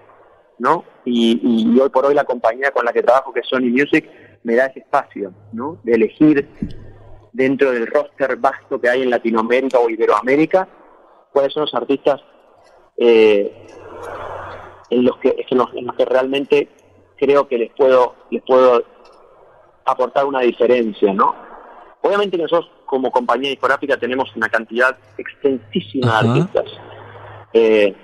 ¿no? 0.58 0.84
Y, 1.06 1.80
hoy 1.80 1.90
por 1.90 2.06
hoy 2.06 2.16
la 2.16 2.26
compañía 2.26 2.72
con 2.72 2.84
la 2.84 2.92
que 2.92 3.04
trabajo, 3.04 3.32
que 3.32 3.42
es 3.42 3.48
Sony 3.48 3.70
Music, 3.70 4.10
me 4.44 4.56
da 4.56 4.66
ese 4.66 4.80
espacio, 4.80 5.34
¿no? 5.54 5.80
De 5.84 5.94
elegir 5.94 6.50
dentro 7.36 7.72
del 7.72 7.88
roster 7.88 8.38
vasto 8.38 8.80
que 8.80 8.90
hay 8.90 9.02
en 9.02 9.10
Latinoamérica 9.10 9.78
o 9.80 9.90
Iberoamérica, 9.90 10.68
cuáles 11.32 11.52
son 11.54 11.64
los 11.64 11.76
artistas 11.76 12.22
eh, 12.98 13.68
en 14.90 15.04
los 15.04 15.18
que 15.18 15.46
en 15.50 15.58
los 15.58 15.96
que 15.98 16.06
realmente 16.06 16.70
creo 17.18 17.48
que 17.48 17.58
les 17.58 17.72
puedo, 17.74 18.16
les 18.32 18.42
puedo 18.44 18.84
aportar 19.86 20.26
una 20.26 20.40
diferencia, 20.42 21.14
¿no? 21.14 21.36
Obviamente 22.02 22.38
nosotros 22.38 22.72
como 22.86 23.12
compañía 23.12 23.50
discográfica 23.50 23.98
tenemos 23.98 24.34
una 24.36 24.48
cantidad 24.48 24.98
extensísima 25.18 26.22
de 26.22 26.30
artistas, 26.30 26.66
eh, 27.52 27.96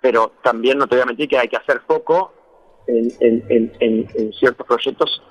pero 0.00 0.32
también 0.42 0.78
no 0.78 0.86
te 0.86 0.96
voy 0.96 1.02
a 1.02 1.06
mentir 1.06 1.28
que 1.28 1.38
hay 1.38 1.48
que 1.48 1.56
hacer 1.56 1.82
foco 1.86 2.32
en, 2.86 4.32
ciertos 4.32 4.66
proyectos 4.66 5.22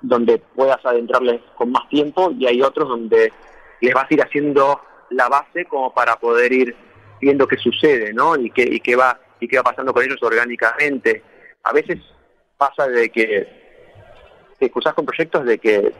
donde 0.00 0.38
puedas 0.38 0.84
adentrarles 0.84 1.40
con 1.56 1.70
más 1.72 1.88
tiempo 1.88 2.30
y 2.30 2.46
hay 2.46 2.62
otros 2.62 2.88
donde 2.88 3.32
les 3.80 3.94
vas 3.94 4.10
a 4.10 4.14
ir 4.14 4.22
haciendo 4.22 4.80
la 5.10 5.28
base 5.28 5.64
como 5.66 5.92
para 5.92 6.16
poder 6.16 6.52
ir 6.52 6.76
viendo 7.20 7.46
qué 7.46 7.56
sucede, 7.56 8.12
¿no? 8.12 8.36
Y 8.36 8.50
qué, 8.50 8.62
y 8.62 8.80
qué 8.80 8.96
va 8.96 9.18
y 9.40 9.48
qué 9.48 9.56
va 9.56 9.62
pasando 9.62 9.92
con 9.92 10.04
ellos 10.04 10.22
orgánicamente 10.22 11.22
a 11.62 11.72
veces 11.72 11.98
pasa 12.56 12.86
de 12.88 13.10
que 13.10 13.48
te 14.58 14.70
cruzas 14.70 14.94
con 14.94 15.06
proyectos 15.06 15.44
de 15.44 15.58
que 15.58 15.92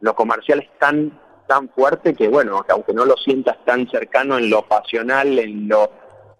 lo 0.00 0.14
comercial 0.14 0.60
es 0.60 0.78
tan 0.78 1.18
tan 1.46 1.68
fuerte 1.70 2.14
que 2.14 2.28
bueno, 2.28 2.64
aunque 2.68 2.92
no 2.92 3.04
lo 3.04 3.16
sientas 3.16 3.64
tan 3.64 3.88
cercano 3.90 4.38
en 4.38 4.50
lo 4.50 4.62
pasional, 4.62 5.38
en 5.38 5.68
lo 5.68 5.90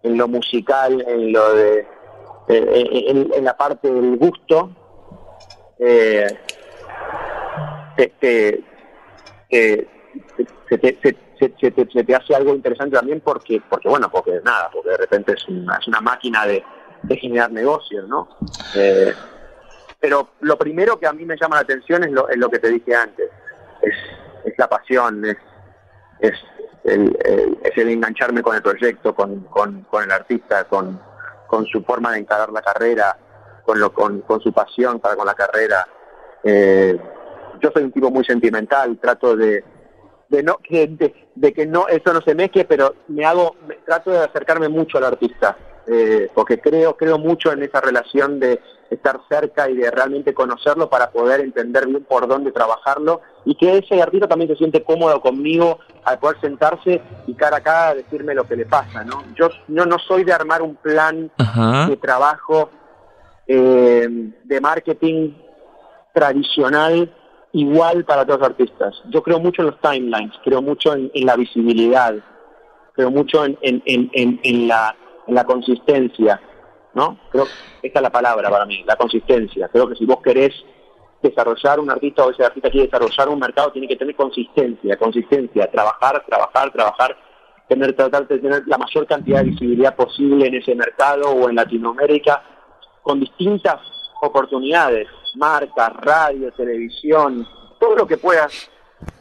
en 0.03 0.17
lo 0.17 0.29
musical, 0.29 1.05
en 1.07 1.33
lo 1.33 1.55
de 1.55 1.81
eh, 1.81 1.87
eh, 2.49 3.29
en, 3.37 3.45
la 3.45 3.57
parte 3.57 3.93
del 3.93 4.17
gusto, 4.17 4.71
eh, 5.79 6.27
te, 8.09 8.65
se, 10.69 12.05
te 12.05 12.15
hace 12.15 12.35
algo 12.35 12.55
interesante 12.55 12.97
también 12.97 13.21
porque 13.21 13.63
porque 13.69 13.89
bueno 13.89 14.11
porque 14.11 14.41
nada 14.45 14.71
porque 14.73 14.91
de 14.91 14.97
repente 14.97 15.33
es 15.33 15.49
una, 15.49 15.77
es 15.77 15.89
una 15.89 16.01
máquina 16.01 16.47
de, 16.47 16.63
de 17.03 17.17
generar 17.17 17.51
negocios, 17.51 18.07
¿no? 18.09 18.29
Eh, 18.77 19.13
pero 19.99 20.31
lo 20.41 20.57
primero 20.57 20.99
que 20.99 21.07
a 21.07 21.13
mí 21.13 21.25
me 21.25 21.37
llama 21.37 21.57
la 21.57 21.63
atención 21.63 22.05
es 22.05 22.11
lo, 22.11 22.29
es 22.29 22.37
lo 22.37 22.49
que 22.49 22.59
te 22.59 22.71
dije 22.71 22.95
antes, 22.95 23.31
es, 23.83 23.95
es 24.45 24.55
la 24.59 24.69
pasión, 24.69 25.25
es, 25.25 25.37
es, 26.21 26.35
el, 26.85 27.17
es 27.63 27.77
el 27.77 27.91
engancharme 27.91 28.43
con 28.43 28.57
el 28.57 28.63
proyecto, 28.63 29.15
con, 29.15 29.41
con, 29.45 29.83
con 29.83 30.05
el 30.05 30.11
artista, 30.11 30.65
con, 30.65 31.01
con 31.47 31.67
su 31.67 31.83
forma 31.83 32.13
de 32.13 32.21
encarar 32.21 32.51
la 32.51 32.63
carrera, 32.63 33.17
con, 33.65 33.79
lo, 33.79 33.93
con, 33.93 34.23
con 34.23 34.41
su 34.41 34.53
pasión 34.53 35.01
para 35.01 35.17
con 35.17 35.27
la 35.27 35.35
carrera. 35.35 35.87
Eh, 36.43 36.99
yo 37.61 37.71
soy 37.73 37.85
un 37.85 37.93
tipo 37.93 38.11
muy 38.11 38.25
sentimental, 38.25 38.99
trato 38.99 39.37
de, 39.37 39.63
de 40.29 40.43
no 40.43 40.59
de, 40.69 41.15
de, 41.35 41.53
que 41.53 41.67
no 41.67 41.89
eso 41.89 42.13
no 42.13 42.21
se 42.23 42.35
mezcle, 42.35 42.65
pero 42.65 42.95
me 43.09 43.25
hago 43.25 43.57
trato 43.85 44.11
de 44.11 44.19
acercarme 44.19 44.69
mucho 44.69 44.99
al 44.99 45.05
artista. 45.05 45.57
Eh, 45.87 46.31
porque 46.35 46.61
creo, 46.61 46.97
creo 46.97 47.19
mucho 47.19 47.51
en 47.51 47.63
esa 47.63 47.81
relación 47.81 48.39
de 48.39 48.61
estar 48.91 49.19
cerca 49.29 49.69
y 49.69 49.77
de 49.77 49.91
realmente 49.91 50.35
conocerlo 50.35 50.89
para 50.89 51.11
poder 51.11 51.41
entender 51.41 51.87
bien 51.87 52.05
por 52.05 52.29
dónde 52.29 52.53
trabajarlo 52.53 53.23
y 53.45 53.57
que 53.57 53.79
ese 53.79 54.01
artista 54.01 54.29
también 54.29 54.51
se 54.51 54.57
siente 54.57 54.85
cómodo 54.85 55.21
conmigo 55.21 55.79
al 56.05 56.19
poder 56.19 56.41
sentarse 56.41 57.01
y 57.27 57.35
cara 57.35 57.57
a 57.57 57.61
cara 57.63 57.95
decirme 57.95 58.35
lo 58.35 58.45
que 58.45 58.57
le 58.57 58.67
pasa, 58.67 59.05
¿no? 59.05 59.25
Yo 59.35 59.49
no, 59.69 59.85
no 59.85 59.99
soy 59.99 60.23
de 60.23 60.33
armar 60.33 60.63
un 60.63 60.77
plan 60.77 61.31
de 61.89 61.97
trabajo 61.97 62.71
eh, 63.47 64.07
de 64.45 64.61
marketing 64.61 65.33
tradicional 66.13 67.13
igual 67.53 68.05
para 68.05 68.25
todos 68.25 68.41
los 68.41 68.49
artistas. 68.49 68.95
Yo 69.11 69.23
creo 69.23 69.41
mucho 69.41 69.63
en 69.63 69.69
los 69.69 69.81
timelines, 69.81 70.35
creo 70.45 70.63
mucho 70.63 70.95
en, 70.95 71.11
la 71.15 71.37
visibilidad, 71.37 72.15
creo 72.93 73.11
mucho 73.11 73.45
en, 73.45 73.59
en, 73.63 74.69
la, 74.69 74.95
la 75.27 75.45
consistencia, 75.45 76.41
¿no? 76.95 77.19
Creo 77.31 77.47
esta 77.83 77.99
es 77.99 78.03
la 78.03 78.11
palabra 78.11 78.51
para 78.51 78.67
mí, 78.67 78.85
la 78.87 78.97
consistencia. 78.97 79.69
Creo 79.69 79.89
que 79.89 79.97
si 79.97 80.05
vos 80.05 80.21
querés 80.23 80.53
desarrollar 81.23 81.81
un 81.81 81.91
artista 81.91 82.25
o 82.25 82.31
ese 82.31 82.45
artista 82.45 82.71
quiere 82.71 82.87
desarrollar 82.87 83.29
un 83.29 83.39
mercado, 83.39 83.73
tiene 83.73 83.89
que 83.89 83.97
tener 83.97 84.15
consistencia, 84.15 84.97
consistencia, 84.97 85.71
trabajar, 85.71 86.25
trabajar, 86.27 86.73
trabajar, 86.73 87.17
tener, 87.69 87.95
tratar 87.95 88.27
de 88.27 88.39
tener 88.39 88.63
la 88.67 88.79
mayor 88.79 89.07
cantidad 89.07 89.41
de 89.41 89.51
visibilidad 89.51 89.95
posible 89.97 90.47
en 90.47 90.55
ese 90.55 90.75
mercado 90.75 91.31
o 91.31 91.49
en 91.49 91.57
Latinoamérica, 91.57 92.43
con 93.03 93.21
distintas 93.21 93.81
oportunidades, 94.23 95.09
marcas, 95.37 95.93
radio, 95.97 96.53
televisión, 96.53 97.47
todo 97.79 97.97
lo 97.97 98.07
que 98.07 98.17
puedas 98.17 98.71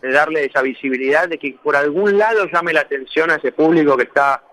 darle 0.01 0.45
esa 0.45 0.61
visibilidad 0.61 1.27
de 1.27 1.37
que 1.37 1.57
por 1.63 1.75
algún 1.75 2.17
lado 2.17 2.45
llame 2.51 2.73
la 2.73 2.81
atención 2.81 3.31
a 3.31 3.35
ese 3.35 3.51
público 3.51 3.95
que 3.95 4.03
está 4.03 4.43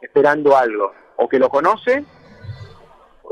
esperando 0.00 0.56
algo, 0.56 0.92
o 1.16 1.28
que 1.28 1.38
lo 1.38 1.48
conoce, 1.48 2.04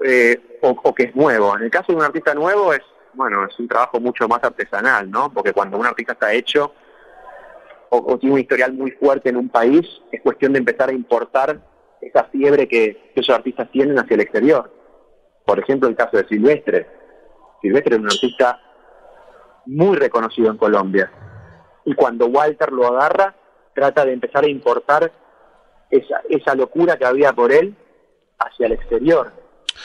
eh, 0.04 0.58
o, 0.62 0.94
que 0.94 1.04
es 1.04 1.16
nuevo. 1.16 1.56
En 1.56 1.64
el 1.64 1.70
caso 1.70 1.92
de 1.92 1.98
un 1.98 2.04
artista 2.04 2.34
nuevo 2.34 2.72
es, 2.72 2.82
bueno, 3.12 3.46
es 3.46 3.58
un 3.58 3.68
trabajo 3.68 4.00
mucho 4.00 4.26
más 4.28 4.42
artesanal, 4.42 5.10
¿no? 5.10 5.32
Porque 5.32 5.52
cuando 5.52 5.78
un 5.78 5.86
artista 5.86 6.14
está 6.14 6.32
hecho 6.32 6.74
o, 7.90 8.18
tiene 8.18 8.34
un 8.34 8.40
historial 8.40 8.72
muy 8.72 8.90
fuerte 8.92 9.28
en 9.28 9.36
un 9.36 9.48
país, 9.48 9.86
es 10.10 10.20
cuestión 10.20 10.52
de 10.52 10.58
empezar 10.58 10.88
a 10.88 10.92
importar 10.92 11.60
esa 12.00 12.24
fiebre 12.24 12.66
que, 12.66 13.12
que 13.14 13.20
esos 13.20 13.34
artistas 13.34 13.70
tienen 13.70 13.98
hacia 13.98 14.14
el 14.14 14.20
exterior. 14.20 14.72
Por 15.46 15.60
ejemplo, 15.60 15.88
el 15.88 15.94
caso 15.96 16.16
de 16.16 16.26
Silvestre. 16.26 17.03
Silvestre 17.64 17.96
es 17.96 18.00
un 18.02 18.06
artista 18.06 18.60
muy 19.64 19.96
reconocido 19.96 20.50
en 20.50 20.58
Colombia. 20.58 21.10
Y 21.86 21.94
cuando 21.94 22.26
Walter 22.26 22.70
lo 22.70 22.86
agarra, 22.86 23.34
trata 23.74 24.04
de 24.04 24.12
empezar 24.12 24.44
a 24.44 24.48
importar 24.48 25.10
esa, 25.90 26.20
esa 26.28 26.54
locura 26.54 26.98
que 26.98 27.06
había 27.06 27.32
por 27.32 27.50
él 27.52 27.74
hacia 28.38 28.66
el 28.66 28.72
exterior 28.72 29.32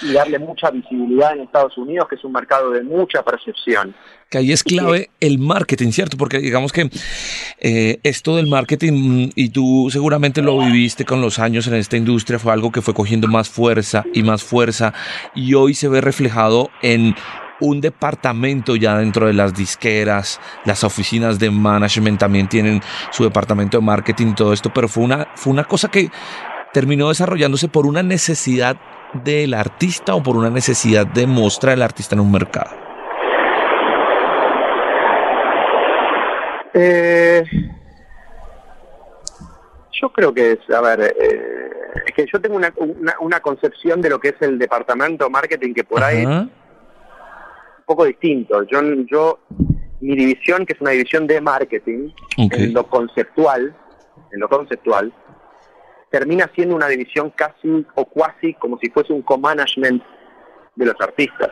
y 0.01 0.11
darle 0.11 0.39
mucha 0.39 0.69
visibilidad 0.71 1.33
en 1.33 1.41
Estados 1.41 1.77
Unidos, 1.77 2.07
que 2.09 2.15
es 2.15 2.23
un 2.23 2.33
mercado 2.33 2.71
de 2.71 2.83
mucha 2.83 3.23
percepción. 3.23 3.95
Que 4.29 4.39
ahí 4.39 4.51
es 4.51 4.63
clave 4.63 5.09
el 5.21 5.39
marketing, 5.39 5.91
¿cierto? 5.91 6.17
Porque 6.17 6.39
digamos 6.39 6.71
que 6.71 6.89
eh, 7.59 7.99
esto 8.03 8.35
del 8.35 8.47
marketing, 8.47 9.31
y 9.35 9.49
tú 9.49 9.87
seguramente 9.89 10.41
lo 10.41 10.59
viviste 10.59 11.05
con 11.05 11.21
los 11.21 11.39
años 11.39 11.67
en 11.67 11.75
esta 11.75 11.95
industria, 11.97 12.39
fue 12.39 12.51
algo 12.51 12.71
que 12.71 12.81
fue 12.81 12.93
cogiendo 12.93 13.27
más 13.27 13.49
fuerza 13.49 14.03
y 14.13 14.21
más 14.21 14.43
fuerza, 14.43 14.93
y 15.33 15.53
hoy 15.53 15.73
se 15.73 15.87
ve 15.87 16.01
reflejado 16.01 16.69
en 16.81 17.15
un 17.59 17.81
departamento 17.81 18.75
ya 18.75 18.97
dentro 18.97 19.27
de 19.27 19.33
las 19.33 19.53
disqueras, 19.53 20.39
las 20.65 20.83
oficinas 20.83 21.39
de 21.39 21.51
management 21.51 22.19
también 22.19 22.47
tienen 22.47 22.81
su 23.11 23.23
departamento 23.23 23.77
de 23.77 23.85
marketing 23.85 24.27
y 24.27 24.35
todo 24.35 24.53
esto, 24.53 24.71
pero 24.73 24.87
fue 24.87 25.03
una, 25.03 25.27
fue 25.35 25.51
una 25.51 25.63
cosa 25.63 25.89
que 25.89 26.09
terminó 26.73 27.09
desarrollándose 27.09 27.67
por 27.67 27.85
una 27.85 28.03
necesidad 28.03 28.77
del 29.13 29.53
artista 29.53 30.15
o 30.15 30.23
por 30.23 30.37
una 30.37 30.49
necesidad 30.49 31.07
de 31.07 31.25
mostrar 31.27 31.73
el 31.73 31.81
artista 31.81 32.15
en 32.15 32.21
un 32.21 32.31
mercado? 32.31 32.69
Eh, 36.73 37.43
yo 39.99 40.09
creo 40.09 40.33
que 40.33 40.51
es, 40.53 40.69
a 40.69 40.81
ver, 40.81 41.01
eh, 41.19 41.69
es 42.05 42.13
que 42.13 42.25
yo 42.31 42.39
tengo 42.39 42.55
una, 42.55 42.71
una, 43.19 43.39
concepción 43.39 44.01
de 44.01 44.09
lo 44.09 44.19
que 44.19 44.29
es 44.29 44.35
el 44.41 44.57
departamento 44.59 45.29
marketing 45.29 45.73
que 45.73 45.83
por 45.83 46.03
ahí 46.03 46.25
poco 47.89 48.05
distinto. 48.05 48.61
Yo, 48.63 48.79
yo, 49.07 49.39
mi 49.99 50.15
división, 50.15 50.63
que 50.63 50.73
es 50.73 50.81
una 50.81 50.91
división 50.91 51.25
de 51.25 51.41
marketing, 51.41 52.11
en 52.37 52.71
lo 52.71 52.87
conceptual, 52.87 53.75
en 54.31 54.39
lo 54.39 54.47
conceptual, 54.47 55.11
termina 56.11 56.51
siendo 56.53 56.75
una 56.75 56.87
división 56.87 57.31
casi 57.31 57.83
o 57.95 58.05
cuasi 58.05 58.53
como 58.53 58.77
si 58.77 58.91
fuese 58.91 59.11
un 59.11 59.23
co-management 59.23 60.03
de 60.75 60.85
los 60.85 60.95
artistas. 61.01 61.49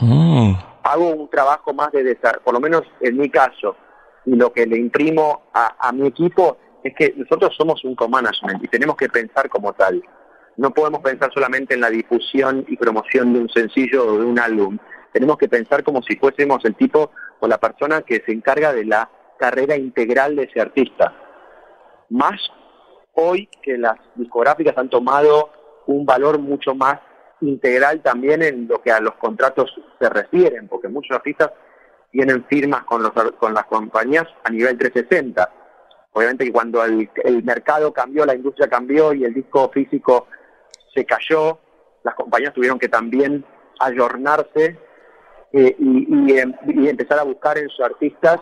Oh. 0.00 0.56
Hago 0.82 1.10
un 1.10 1.28
trabajo 1.28 1.74
más 1.74 1.92
de 1.92 2.04
desarrollo, 2.04 2.42
por 2.42 2.54
lo 2.54 2.60
menos 2.60 2.82
en 3.00 3.18
mi 3.18 3.28
caso, 3.28 3.76
y 4.24 4.34
lo 4.34 4.54
que 4.54 4.64
le 4.66 4.78
imprimo 4.78 5.42
a, 5.52 5.92
mi 5.92 6.08
equipo 6.08 6.56
es 6.82 6.94
que 6.94 7.12
nosotros 7.18 7.54
somos 7.54 7.84
un 7.84 7.94
co-management 7.94 8.64
y 8.64 8.68
tenemos 8.68 8.96
que 8.96 9.10
pensar 9.10 9.50
como 9.50 9.74
tal. 9.74 10.02
No 10.56 10.70
podemos 10.70 11.00
pensar 11.00 11.30
solamente 11.34 11.74
en 11.74 11.82
la 11.82 11.90
difusión 11.90 12.64
y 12.66 12.78
promoción 12.78 13.34
de 13.34 13.40
un 13.40 13.48
sencillo 13.50 14.06
o 14.06 14.18
de 14.18 14.24
un 14.24 14.38
álbum. 14.38 14.78
Tenemos 15.16 15.38
que 15.38 15.48
pensar 15.48 15.82
como 15.82 16.02
si 16.02 16.14
fuésemos 16.16 16.62
el 16.66 16.74
tipo 16.74 17.10
o 17.40 17.48
la 17.48 17.56
persona 17.56 18.02
que 18.02 18.22
se 18.26 18.32
encarga 18.32 18.74
de 18.74 18.84
la 18.84 19.08
carrera 19.38 19.74
integral 19.74 20.36
de 20.36 20.42
ese 20.42 20.60
artista. 20.60 21.10
Más 22.10 22.38
hoy 23.14 23.48
que 23.62 23.78
las 23.78 23.96
discográficas 24.14 24.76
han 24.76 24.90
tomado 24.90 25.52
un 25.86 26.04
valor 26.04 26.38
mucho 26.38 26.74
más 26.74 27.00
integral 27.40 28.02
también 28.02 28.42
en 28.42 28.68
lo 28.68 28.82
que 28.82 28.92
a 28.92 29.00
los 29.00 29.14
contratos 29.14 29.74
se 29.98 30.06
refieren, 30.10 30.68
porque 30.68 30.88
muchos 30.88 31.16
artistas 31.16 31.50
tienen 32.10 32.44
firmas 32.44 32.84
con, 32.84 33.02
los, 33.02 33.12
con 33.38 33.54
las 33.54 33.64
compañías 33.64 34.26
a 34.44 34.50
nivel 34.50 34.76
360. 34.76 35.50
Obviamente 36.12 36.44
que 36.44 36.52
cuando 36.52 36.84
el, 36.84 37.08
mercado 37.42 37.90
cambió, 37.90 38.26
la 38.26 38.34
industria 38.34 38.68
cambió 38.68 39.14
y 39.14 39.24
el 39.24 39.32
disco 39.32 39.70
físico 39.72 40.26
se 40.94 41.06
cayó, 41.06 41.58
las 42.04 42.14
compañías 42.14 42.52
tuvieron 42.52 42.78
que 42.78 42.90
también 42.90 43.46
ayornarse 43.80 44.84
eh, 45.56 45.74
y, 45.78 46.32
y 46.66 46.88
empezar 46.88 47.18
a 47.18 47.24
buscar 47.24 47.56
en 47.58 47.68
sus 47.70 47.80
artistas 47.80 48.40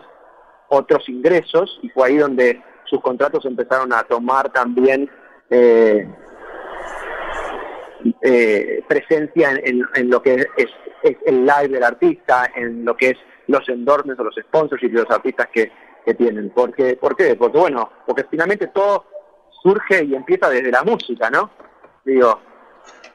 otros 0.69 1.07
ingresos 1.09 1.79
y 1.81 1.89
fue 1.89 2.07
ahí 2.07 2.17
donde 2.17 2.61
sus 2.85 3.01
contratos 3.01 3.45
empezaron 3.45 3.93
a 3.93 4.03
tomar 4.03 4.51
también 4.51 5.09
eh, 5.49 6.07
eh, 8.21 8.83
presencia 8.87 9.51
en, 9.63 10.09
lo 10.09 10.21
que 10.21 10.45
es, 10.57 10.67
el 11.25 11.45
live 11.45 11.69
del 11.69 11.83
artista, 11.83 12.51
en 12.55 12.85
lo 12.85 12.95
que 12.95 13.11
es 13.11 13.17
los 13.47 13.67
endorsements 13.69 14.19
o 14.19 14.23
los 14.23 14.35
sponsorships 14.35 14.93
de 14.93 15.01
los 15.01 15.11
artistas 15.11 15.47
que, 15.53 15.71
tienen. 16.19 16.51
Porque, 16.51 16.97
¿Por 16.97 17.15
qué? 17.15 17.35
Porque 17.35 17.57
bueno, 17.57 17.89
porque 18.05 18.25
finalmente 18.29 18.67
todo 18.67 19.05
surge 19.63 20.03
y 20.03 20.13
empieza 20.13 20.51
desde 20.51 20.69
la 20.69 20.83
música, 20.83 21.31
¿no? 21.31 21.49
Digo, 22.03 22.39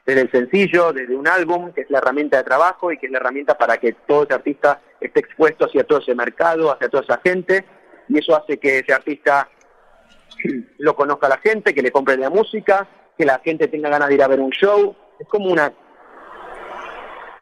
desde 0.07 0.23
el 0.23 0.31
sencillo, 0.31 0.93
desde 0.93 1.15
un 1.15 1.29
álbum, 1.29 1.73
que 1.73 1.83
es 1.83 1.91
la 1.91 1.99
herramienta 1.99 2.39
de 2.39 2.45
trabajo 2.45 2.91
y 2.91 2.99
que 2.99 3.07
es 3.07 3.13
la 3.13 3.19
herramienta 3.19 3.57
para 3.57 3.77
que 3.77 3.93
todo 3.93 4.25
ese 4.25 4.35
artista 4.35 4.81
esté 5.01 5.21
expuesto 5.21 5.67
hacia 5.67 5.85
todo 5.85 5.99
ese 5.99 6.15
mercado, 6.15 6.73
hacia 6.73 6.89
toda 6.89 7.03
esa 7.05 7.21
gente, 7.23 7.65
y 8.09 8.19
eso 8.19 8.37
hace 8.37 8.59
que 8.59 8.81
ese 8.81 8.93
artista 8.93 9.49
lo 10.79 10.97
conozca 10.97 11.29
la 11.29 11.39
gente, 11.39 11.75
que 11.75 11.83
le 11.83 11.93
compre 11.93 12.17
la 12.17 12.31
música, 12.31 12.89
que 13.17 13.25
la 13.25 13.39
gente 13.41 13.69
tenga 13.69 13.89
ganas 13.89 14.09
de 14.09 14.15
ir 14.15 14.23
a 14.23 14.29
ver 14.29 14.41
un 14.41 14.51
show. 14.51 14.97
Es 15.19 15.29
como 15.29 15.51
una 15.51 15.73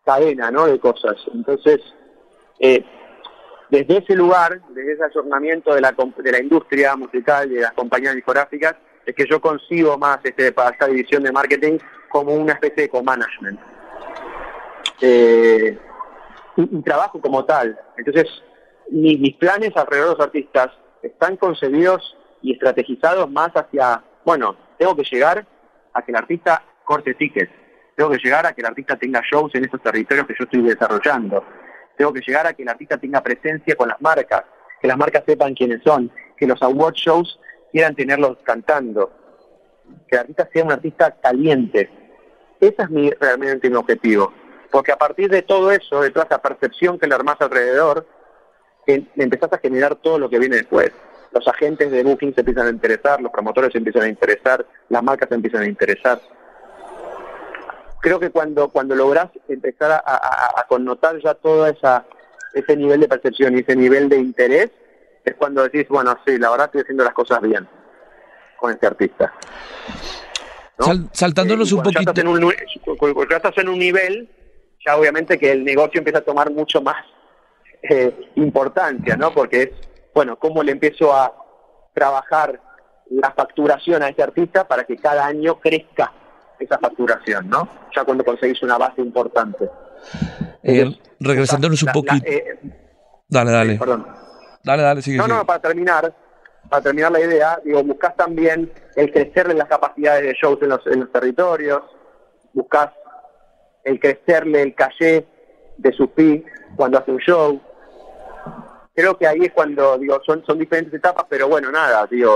cadena 0.05 0.51
¿no? 0.51 0.67
de 0.67 0.79
cosas. 0.81 1.17
Entonces, 1.33 1.81
eh, 2.59 2.85
desde 3.71 3.99
ese 3.99 4.15
lugar, 4.15 4.61
desde 4.71 4.95
ese 4.95 5.05
ayornamiento 5.05 5.75
de 5.75 5.81
la, 5.81 5.93
de 5.93 6.33
la 6.33 6.41
industria 6.41 6.97
musical, 6.97 7.49
de 7.49 7.61
las 7.61 7.73
compañías 7.73 8.15
discográficas, 8.15 8.75
es 9.09 9.15
que 9.15 9.27
yo 9.27 9.41
consigo 9.41 9.97
más 9.97 10.19
este, 10.23 10.53
para 10.53 10.69
esta 10.69 10.87
división 10.87 11.23
de 11.23 11.33
marketing 11.33 11.79
como 12.11 12.35
una 12.35 12.53
especie 12.53 12.83
de 12.83 12.89
co-management. 12.91 13.59
Eh, 15.01 15.79
y, 16.57 16.83
trabajo 16.83 17.19
como 17.19 17.43
tal. 17.47 17.79
Entonces, 17.97 18.27
mis 18.91 19.35
planes 19.37 19.75
alrededor 19.77 20.11
de 20.11 20.15
los 20.17 20.27
artistas 20.27 20.69
están 21.03 21.39
concebidos 21.39 22.17
y 22.43 22.53
estrategizados 22.53 23.31
más 23.31 23.51
hacia, 23.55 24.03
bueno, 24.27 24.57
tengo 24.77 24.95
que 24.95 25.05
llegar 25.05 25.47
a 25.95 26.03
que 26.03 26.13
el 26.13 26.17
artista 26.17 26.63
corte 26.85 27.15
tickets, 27.15 27.51
tengo 27.97 28.11
que 28.11 28.19
llegar 28.19 28.45
a 28.45 28.53
que 28.53 28.61
el 28.61 28.67
artista 28.67 28.97
tenga 28.97 29.23
shows 29.23 29.55
en 29.55 29.65
esos 29.65 29.83
territorios 29.83 30.27
que 30.27 30.35
yo 30.39 30.45
estoy 30.45 30.63
desarrollando, 30.63 31.45
tengo 31.97 32.13
que 32.13 32.21
llegar 32.21 32.47
a 32.47 32.53
que 32.53 32.63
el 32.63 32.69
artista 32.69 32.99
tenga 32.99 33.23
presencia 33.23 33.75
con 33.75 33.89
las 33.89 34.01
marcas, 34.03 34.45
que 34.83 34.89
las 34.89 34.99
marcas 34.99 35.25
sepan 35.27 35.55
quiénes 35.55 35.83
son, 35.83 36.11
que 36.37 36.47
los 36.47 36.63
award 36.63 36.95
shows 36.95 37.39
quieran 37.79 37.95
tenerlos 37.95 38.39
cantando, 38.43 39.13
que 40.09 40.17
el 40.17 40.21
artista 40.21 40.49
sea 40.53 40.65
un 40.65 40.73
artista 40.73 41.15
caliente. 41.21 41.89
Ese 42.61 42.83
es 42.83 42.91
mi, 42.91 43.09
realmente 43.11 43.71
mi 43.71 43.77
objetivo. 43.77 44.33
Porque 44.73 44.91
a 44.91 44.99
partir 44.99 45.31
de 45.31 45.43
todo 45.43 45.71
eso, 45.71 46.01
de 46.01 46.11
toda 46.11 46.27
esa 46.27 46.43
percepción 46.43 46.99
que 46.99 47.07
le 47.07 47.15
armás 47.15 47.37
alrededor, 47.39 48.05
empezás 48.87 49.53
a 49.53 49.59
generar 49.59 49.95
todo 49.95 50.19
lo 50.19 50.29
que 50.29 50.41
viene 50.41 50.57
después 50.57 50.93
los 51.31 51.47
agentes 51.47 51.91
de 51.91 52.03
Booking 52.03 52.35
se 52.35 52.41
empiezan 52.41 52.67
a 52.67 52.71
interesar, 52.71 53.21
los 53.21 53.33
promotores 53.33 53.73
se 53.73 53.79
empiezan 53.79 54.03
a 54.03 54.09
interesar, 54.09 54.65
las 54.89 55.03
marcas 55.03 55.29
se 55.29 55.35
empiezan 55.35 55.63
a 55.63 55.67
interesar. 55.67 56.21
Creo 58.01 58.19
que 58.19 58.31
cuando, 58.31 58.69
cuando 58.69 58.95
logras 58.95 59.29
empezar 59.49 60.03
a, 60.05 60.65
connotar 60.69 61.19
ya 61.21 61.35
todo 61.35 61.67
esa, 61.67 62.05
ese 62.55 62.77
nivel 62.77 63.01
de 63.01 63.09
percepción 63.09 63.57
y 63.57 63.61
ese 63.61 63.75
nivel 63.75 64.09
de 64.09 64.19
interés, 64.19 64.71
es 65.29 65.35
cuando 65.37 65.63
decís, 65.63 65.87
bueno, 65.89 66.17
sí, 66.27 66.39
la 66.39 66.51
verdad 66.51 66.67
estoy 66.67 66.83
haciendo 66.83 67.05
las 67.05 67.15
cosas 67.15 67.41
bien 67.41 67.69
con 68.59 68.73
este 68.73 68.87
artista. 68.87 69.33
saltándonos 71.13 71.73
un 71.73 71.83
poquito. 71.83 72.13
cuando 72.99 73.29
ya 73.29 73.37
estás 73.37 73.59
en 73.59 73.69
un 73.69 73.79
nivel, 73.79 74.29
ya 74.85 74.97
obviamente 74.97 75.39
que 75.39 75.53
el 75.53 75.65
negocio 75.65 75.99
empieza 75.99 76.19
a 76.19 76.25
tomar 76.25 76.51
mucho 76.51 76.83
más 76.83 77.05
eh, 77.83 78.33
importancia, 78.37 79.17
¿no? 79.17 79.33
Porque 79.33 79.63
es, 79.63 79.71
bueno, 80.15 80.39
cómo 80.39 80.63
le 80.63 80.73
empiezo 80.73 81.15
a 81.15 81.33
trabajar 81.95 82.61
la 83.11 83.31
facturación 83.33 84.03
a 84.03 84.09
este 84.09 84.23
artista 84.23 84.67
para 84.67 84.85
que 84.85 84.97
cada 84.97 85.27
año 85.27 85.59
crezca 85.59 86.13
esa 86.59 86.79
facturación, 86.79 87.49
¿no? 87.49 87.69
Ya 87.95 88.05
cuando 88.05 88.25
conseguís 88.25 88.63
una 88.63 88.77
base 88.79 89.01
importante. 89.01 89.69
Eh, 90.63 90.99
regresándonos 91.21 91.83
un 91.83 91.93
poquito. 91.93 92.27
Eh, 92.27 92.59
dale, 93.29 93.51
dale. 93.51 93.79
perdón. 93.79 94.07
Dale, 94.63 94.83
dale, 94.83 95.03
sigue. 95.03 95.19
No, 95.19 95.29
no, 95.29 95.45
para 95.47 95.61
terminar, 95.61 96.13
para 96.69 96.83
terminar 96.83 97.13
la 97.13 97.21
idea, 97.21 97.61
digo, 97.65 97.83
buscas 97.83 98.17
también 98.17 98.73
el 98.97 99.13
crecerle 99.13 99.55
las 99.55 99.69
capacidades 99.69 100.23
de 100.23 100.35
shows 100.35 100.61
en 100.63 100.69
los, 100.71 100.87
en 100.87 101.01
los 101.01 101.13
territorios, 101.13 101.83
buscas 102.53 102.91
el 103.85 103.99
crecerle 104.01 104.63
el 104.63 104.75
caché 104.75 105.27
de 105.77 105.93
su 105.93 106.11
pi 106.11 106.45
cuando 106.77 106.99
hace 106.99 107.13
un 107.13 107.19
show. 107.19 107.61
Creo 108.95 109.17
que 109.17 109.27
ahí 109.27 109.41
es 109.43 109.53
cuando, 109.53 109.97
digo, 109.97 110.21
son, 110.27 110.45
son 110.45 110.59
diferentes 110.59 110.93
etapas, 110.93 111.25
pero 111.29 111.49
bueno, 111.49 111.71
nada, 111.71 112.07
digo, 112.11 112.35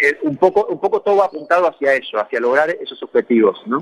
eh, 0.00 0.18
un 0.22 0.36
poco 0.36 0.66
un 0.66 0.80
poco 0.80 1.00
todo 1.00 1.22
apuntado 1.22 1.68
hacia 1.68 1.94
eso, 1.94 2.18
hacia 2.18 2.40
lograr 2.40 2.70
esos 2.70 3.00
objetivos, 3.02 3.62
¿no? 3.66 3.78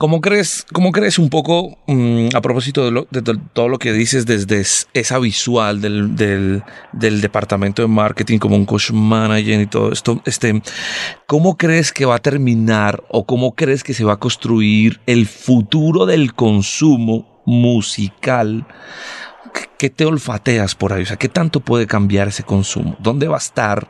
¿Cómo 0.00 0.20
crees, 0.20 0.64
cómo 0.72 0.92
crees 0.92 1.18
un 1.18 1.28
poco, 1.28 1.76
mm, 1.88 2.28
a 2.32 2.40
propósito 2.40 2.88
de, 2.88 3.04
todo 3.52 3.68
lo 3.68 3.80
que 3.80 3.92
dices 3.92 4.26
desde 4.26 4.64
esa 4.94 5.18
visual 5.18 5.80
del, 5.80 6.14
del, 6.14 7.20
departamento 7.20 7.82
de 7.82 7.88
marketing 7.88 8.38
como 8.38 8.54
un 8.54 8.64
coach 8.64 8.92
manager 8.92 9.60
y 9.60 9.66
todo 9.66 9.90
esto, 9.90 10.22
este, 10.24 10.62
¿cómo 11.26 11.56
crees 11.56 11.92
que 11.92 12.04
va 12.04 12.14
a 12.14 12.20
terminar 12.20 13.02
o 13.08 13.26
cómo 13.26 13.56
crees 13.56 13.82
que 13.82 13.92
se 13.92 14.04
va 14.04 14.12
a 14.12 14.20
construir 14.20 15.00
el 15.06 15.26
futuro 15.26 16.06
del 16.06 16.32
consumo 16.32 17.42
musical? 17.44 18.68
¿Qué 19.78 19.90
te 19.90 20.04
olfateas 20.04 20.76
por 20.76 20.92
ahí? 20.92 21.02
O 21.02 21.06
sea, 21.06 21.16
¿qué 21.16 21.28
tanto 21.28 21.58
puede 21.58 21.88
cambiar 21.88 22.28
ese 22.28 22.44
consumo? 22.44 22.96
¿Dónde 23.00 23.26
va 23.26 23.34
a 23.34 23.38
estar? 23.38 23.88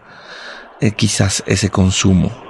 Eh, 0.81 0.93
quizás 0.93 1.45
ese 1.47 1.69
consumo? 1.69 2.48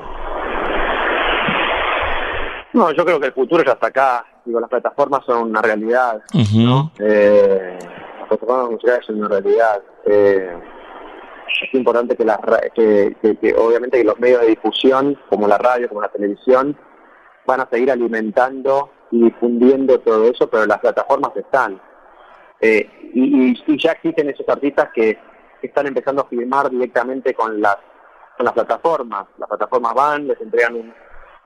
No, 2.79 2.93
yo 2.93 3.05
creo 3.05 3.19
que 3.19 3.27
el 3.27 3.33
futuro 3.33 3.65
ya 3.65 3.73
está 3.73 3.89
acá. 3.89 4.25
Digo, 4.45 4.61
las 4.61 4.71
plataformas 4.71 5.25
son 5.27 5.51
una 5.51 5.61
realidad, 5.61 6.23
¿no? 6.55 6.93
Eh, 7.01 7.77
las 8.21 8.29
plataformas 8.29 8.71
musicales 8.71 9.05
son 9.05 9.19
una 9.19 9.27
realidad. 9.27 9.83
Eh, 10.07 10.57
es 11.61 11.75
importante 11.75 12.15
que, 12.17 12.25
las, 12.25 12.39
que, 12.77 13.17
que, 13.21 13.55
obviamente 13.57 13.99
que 13.99 14.05
los 14.05 14.17
medios 14.21 14.43
de 14.43 14.47
difusión, 14.49 15.19
como 15.29 15.49
la 15.49 15.59
radio, 15.59 15.89
como 15.89 16.03
la 16.03 16.09
televisión, 16.09 16.79
van 17.45 17.63
a 17.63 17.69
seguir 17.69 17.91
alimentando 17.91 18.91
y 19.11 19.25
difundiendo 19.25 19.99
todo 19.99 20.31
eso, 20.31 20.49
pero 20.49 20.65
las 20.67 20.79
plataformas 20.79 21.33
están. 21.35 21.81
y, 22.61 23.61
y, 23.67 23.83
ya 23.83 23.91
existen 23.91 24.31
esos 24.31 24.49
artistas 24.49 24.91
que 24.95 25.19
están 25.63 25.89
empezando 25.89 26.23
a 26.23 26.29
firmar 26.29 26.71
directamente 26.71 27.35
con 27.35 27.61
las 27.61 27.77
con 28.37 28.45
las 28.45 28.55
plataformas. 28.55 29.27
Las 29.37 29.49
plataformas 29.49 29.95
van, 29.95 30.29
les 30.29 30.41
entregan 30.41 30.77
un, 30.77 30.95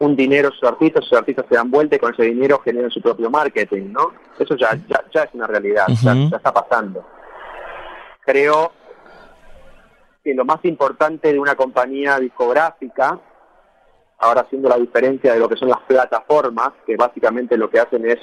un 0.03 0.17
dinero 0.17 0.49
a 0.49 0.51
sus 0.51 0.65
artistas, 0.65 1.05
sus 1.05 1.17
artistas 1.17 1.47
se 1.49 1.55
dan 1.55 1.71
vuelta 1.71 1.95
y 1.95 1.99
con 2.01 2.13
ese 2.13 2.25
dinero 2.25 2.61
generan 2.65 2.91
su 2.91 3.01
propio 3.01 3.31
marketing, 3.31 3.93
¿no? 3.93 4.13
Eso 4.37 4.57
ya, 4.57 4.77
ya, 4.89 5.23
es 5.23 5.31
una 5.33 5.47
realidad, 5.47 5.87
ya, 6.03 6.13
está 6.13 6.53
pasando. 6.53 7.07
Creo 8.25 8.73
que 10.25 10.35
lo 10.35 10.45
más 10.45 10.59
importante 10.65 11.33
de 11.33 11.39
una 11.39 11.55
compañía 11.55 12.19
discográfica, 12.19 13.21
ahora 14.19 14.41
haciendo 14.41 14.69
la 14.69 14.77
diferencia 14.77 15.35
de 15.35 15.39
lo 15.39 15.49
que 15.49 15.57
son 15.57 15.69
las 15.69 15.81
plataformas, 15.87 16.71
que 16.85 16.97
básicamente 16.97 17.57
lo 17.57 17.71
que 17.71 17.79
hacen 17.79 18.05
es 18.05 18.19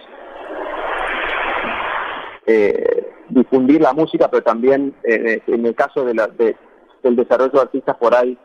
eh, 2.45 3.09
difundir 3.29 3.79
la 3.79 3.93
música, 3.93 4.29
pero 4.29 4.43
también 4.43 4.95
eh, 5.03 5.41
en 5.47 5.65
el 5.65 5.75
caso 5.75 6.03
de 6.03 6.13
la, 6.13 6.27
de, 6.27 6.57
del 7.03 7.15
desarrollo 7.15 7.53
de 7.53 7.61
artistas 7.61 7.95
por 7.95 8.13
ahí 8.13 8.37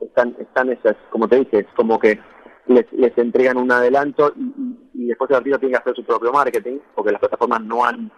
están, 0.00 0.34
están 0.40 0.70
esas, 0.70 0.96
como 1.10 1.28
te 1.28 1.40
dije, 1.40 1.66
como 1.76 1.98
que 1.98 2.18
les, 2.68 2.92
les 2.92 3.16
entregan 3.18 3.56
un 3.56 3.72
adelanto 3.72 4.32
y, 4.94 5.06
después 5.06 5.30
el 5.30 5.36
artista 5.36 5.58
tiene 5.58 5.72
que 5.72 5.80
hacer 5.80 5.94
su 5.96 6.04
propio 6.04 6.32
marketing, 6.32 6.78
porque 6.94 7.12
las 7.12 7.20
plataformas 7.20 7.62
no 7.62 7.84
han, 7.84 8.10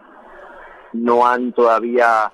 no 0.92 1.26
han 1.26 1.52
todavía, 1.52 2.32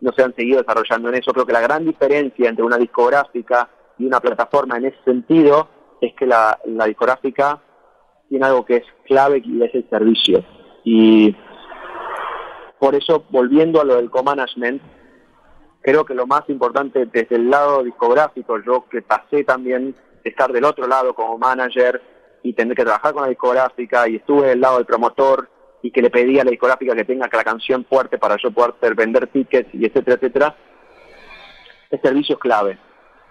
no 0.00 0.12
se 0.12 0.22
han 0.22 0.34
seguido 0.34 0.60
desarrollando 0.60 1.08
en 1.08 1.16
eso. 1.16 1.32
Creo 1.32 1.46
que 1.46 1.52
la 1.52 1.60
gran 1.60 1.84
diferencia 1.84 2.48
entre 2.48 2.64
una 2.64 2.76
discográfica 2.76 3.68
y 3.98 4.06
una 4.06 4.20
plataforma 4.20 4.76
en 4.76 4.86
ese 4.86 5.02
sentido 5.04 5.68
es 6.00 6.14
que 6.14 6.26
la, 6.26 6.58
la 6.66 6.86
discográfica 6.86 7.60
tiene 8.28 8.46
algo 8.46 8.64
que 8.64 8.76
es 8.76 8.84
clave 9.06 9.42
y 9.44 9.62
es 9.62 9.74
el 9.74 9.88
servicio. 9.88 10.44
Y 10.84 11.34
por 12.78 12.94
eso, 12.94 13.24
volviendo 13.30 13.80
a 13.80 13.84
lo 13.84 13.96
del 13.96 14.10
co-management, 14.10 14.82
creo 15.80 16.04
que 16.04 16.14
lo 16.14 16.26
más 16.26 16.42
importante 16.48 17.06
desde 17.06 17.36
el 17.36 17.48
lado 17.48 17.82
discográfico, 17.82 18.58
yo 18.64 18.86
que 18.90 19.02
pasé 19.02 19.44
también 19.44 19.94
estar 20.24 20.52
del 20.52 20.64
otro 20.64 20.86
lado 20.86 21.14
como 21.14 21.38
manager 21.38 22.00
y 22.42 22.52
tener 22.52 22.76
que 22.76 22.84
trabajar 22.84 23.12
con 23.12 23.22
la 23.22 23.28
discográfica 23.28 24.08
y 24.08 24.16
estuve 24.16 24.48
del 24.48 24.60
lado 24.60 24.76
del 24.76 24.86
promotor 24.86 25.48
y 25.82 25.90
que 25.90 26.02
le 26.02 26.10
pedía 26.10 26.42
a 26.42 26.44
la 26.44 26.50
discográfica 26.50 26.94
que 26.94 27.04
tenga 27.04 27.28
la 27.32 27.44
canción 27.44 27.84
fuerte 27.84 28.18
para 28.18 28.36
yo 28.36 28.50
poder 28.50 28.94
vender 28.94 29.26
tickets 29.28 29.74
y 29.74 29.84
etcétera, 29.84 30.16
etcétera, 30.16 30.56
el 31.90 32.00
servicio 32.00 32.36
es 32.36 32.40
clave. 32.40 32.78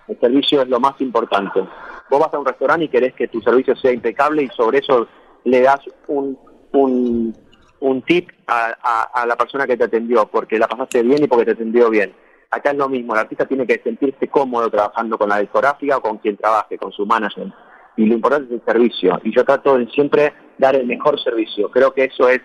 El 0.07 0.19
servicio 0.19 0.61
es 0.61 0.67
lo 0.67 0.79
más 0.79 0.99
importante. 0.99 1.61
Vos 2.09 2.19
vas 2.19 2.33
a 2.33 2.39
un 2.39 2.45
restaurante 2.45 2.85
y 2.85 2.89
querés 2.89 3.13
que 3.13 3.27
tu 3.27 3.41
servicio 3.41 3.75
sea 3.75 3.93
impecable 3.93 4.43
y 4.43 4.47
sobre 4.49 4.79
eso 4.79 5.07
le 5.45 5.61
das 5.61 5.79
un, 6.07 6.37
un, 6.73 7.33
un 7.79 8.01
tip 8.01 8.29
a, 8.47 8.73
a 9.13 9.25
la 9.25 9.37
persona 9.37 9.65
que 9.65 9.77
te 9.77 9.85
atendió, 9.85 10.25
porque 10.25 10.59
la 10.59 10.67
pasaste 10.67 11.01
bien 11.03 11.23
y 11.23 11.27
porque 11.27 11.45
te 11.45 11.51
atendió 11.51 11.89
bien 11.89 12.13
acá 12.51 12.71
es 12.71 12.77
lo 12.77 12.89
mismo, 12.89 13.13
el 13.13 13.21
artista 13.21 13.45
tiene 13.45 13.65
que 13.65 13.81
sentirse 13.81 14.27
cómodo 14.27 14.69
trabajando 14.69 15.17
con 15.17 15.29
la 15.29 15.39
discográfica 15.39 15.97
o 15.97 16.01
con 16.01 16.17
quien 16.17 16.37
trabaje, 16.37 16.77
con 16.77 16.91
su 16.91 17.05
manager. 17.05 17.47
Y 17.95 18.05
lo 18.05 18.15
importante 18.15 18.53
es 18.53 18.61
el 18.61 18.65
servicio. 18.65 19.19
Y 19.23 19.33
yo 19.33 19.43
trato 19.45 19.77
de 19.77 19.87
siempre 19.87 20.33
dar 20.57 20.75
el 20.75 20.85
mejor 20.85 21.21
servicio. 21.21 21.71
Creo 21.71 21.93
que 21.93 22.05
eso 22.05 22.29
es 22.29 22.41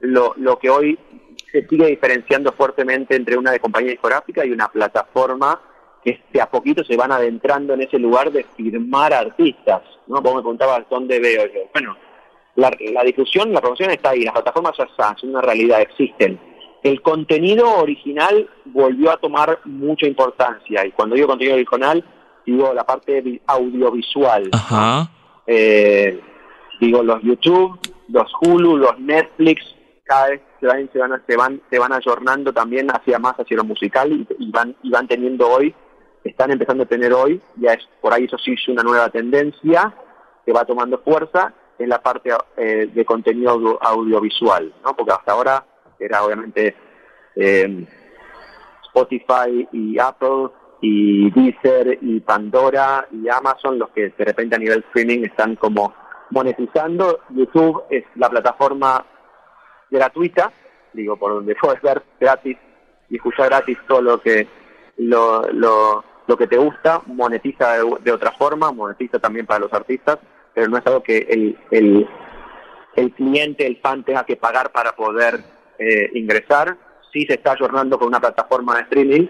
lo, 0.00 0.34
lo 0.36 0.58
que 0.58 0.70
hoy 0.70 0.98
se 1.50 1.66
sigue 1.66 1.86
diferenciando 1.86 2.52
fuertemente 2.52 3.16
entre 3.16 3.36
una 3.36 3.52
de 3.52 3.60
compañía 3.60 3.92
discográfica 3.92 4.44
y 4.44 4.50
una 4.50 4.68
plataforma 4.68 5.60
que 6.04 6.22
de 6.32 6.40
a 6.40 6.50
poquito 6.50 6.82
se 6.84 6.96
van 6.96 7.12
adentrando 7.12 7.74
en 7.74 7.82
ese 7.82 7.98
lugar 7.98 8.32
de 8.32 8.44
firmar 8.44 9.12
artistas. 9.12 9.82
¿no? 10.06 10.20
Vos 10.20 10.34
me 10.34 10.40
preguntabas 10.40 10.84
dónde 10.88 11.20
veo 11.20 11.46
yo. 11.46 11.60
Bueno, 11.72 11.96
la, 12.56 12.70
la 12.92 13.04
difusión, 13.04 13.52
la 13.52 13.60
promoción 13.60 13.90
está 13.90 14.10
ahí, 14.10 14.22
las 14.22 14.34
plataformas 14.34 14.76
ya 14.76 14.84
están, 14.84 15.16
son 15.18 15.30
una 15.30 15.42
realidad, 15.42 15.80
existen 15.82 16.49
el 16.82 17.02
contenido 17.02 17.74
original 17.76 18.48
volvió 18.66 19.10
a 19.10 19.18
tomar 19.18 19.60
mucha 19.64 20.06
importancia. 20.06 20.86
Y 20.86 20.92
cuando 20.92 21.14
digo 21.14 21.28
contenido 21.28 21.56
original, 21.56 22.04
digo 22.46 22.72
la 22.72 22.84
parte 22.84 23.40
audiovisual. 23.46 24.50
Eh, 25.46 26.20
digo 26.80 27.02
los 27.02 27.22
YouTube, 27.22 27.78
los 28.08 28.30
Hulu, 28.40 28.76
los 28.76 28.98
Netflix, 28.98 29.62
cada 30.04 30.28
vez 30.28 30.40
se 30.60 30.66
van, 30.66 30.90
se 30.92 30.98
van, 30.98 31.22
se 31.26 31.36
van, 31.36 31.62
se 31.70 31.78
van 31.78 31.92
ayornando 31.92 32.52
también 32.52 32.88
hacia 32.90 33.18
más 33.18 33.34
hacia 33.34 33.56
lo 33.56 33.64
musical 33.64 34.26
y, 34.38 34.50
van, 34.50 34.76
y 34.82 34.90
van 34.90 35.06
teniendo 35.06 35.48
hoy, 35.48 35.74
están 36.24 36.50
empezando 36.50 36.84
a 36.84 36.86
tener 36.86 37.12
hoy, 37.12 37.40
ya 37.56 37.74
es 37.74 37.88
por 38.00 38.12
ahí 38.12 38.24
eso 38.24 38.36
sí 38.38 38.52
es 38.52 38.68
una 38.68 38.82
nueva 38.82 39.08
tendencia 39.08 39.94
que 40.44 40.52
va 40.52 40.64
tomando 40.64 40.98
fuerza 40.98 41.52
en 41.78 41.88
la 41.88 42.02
parte 42.02 42.30
eh, 42.56 42.90
de 42.92 43.04
contenido 43.04 43.78
audiovisual, 43.80 44.72
¿no? 44.84 44.94
Porque 44.94 45.12
hasta 45.12 45.32
ahora 45.32 45.64
era 46.00 46.24
obviamente 46.24 46.74
eh, 47.36 47.86
Spotify 48.84 49.68
y 49.72 49.98
Apple 49.98 50.48
y 50.80 51.30
Deezer 51.30 51.98
y 52.00 52.20
Pandora 52.20 53.06
y 53.12 53.28
Amazon 53.28 53.78
los 53.78 53.90
que 53.90 54.08
de 54.10 54.24
repente 54.24 54.56
a 54.56 54.58
nivel 54.58 54.84
streaming 54.88 55.24
están 55.24 55.56
como 55.56 55.94
monetizando. 56.30 57.20
YouTube 57.30 57.84
es 57.90 58.04
la 58.16 58.30
plataforma 58.30 59.04
gratuita, 59.90 60.52
digo, 60.92 61.16
por 61.16 61.34
donde 61.34 61.54
puedes 61.60 61.80
ver 61.82 62.02
gratis 62.18 62.56
y 63.08 63.16
escuchar 63.16 63.48
gratis 63.48 63.78
todo 63.86 64.00
lo 64.00 64.20
que 64.20 64.46
lo, 64.96 65.42
lo, 65.52 66.04
lo 66.26 66.36
que 66.36 66.46
te 66.46 66.56
gusta, 66.56 67.02
monetiza 67.06 67.76
de, 68.02 68.12
otra 68.12 68.32
forma, 68.32 68.70
monetiza 68.72 69.18
también 69.18 69.46
para 69.46 69.60
los 69.60 69.72
artistas, 69.72 70.18
pero 70.54 70.68
no 70.68 70.78
es 70.78 70.86
algo 70.86 71.02
que 71.02 71.18
el, 71.18 71.58
el, 71.70 72.08
el 72.96 73.12
cliente, 73.12 73.66
el 73.66 73.78
fan 73.78 74.04
tenga 74.04 74.24
que 74.24 74.36
pagar 74.36 74.70
para 74.72 74.92
poder 74.92 75.42
eh, 75.80 76.10
ingresar, 76.14 76.76
sí 77.10 77.24
se 77.26 77.34
está 77.34 77.52
ayornando 77.52 77.98
con 77.98 78.08
una 78.08 78.20
plataforma 78.20 78.76
de 78.76 78.82
streaming, 78.82 79.26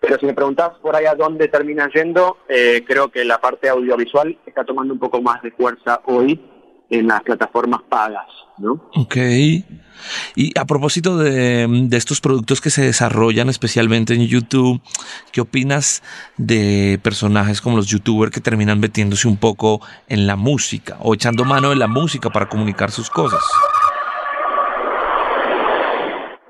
pero 0.00 0.18
si 0.18 0.26
me 0.26 0.34
preguntás 0.34 0.70
por 0.82 0.96
ahí 0.96 1.06
a 1.06 1.14
dónde 1.14 1.46
termina 1.46 1.88
yendo, 1.94 2.38
eh, 2.48 2.82
creo 2.84 3.08
que 3.08 3.24
la 3.24 3.40
parte 3.40 3.68
audiovisual 3.68 4.36
está 4.44 4.64
tomando 4.64 4.92
un 4.92 4.98
poco 4.98 5.22
más 5.22 5.40
de 5.42 5.52
fuerza 5.52 6.00
hoy 6.06 6.40
en 6.90 7.06
las 7.06 7.22
plataformas 7.22 7.82
pagas, 7.88 8.26
¿no? 8.58 8.90
Ok. 8.96 9.16
Y 10.34 10.58
a 10.58 10.64
propósito 10.66 11.16
de, 11.16 11.68
de, 11.68 11.96
estos 11.96 12.20
productos 12.20 12.60
que 12.60 12.70
se 12.70 12.82
desarrollan 12.82 13.48
especialmente 13.48 14.14
en 14.14 14.26
YouTube, 14.26 14.80
¿qué 15.30 15.40
opinas 15.40 16.02
de 16.36 16.98
personajes 17.00 17.60
como 17.60 17.76
los 17.76 17.86
youtubers 17.86 18.32
que 18.32 18.40
terminan 18.40 18.80
metiéndose 18.80 19.28
un 19.28 19.36
poco 19.36 19.80
en 20.08 20.26
la 20.26 20.34
música 20.34 20.96
o 20.98 21.14
echando 21.14 21.44
mano 21.44 21.70
de 21.70 21.76
la 21.76 21.86
música 21.86 22.30
para 22.30 22.48
comunicar 22.48 22.90
sus 22.90 23.08
cosas? 23.08 23.40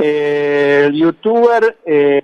Eh, 0.05 0.85
el 0.87 0.95
youtuber, 0.95 1.79
eh, 1.87 2.23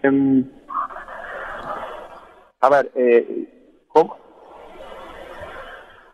a 2.61 2.69
ver, 2.69 2.91
eh, 2.97 3.85
¿cómo, 3.87 4.17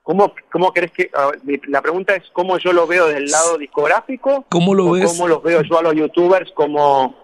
¿Cómo, 0.02 0.34
cómo 0.52 0.72
crees 0.74 0.92
que.? 0.92 1.10
la 1.68 1.80
pregunta 1.80 2.14
es: 2.14 2.24
¿cómo 2.34 2.58
yo 2.58 2.74
lo 2.74 2.86
veo 2.86 3.06
del 3.06 3.30
lado 3.30 3.56
discográfico? 3.56 4.44
¿Cómo 4.50 4.74
lo 4.74 4.90
ves? 4.90 5.06
¿Cómo 5.06 5.26
los 5.26 5.42
veo 5.42 5.62
yo 5.62 5.78
a 5.78 5.82
los 5.82 5.94
youtubers 5.94 6.52
como, 6.52 7.14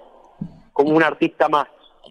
como 0.73 0.97
un 0.97 1.03
artista 1.03 1.51
más? 1.51 1.69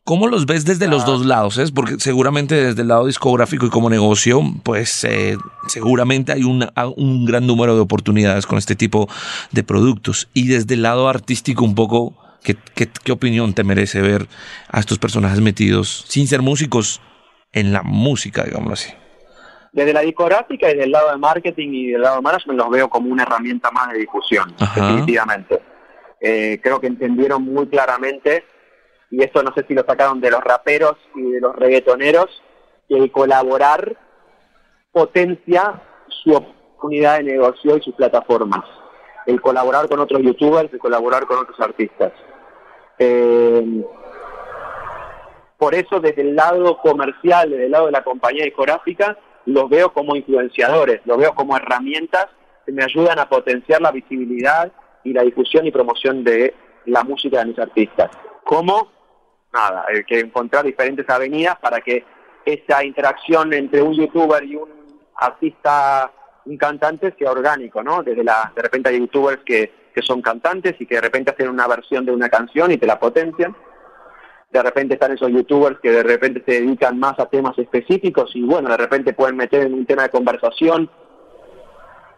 ¿Cómo 0.10 0.28
los 0.28 0.48
ves 0.48 0.66
desde 0.66 0.88
los 0.88 1.04
ah. 1.04 1.06
dos 1.06 1.24
lados? 1.24 1.60
Es 1.60 1.72
porque 1.72 2.00
seguramente 2.00 2.56
desde 2.56 2.82
el 2.82 2.88
lado 2.88 3.06
discográfico 3.06 3.68
y 3.68 3.70
como 3.70 3.92
negocio, 3.92 4.42
pues 4.64 5.04
eh, 5.04 5.38
seguramente 5.68 6.32
hay 6.32 6.46
un, 6.46 6.68
un 6.98 7.26
gran 7.28 7.46
número 7.46 7.76
de 7.76 7.82
oportunidades 7.82 8.48
con 8.48 8.58
este 8.58 8.76
tipo 8.76 9.08
de 9.52 9.62
productos. 9.62 10.28
Y 10.34 10.48
desde 10.48 10.74
el 10.74 10.82
lado 10.82 11.10
artístico, 11.10 11.64
un 11.64 11.76
poco, 11.76 12.16
¿qué, 12.44 12.58
qué, 12.74 12.90
qué 13.04 13.12
opinión 13.12 13.54
te 13.54 13.64
merece 13.64 14.02
ver 14.02 14.26
a 14.72 14.80
estos 14.80 14.98
personajes 14.98 15.42
metidos, 15.42 16.06
sin 16.08 16.28
ser 16.28 16.42
músicos, 16.42 17.02
en 17.54 17.72
la 17.72 17.84
música, 17.84 18.46
digámoslo 18.46 18.74
así? 18.74 18.92
Desde 19.74 19.94
la 19.94 20.02
discográfica 20.02 20.72
y 20.72 20.76
del 20.76 20.90
lado 20.90 21.12
de 21.12 21.18
marketing 21.18 21.70
y 21.72 21.88
del 21.92 22.02
lado 22.02 22.16
de 22.16 22.22
management 22.24 22.60
los 22.60 22.72
veo 22.72 22.90
como 22.90 23.12
una 23.12 23.22
herramienta 23.22 23.70
más 23.70 23.94
de 23.94 24.00
difusión, 24.00 24.56
definitivamente. 24.58 25.62
Eh, 26.20 26.60
creo 26.64 26.82
que 26.82 26.88
entendieron 26.88 27.44
muy 27.44 27.68
claramente, 27.68 28.44
y 29.12 29.24
esto 29.24 29.42
no 29.44 29.54
sé 29.54 29.66
si 29.68 29.74
lo 29.74 29.84
sacaron 29.84 30.22
de 30.22 30.32
los 30.32 30.44
raperos 30.44 30.98
y 31.16 31.32
de 31.32 31.42
los 31.42 31.56
reggaetoneros, 31.56 32.42
que 32.88 32.96
el 32.96 33.12
colaborar 33.12 33.98
potencia 34.92 35.82
su 36.08 36.34
oportunidad 36.34 37.18
de 37.18 37.24
negocio 37.24 37.78
y 37.78 37.82
sus 37.82 37.96
plataformas. 37.96 38.66
El 39.26 39.42
colaborar 39.42 39.88
con 39.88 40.00
otros 40.00 40.22
youtubers, 40.22 40.72
el 40.74 40.80
colaborar 40.80 41.26
con 41.26 41.38
otros 41.38 41.60
artistas. 41.60 42.12
Eh, 42.98 43.84
por 45.58 45.76
eso 45.76 46.00
desde 46.00 46.22
el 46.22 46.36
lado 46.36 46.78
comercial, 46.78 47.50
desde 47.50 47.66
el 47.66 47.72
lado 47.72 47.88
de 47.88 47.92
la 47.92 48.04
compañía 48.04 48.46
discográfica, 48.46 49.18
los 49.46 49.70
veo 49.70 49.92
como 49.92 50.16
influenciadores, 50.16 51.02
los 51.06 51.18
veo 51.18 51.34
como 51.34 51.58
herramientas 51.58 52.28
que 52.66 52.72
me 52.72 52.84
ayudan 52.84 53.20
a 53.20 53.28
potenciar 53.28 53.82
la 53.82 53.92
visibilidad 53.92 54.72
y 55.04 55.14
la 55.14 55.24
difusión 55.24 55.66
y 55.66 55.72
promoción 55.72 56.24
de 56.24 56.54
la 56.86 57.04
música 57.04 57.40
de 57.40 57.46
mis 57.46 57.60
artistas. 57.60 58.10
¿Cómo? 58.44 58.99
Nada, 59.54 59.86
hay 59.88 60.04
que 60.04 60.20
encontrar 60.20 60.64
diferentes 60.66 61.10
avenidas 61.10 61.58
para 61.60 61.82
que 61.82 62.04
esa 62.46 62.84
interacción 62.84 63.54
entre 63.54 63.82
un 63.82 63.94
youtuber 63.94 64.44
y 64.44 64.56
un 64.56 64.70
artista, 65.16 66.12
un 66.46 66.58
cantante, 66.58 67.14
sea 67.18 67.32
orgánico, 67.32 67.84
¿no? 67.84 68.04
Desde 68.04 68.24
la, 68.24 68.52
de 68.56 68.62
repente 68.62 68.90
hay 68.90 69.00
youtubers 69.00 69.42
que, 69.44 69.72
que 69.94 70.02
son 70.02 70.22
cantantes 70.22 70.76
y 70.80 70.86
que 70.86 70.96
de 70.96 71.02
repente 71.02 71.32
hacen 71.32 71.50
una 71.50 71.68
versión 71.68 72.06
de 72.06 72.12
una 72.12 72.30
canción 72.30 72.72
y 72.72 72.78
te 72.78 72.86
la 72.86 73.00
potencian 73.00 73.56
de 74.52 74.64
repente 74.64 74.96
están 74.96 75.12
esos 75.12 75.30
youtubers 75.30 75.80
que 75.80 75.92
de 75.92 76.04
repente 76.04 76.42
se 76.46 76.62
dedican 76.62 76.98
más 76.98 77.20
a 77.20 77.28
temas 77.28 77.58
específicos 77.58 78.32
y 78.34 78.42
bueno, 78.42 78.70
de 78.70 78.78
repente 78.78 79.14
pueden 79.14 79.36
meter 79.38 79.68
en 79.68 79.74
un 79.74 79.86
tema 79.86 80.04
de 80.04 80.10
conversación 80.10 80.90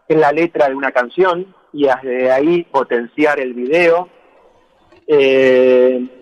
en 0.08 0.20
la 0.20 0.32
letra 0.32 0.70
de 0.70 0.76
una 0.76 0.92
canción 0.92 1.54
y 1.74 1.88
desde 1.88 2.32
ahí 2.32 2.64
potenciar 2.64 3.40
el 3.40 3.54
video. 3.54 4.10
Eh, 5.08 6.21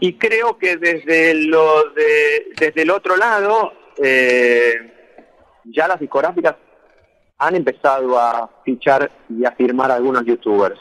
y 0.00 0.14
creo 0.14 0.58
que 0.58 0.76
desde 0.76 1.34
lo 1.34 1.90
de, 1.90 2.52
desde 2.58 2.82
el 2.82 2.90
otro 2.90 3.16
lado 3.16 3.72
eh, 4.02 4.74
ya 5.64 5.88
las 5.88 6.00
discográficas 6.00 6.56
han 7.38 7.56
empezado 7.56 8.18
a 8.18 8.50
fichar 8.64 9.10
y 9.28 9.44
a 9.44 9.52
firmar 9.52 9.90
algunos 9.90 10.24
youtubers. 10.24 10.78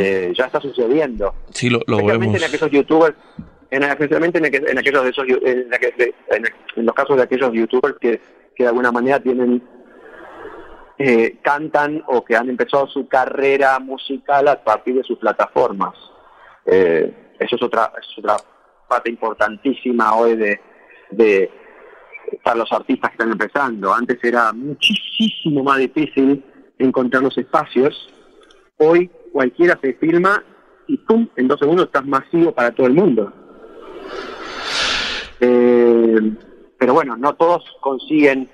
Eh, 0.00 0.32
ya 0.36 0.46
está 0.46 0.60
sucediendo. 0.60 1.34
Sí, 1.50 1.70
lo, 1.70 1.80
Especialmente 1.80 2.38
en 2.38 2.44
aquellos 2.44 2.70
youtubers, 2.70 3.16
en, 3.70 3.82
especialmente 3.84 4.38
en, 4.38 4.78
aquellos 4.78 5.04
de 5.04 5.10
esos, 5.10 5.24
en, 5.26 6.84
los 6.84 6.94
casos 6.94 7.16
de 7.16 7.22
aquellos 7.22 7.52
youtubers 7.52 7.96
que, 8.00 8.20
que 8.54 8.64
de 8.64 8.68
alguna 8.68 8.92
manera 8.92 9.20
tienen 9.20 9.62
eh, 10.98 11.38
cantan 11.42 12.02
o 12.08 12.24
que 12.24 12.36
han 12.36 12.50
empezado 12.50 12.86
su 12.88 13.08
carrera 13.08 13.78
musical 13.78 14.48
a 14.48 14.62
partir 14.62 14.96
de 14.96 15.02
sus 15.02 15.18
plataformas. 15.18 15.94
Eh, 16.72 17.34
eso 17.40 17.56
es 17.56 17.62
otra, 17.62 17.92
es 18.00 18.18
otra 18.18 18.36
parte 18.88 19.10
importantísima 19.10 20.14
hoy 20.14 20.36
de, 20.36 20.60
de 21.10 21.50
para 22.44 22.58
los 22.58 22.70
artistas 22.70 23.10
que 23.10 23.14
están 23.14 23.32
empezando. 23.32 23.92
Antes 23.92 24.22
era 24.22 24.52
muchísimo 24.52 25.64
más 25.64 25.78
difícil 25.78 26.44
encontrar 26.78 27.24
los 27.24 27.36
espacios. 27.36 28.14
Hoy 28.76 29.10
cualquiera 29.32 29.78
se 29.82 29.94
filma 29.94 30.44
y 30.86 30.96
¡pum! 30.98 31.28
En 31.34 31.48
dos 31.48 31.58
segundos 31.58 31.86
estás 31.86 32.06
masivo 32.06 32.52
para 32.52 32.70
todo 32.70 32.86
el 32.86 32.94
mundo. 32.94 33.32
Eh, 35.40 36.36
pero 36.78 36.94
bueno, 36.94 37.16
no 37.16 37.34
todos 37.34 37.64
consiguen 37.80 38.48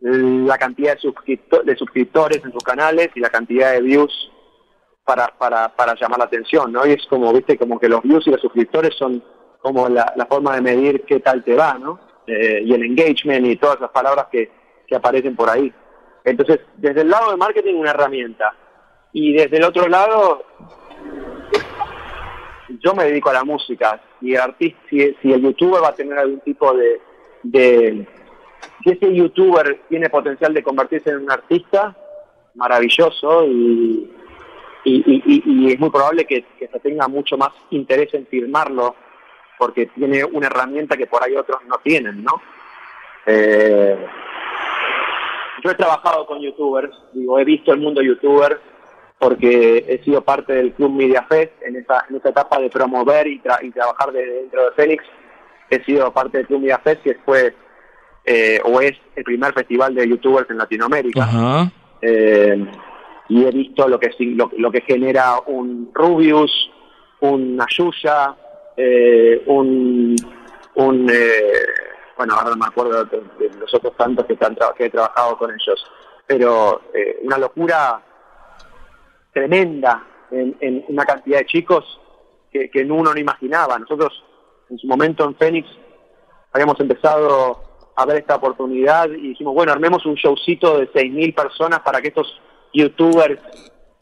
la 0.00 0.58
cantidad 0.58 0.98
de, 0.98 1.62
de 1.64 1.76
suscriptores 1.76 2.44
en 2.44 2.52
sus 2.52 2.64
canales 2.64 3.10
y 3.14 3.20
la 3.20 3.30
cantidad 3.30 3.72
de 3.72 3.82
views 3.82 4.32
para, 5.06 5.28
para, 5.28 5.68
para 5.68 5.94
llamar 5.94 6.18
la 6.18 6.24
atención, 6.24 6.72
¿no? 6.72 6.84
Y 6.84 6.90
es 6.90 7.06
como, 7.06 7.32
viste, 7.32 7.56
como 7.56 7.78
que 7.78 7.88
los 7.88 8.02
views 8.02 8.26
y 8.26 8.30
los 8.30 8.40
suscriptores 8.40 8.94
son 8.96 9.22
como 9.60 9.88
la, 9.88 10.12
forma 10.28 10.56
de 10.56 10.60
medir 10.60 11.04
qué 11.04 11.20
tal 11.20 11.44
te 11.44 11.54
va, 11.54 11.74
¿no? 11.74 12.00
Eh, 12.26 12.60
y 12.64 12.74
el 12.74 12.82
engagement 12.82 13.46
y 13.46 13.56
todas 13.56 13.80
las 13.80 13.90
palabras 13.90 14.26
que, 14.32 14.50
que 14.86 14.96
aparecen 14.96 15.36
por 15.36 15.48
ahí. 15.48 15.72
Entonces, 16.24 16.58
desde 16.76 17.02
el 17.02 17.08
lado 17.08 17.30
de 17.30 17.36
marketing, 17.36 17.74
una 17.76 17.90
herramienta 17.90 18.52
y 19.12 19.32
desde 19.32 19.58
el 19.58 19.64
otro 19.64 19.86
lado, 19.86 20.44
yo 22.80 22.94
me 22.94 23.04
dedico 23.04 23.30
a 23.30 23.34
la 23.34 23.44
música. 23.44 24.00
Si 24.18 24.34
el, 24.34 24.40
artista, 24.40 24.78
si, 24.90 25.32
el 25.32 25.40
youtuber 25.40 25.84
va 25.84 25.88
a 25.90 25.94
tener 25.94 26.18
algún 26.18 26.40
tipo 26.40 26.74
de, 26.74 27.00
de, 27.44 28.08
Si 28.82 28.90
ese 28.90 29.14
youtuber 29.14 29.82
tiene 29.88 30.10
potencial 30.10 30.52
de 30.52 30.64
convertirse 30.64 31.10
en 31.10 31.18
un 31.18 31.30
artista, 31.30 31.96
maravilloso 32.56 33.46
y, 33.46 34.10
y, 34.88 35.72
es 35.72 35.80
muy 35.80 35.90
probable 35.90 36.24
que, 36.24 36.44
se 36.58 36.80
tenga 36.80 37.08
mucho 37.08 37.36
más 37.36 37.50
interés 37.70 38.12
en 38.14 38.26
firmarlo 38.26 38.94
porque 39.58 39.86
tiene 39.86 40.24
una 40.24 40.46
herramienta 40.46 40.96
que 40.96 41.06
por 41.06 41.22
ahí 41.22 41.34
otros 41.34 41.60
no 41.66 41.78
tienen, 41.82 42.22
¿no? 42.22 42.40
Eh, 43.26 43.96
yo 45.64 45.70
he 45.70 45.74
trabajado 45.74 46.26
con 46.26 46.40
youtubers, 46.40 46.94
digo, 47.12 47.38
he 47.38 47.44
visto 47.44 47.72
el 47.72 47.80
mundo 47.80 48.02
youtuber 48.02 48.60
porque 49.18 49.84
he 49.88 50.04
sido 50.04 50.20
parte 50.20 50.52
del 50.52 50.72
Club 50.74 50.92
Media 50.92 51.22
Fest 51.22 51.52
en 51.62 51.76
esa, 51.76 52.04
en 52.08 52.16
esa 52.16 52.28
etapa 52.28 52.60
de 52.60 52.68
promover 52.68 53.26
y, 53.26 53.40
trabajar 53.40 54.12
dentro 54.12 54.66
de 54.66 54.72
Fénix. 54.72 55.04
He 55.70 55.82
sido 55.84 56.12
parte 56.12 56.38
del 56.38 56.46
Club 56.46 56.60
Media 56.60 56.78
Fest, 56.78 57.02
que 57.02 57.14
fue 57.24 57.54
eh, 58.24 58.60
o 58.62 58.80
es 58.80 58.92
el 59.16 59.24
primer 59.24 59.54
festival 59.54 59.94
de 59.94 60.06
youtubers 60.06 60.50
en 60.50 60.58
Latinoamérica. 60.58 61.70
Eh, 62.02 62.66
y 63.28 63.44
he 63.44 63.50
visto 63.50 63.88
lo 63.88 63.98
que, 63.98 64.10
lo, 64.56 64.70
que 64.70 64.80
genera 64.82 65.40
un 65.46 65.90
Rubius, 65.92 66.70
un 67.20 67.60
Ayuya, 67.60 68.34
eh, 68.76 69.42
un, 69.46 70.16
un 70.74 71.12
bueno, 72.16 72.34
ahora 72.34 72.50
no 72.50 72.56
me 72.56 72.66
acuerdo 72.66 73.04
de, 73.04 73.50
los 73.58 73.72
otros 73.74 73.96
tantos 73.96 74.26
que, 74.26 74.36
que 74.76 74.84
he 74.84 74.90
trabajado 74.90 75.36
con 75.38 75.50
ellos, 75.50 75.84
pero 76.26 76.82
una 77.22 77.38
locura 77.38 78.00
tremenda 79.32 80.04
en, 80.30 80.84
una 80.88 81.04
cantidad 81.04 81.38
de 81.38 81.46
chicos 81.46 82.00
que, 82.50 82.70
que 82.70 82.82
uno 82.82 83.12
no 83.12 83.20
imaginaba. 83.20 83.78
Nosotros 83.78 84.24
en 84.70 84.78
su 84.78 84.86
momento 84.86 85.24
en 85.24 85.36
Fénix 85.36 85.68
habíamos 86.52 86.78
empezado 86.80 87.60
a 87.94 88.04
ver 88.04 88.18
esta 88.18 88.36
oportunidad 88.36 89.08
y 89.10 89.28
dijimos, 89.28 89.54
bueno, 89.54 89.72
armemos 89.72 90.04
un 90.06 90.14
showcito 90.14 90.78
de 90.78 90.90
6.000 90.92 91.34
personas 91.34 91.80
para 91.80 92.00
que 92.00 92.08
estos 92.08 92.40
youtubers 92.76 93.40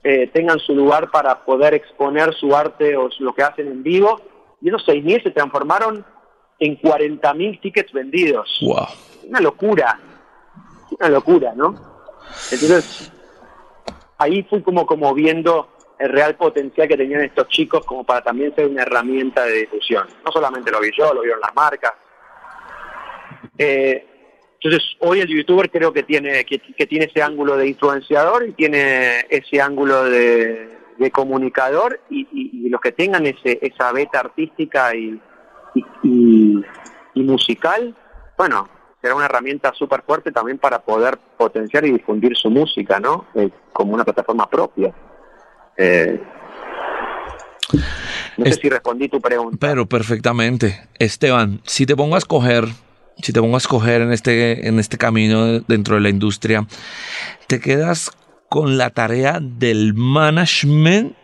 eh, 0.02 0.28
tengan 0.32 0.58
su 0.58 0.74
lugar 0.74 1.10
para 1.10 1.44
poder 1.44 1.74
exponer 1.74 2.34
su 2.34 2.54
arte 2.54 2.96
o 2.96 3.08
lo 3.20 3.34
que 3.34 3.42
hacen 3.42 3.68
en 3.68 3.82
vivo. 3.82 4.20
Y 4.60 4.68
esos 4.68 4.86
6.000 4.86 5.22
se 5.22 5.30
transformaron 5.30 6.04
en 6.58 6.80
40.000 6.80 7.60
tickets 7.60 7.92
vendidos. 7.92 8.58
Wow. 8.62 8.86
Una 9.28 9.40
locura, 9.40 9.98
una 10.98 11.08
locura, 11.08 11.52
¿no? 11.54 11.74
Entonces, 12.50 13.12
ahí 14.18 14.42
fui 14.44 14.62
como, 14.62 14.86
como 14.86 15.14
viendo 15.14 15.68
el 15.98 16.10
real 16.10 16.36
potencial 16.36 16.88
que 16.88 16.96
tenían 16.96 17.22
estos 17.22 17.48
chicos 17.48 17.84
como 17.84 18.04
para 18.04 18.22
también 18.22 18.54
ser 18.54 18.66
una 18.66 18.82
herramienta 18.82 19.44
de 19.44 19.60
difusión. 19.60 20.06
No 20.24 20.32
solamente 20.32 20.70
lo 20.70 20.80
vi 20.80 20.90
yo, 20.96 21.14
lo 21.14 21.22
vieron 21.22 21.40
las 21.40 21.54
marcas. 21.54 21.92
Eh, 23.56 24.13
Entonces, 24.64 24.96
hoy 25.00 25.20
el 25.20 25.28
youtuber 25.28 25.70
creo 25.70 25.92
que 25.92 26.02
tiene, 26.02 26.42
que, 26.46 26.58
tiene 26.86 27.04
ese 27.04 27.22
ángulo 27.22 27.56
de 27.58 27.68
influenciador 27.68 28.48
y 28.48 28.52
tiene 28.52 29.26
ese 29.28 29.60
ángulo 29.60 30.04
de, 30.04 30.70
comunicador 31.12 32.00
y, 32.08 32.68
los 32.70 32.80
que 32.80 32.92
tengan 32.92 33.26
ese, 33.26 33.58
esa 33.60 33.92
beta 33.92 34.20
artística 34.20 34.94
y, 34.96 35.20
y 36.02 37.22
musical, 37.22 37.94
bueno, 38.36 38.68
será 39.04 39.14
una 39.16 39.26
herramienta 39.26 39.70
súper 39.74 40.02
fuerte 40.02 40.32
también 40.32 40.56
para 40.56 40.78
poder 40.78 41.18
potenciar 41.36 41.84
y 41.84 41.92
difundir 41.92 42.34
su 42.36 42.48
música, 42.48 42.98
¿no? 42.98 43.26
Eh, 43.34 43.50
como 43.70 43.92
una 43.92 44.02
plataforma 44.02 44.48
propia. 44.48 44.94
Eh, 45.76 46.22
no 48.38 48.46
sé 48.46 48.52
si 48.54 48.70
respondí 48.70 49.08
tu 49.10 49.20
pregunta. 49.20 49.58
Pero 49.60 49.84
perfectamente. 49.84 50.88
Esteban, 50.98 51.60
si 51.64 51.84
te 51.84 51.94
pongo 51.94 52.14
a 52.14 52.18
escoger, 52.18 52.64
si 53.22 53.32
te 53.32 53.40
pongo 53.40 53.56
a 53.56 53.58
escoger 53.58 54.02
en 54.02 54.12
este, 54.12 54.66
en 54.68 54.78
este 54.78 54.98
camino 54.98 55.60
dentro 55.60 55.96
de 55.96 56.02
la 56.02 56.08
industria, 56.08 56.66
¿te 57.46 57.60
quedas 57.60 58.10
con 58.48 58.78
la 58.78 58.90
tarea 58.90 59.38
del 59.40 59.94
management 59.94 61.16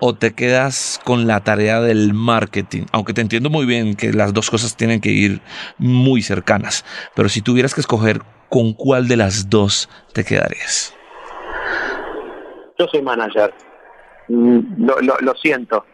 o 0.00 0.14
te 0.14 0.34
quedas 0.34 1.00
con 1.04 1.26
la 1.26 1.40
tarea 1.40 1.80
del 1.80 2.14
marketing? 2.14 2.84
Aunque 2.92 3.14
te 3.14 3.20
entiendo 3.20 3.50
muy 3.50 3.66
bien 3.66 3.94
que 3.94 4.12
las 4.12 4.32
dos 4.32 4.50
cosas 4.50 4.76
tienen 4.76 5.00
que 5.00 5.10
ir 5.10 5.40
muy 5.78 6.22
cercanas, 6.22 6.84
pero 7.14 7.28
si 7.28 7.42
tuvieras 7.42 7.74
que 7.74 7.80
escoger, 7.80 8.20
¿con 8.48 8.72
cuál 8.72 9.08
de 9.08 9.16
las 9.16 9.50
dos 9.50 9.88
te 10.12 10.24
quedarías? 10.24 10.94
Yo 12.78 12.86
soy 12.86 13.02
manager. 13.02 13.52
Mm, 14.28 14.86
lo, 14.86 15.00
lo, 15.00 15.34
siento, 15.34 15.84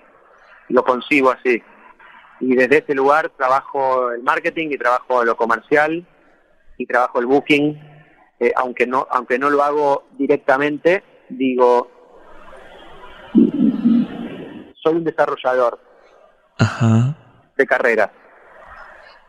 lo 0.69 0.85
consigo 0.85 1.31
así. 1.31 1.63
Y 2.41 2.55
desde 2.55 2.79
ese 2.79 2.95
lugar 2.95 3.31
trabajo 3.31 4.11
el 4.11 4.23
marketing 4.23 4.69
y 4.71 4.79
trabajo 4.79 5.25
lo 5.25 5.37
comercial 5.37 6.07
y 6.77 6.87
trabajo 6.87 7.21
el 7.21 7.27
booking, 7.27 7.81
eh, 8.41 8.53
aunque 8.57 8.87
no 8.87 9.07
aunque 9.11 9.39
no 9.39 9.51
lo 9.51 9.63
hago 9.63 10.05
directamente, 10.19 11.03
digo 11.29 11.91
soy 14.83 14.95
un 14.97 15.05
desarrollador 15.05 15.81
de 17.57 17.67
carrera 17.67 18.13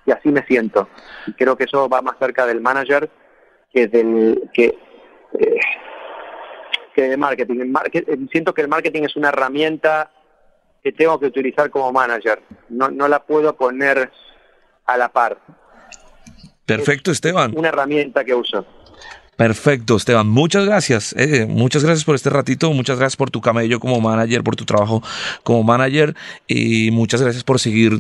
y 0.06 0.12
así 0.12 0.30
me 0.30 0.46
siento. 0.46 0.88
Y 1.28 1.34
creo 1.34 1.56
que 1.58 1.64
eso 1.66 1.90
va 1.90 2.02
más 2.02 2.18
cerca 2.20 2.46
del 2.46 2.62
manager 2.62 3.10
que 3.74 3.88
del 3.88 4.50
que 4.54 4.78
eh, 5.40 5.60
que 6.94 7.10
de 7.10 7.18
marketing. 7.18 7.74
Eh, 7.92 8.18
siento 8.32 8.54
que 8.54 8.62
el 8.62 8.68
marketing 8.68 9.04
es 9.04 9.16
una 9.16 9.30
herramienta 9.30 10.12
que 10.86 10.92
tengo 10.92 11.20
que 11.20 11.26
utilizar 11.26 11.72
como 11.72 11.92
manager. 11.92 12.44
No, 12.70 12.92
no 12.92 13.08
la 13.08 13.26
puedo 13.26 13.56
poner 13.56 14.12
a 14.86 14.98
la 14.98 15.10
par. 15.10 15.40
Perfecto, 16.64 17.10
Esteban. 17.10 17.54
Una 17.58 17.70
herramienta 17.70 18.24
que 18.24 18.36
uso. 18.36 18.64
Perfecto, 19.36 19.96
Esteban. 19.96 20.30
Muchas 20.30 20.64
gracias. 20.64 21.16
Eh, 21.18 21.48
muchas 21.48 21.84
gracias 21.84 22.06
por 22.06 22.14
este 22.14 22.30
ratito. 22.30 22.72
Muchas 22.72 23.00
gracias 23.00 23.18
por 23.18 23.32
tu 23.32 23.42
camello 23.42 23.80
como 23.80 24.00
manager, 24.00 24.44
por 24.44 24.56
tu 24.56 24.64
trabajo 24.66 25.02
como 25.42 25.64
manager. 25.64 26.16
Y 26.48 26.92
muchas 26.92 27.20
gracias 27.20 27.44
por 27.44 27.60
seguir 27.60 27.94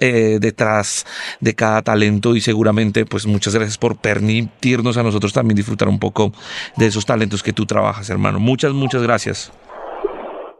eh, 0.00 0.38
detrás 0.40 1.06
de 1.38 1.54
cada 1.54 1.82
talento. 1.82 2.34
Y 2.34 2.40
seguramente, 2.40 3.06
pues 3.06 3.26
muchas 3.26 3.54
gracias 3.54 3.78
por 3.78 3.96
permitirnos 3.96 4.96
a 4.96 5.04
nosotros 5.04 5.32
también 5.32 5.54
disfrutar 5.54 5.86
un 5.86 6.00
poco 6.00 6.32
de 6.76 6.86
esos 6.86 7.06
talentos 7.06 7.44
que 7.44 7.52
tú 7.52 7.64
trabajas, 7.64 8.10
hermano. 8.10 8.40
Muchas, 8.40 8.72
muchas 8.72 9.02
gracias. 9.02 9.52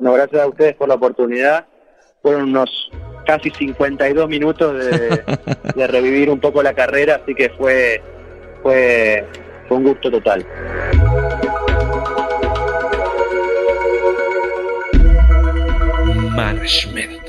No, 0.05 0.13
gracias 0.13 0.43
a 0.43 0.47
ustedes 0.47 0.75
por 0.75 0.87
la 0.87 0.97
oportunidad. 0.97 1.67
Fueron 2.21 2.51
unos 2.51 2.91
casi 3.27 3.51
52 3.51 4.29
minutos 4.29 4.85
de, 4.85 5.25
de 5.75 5.87
revivir 5.87 6.29
un 6.29 6.41
poco 6.41 6.63
la 6.63 6.75
carrera, 6.75 7.21
así 7.23 7.35
que 7.35 7.49
fue, 7.49 8.03
fue 8.63 9.27
fue 9.67 9.79
un 9.79 9.85
gusto 9.85 10.11
total. 10.11 10.45
Management. 16.37 17.24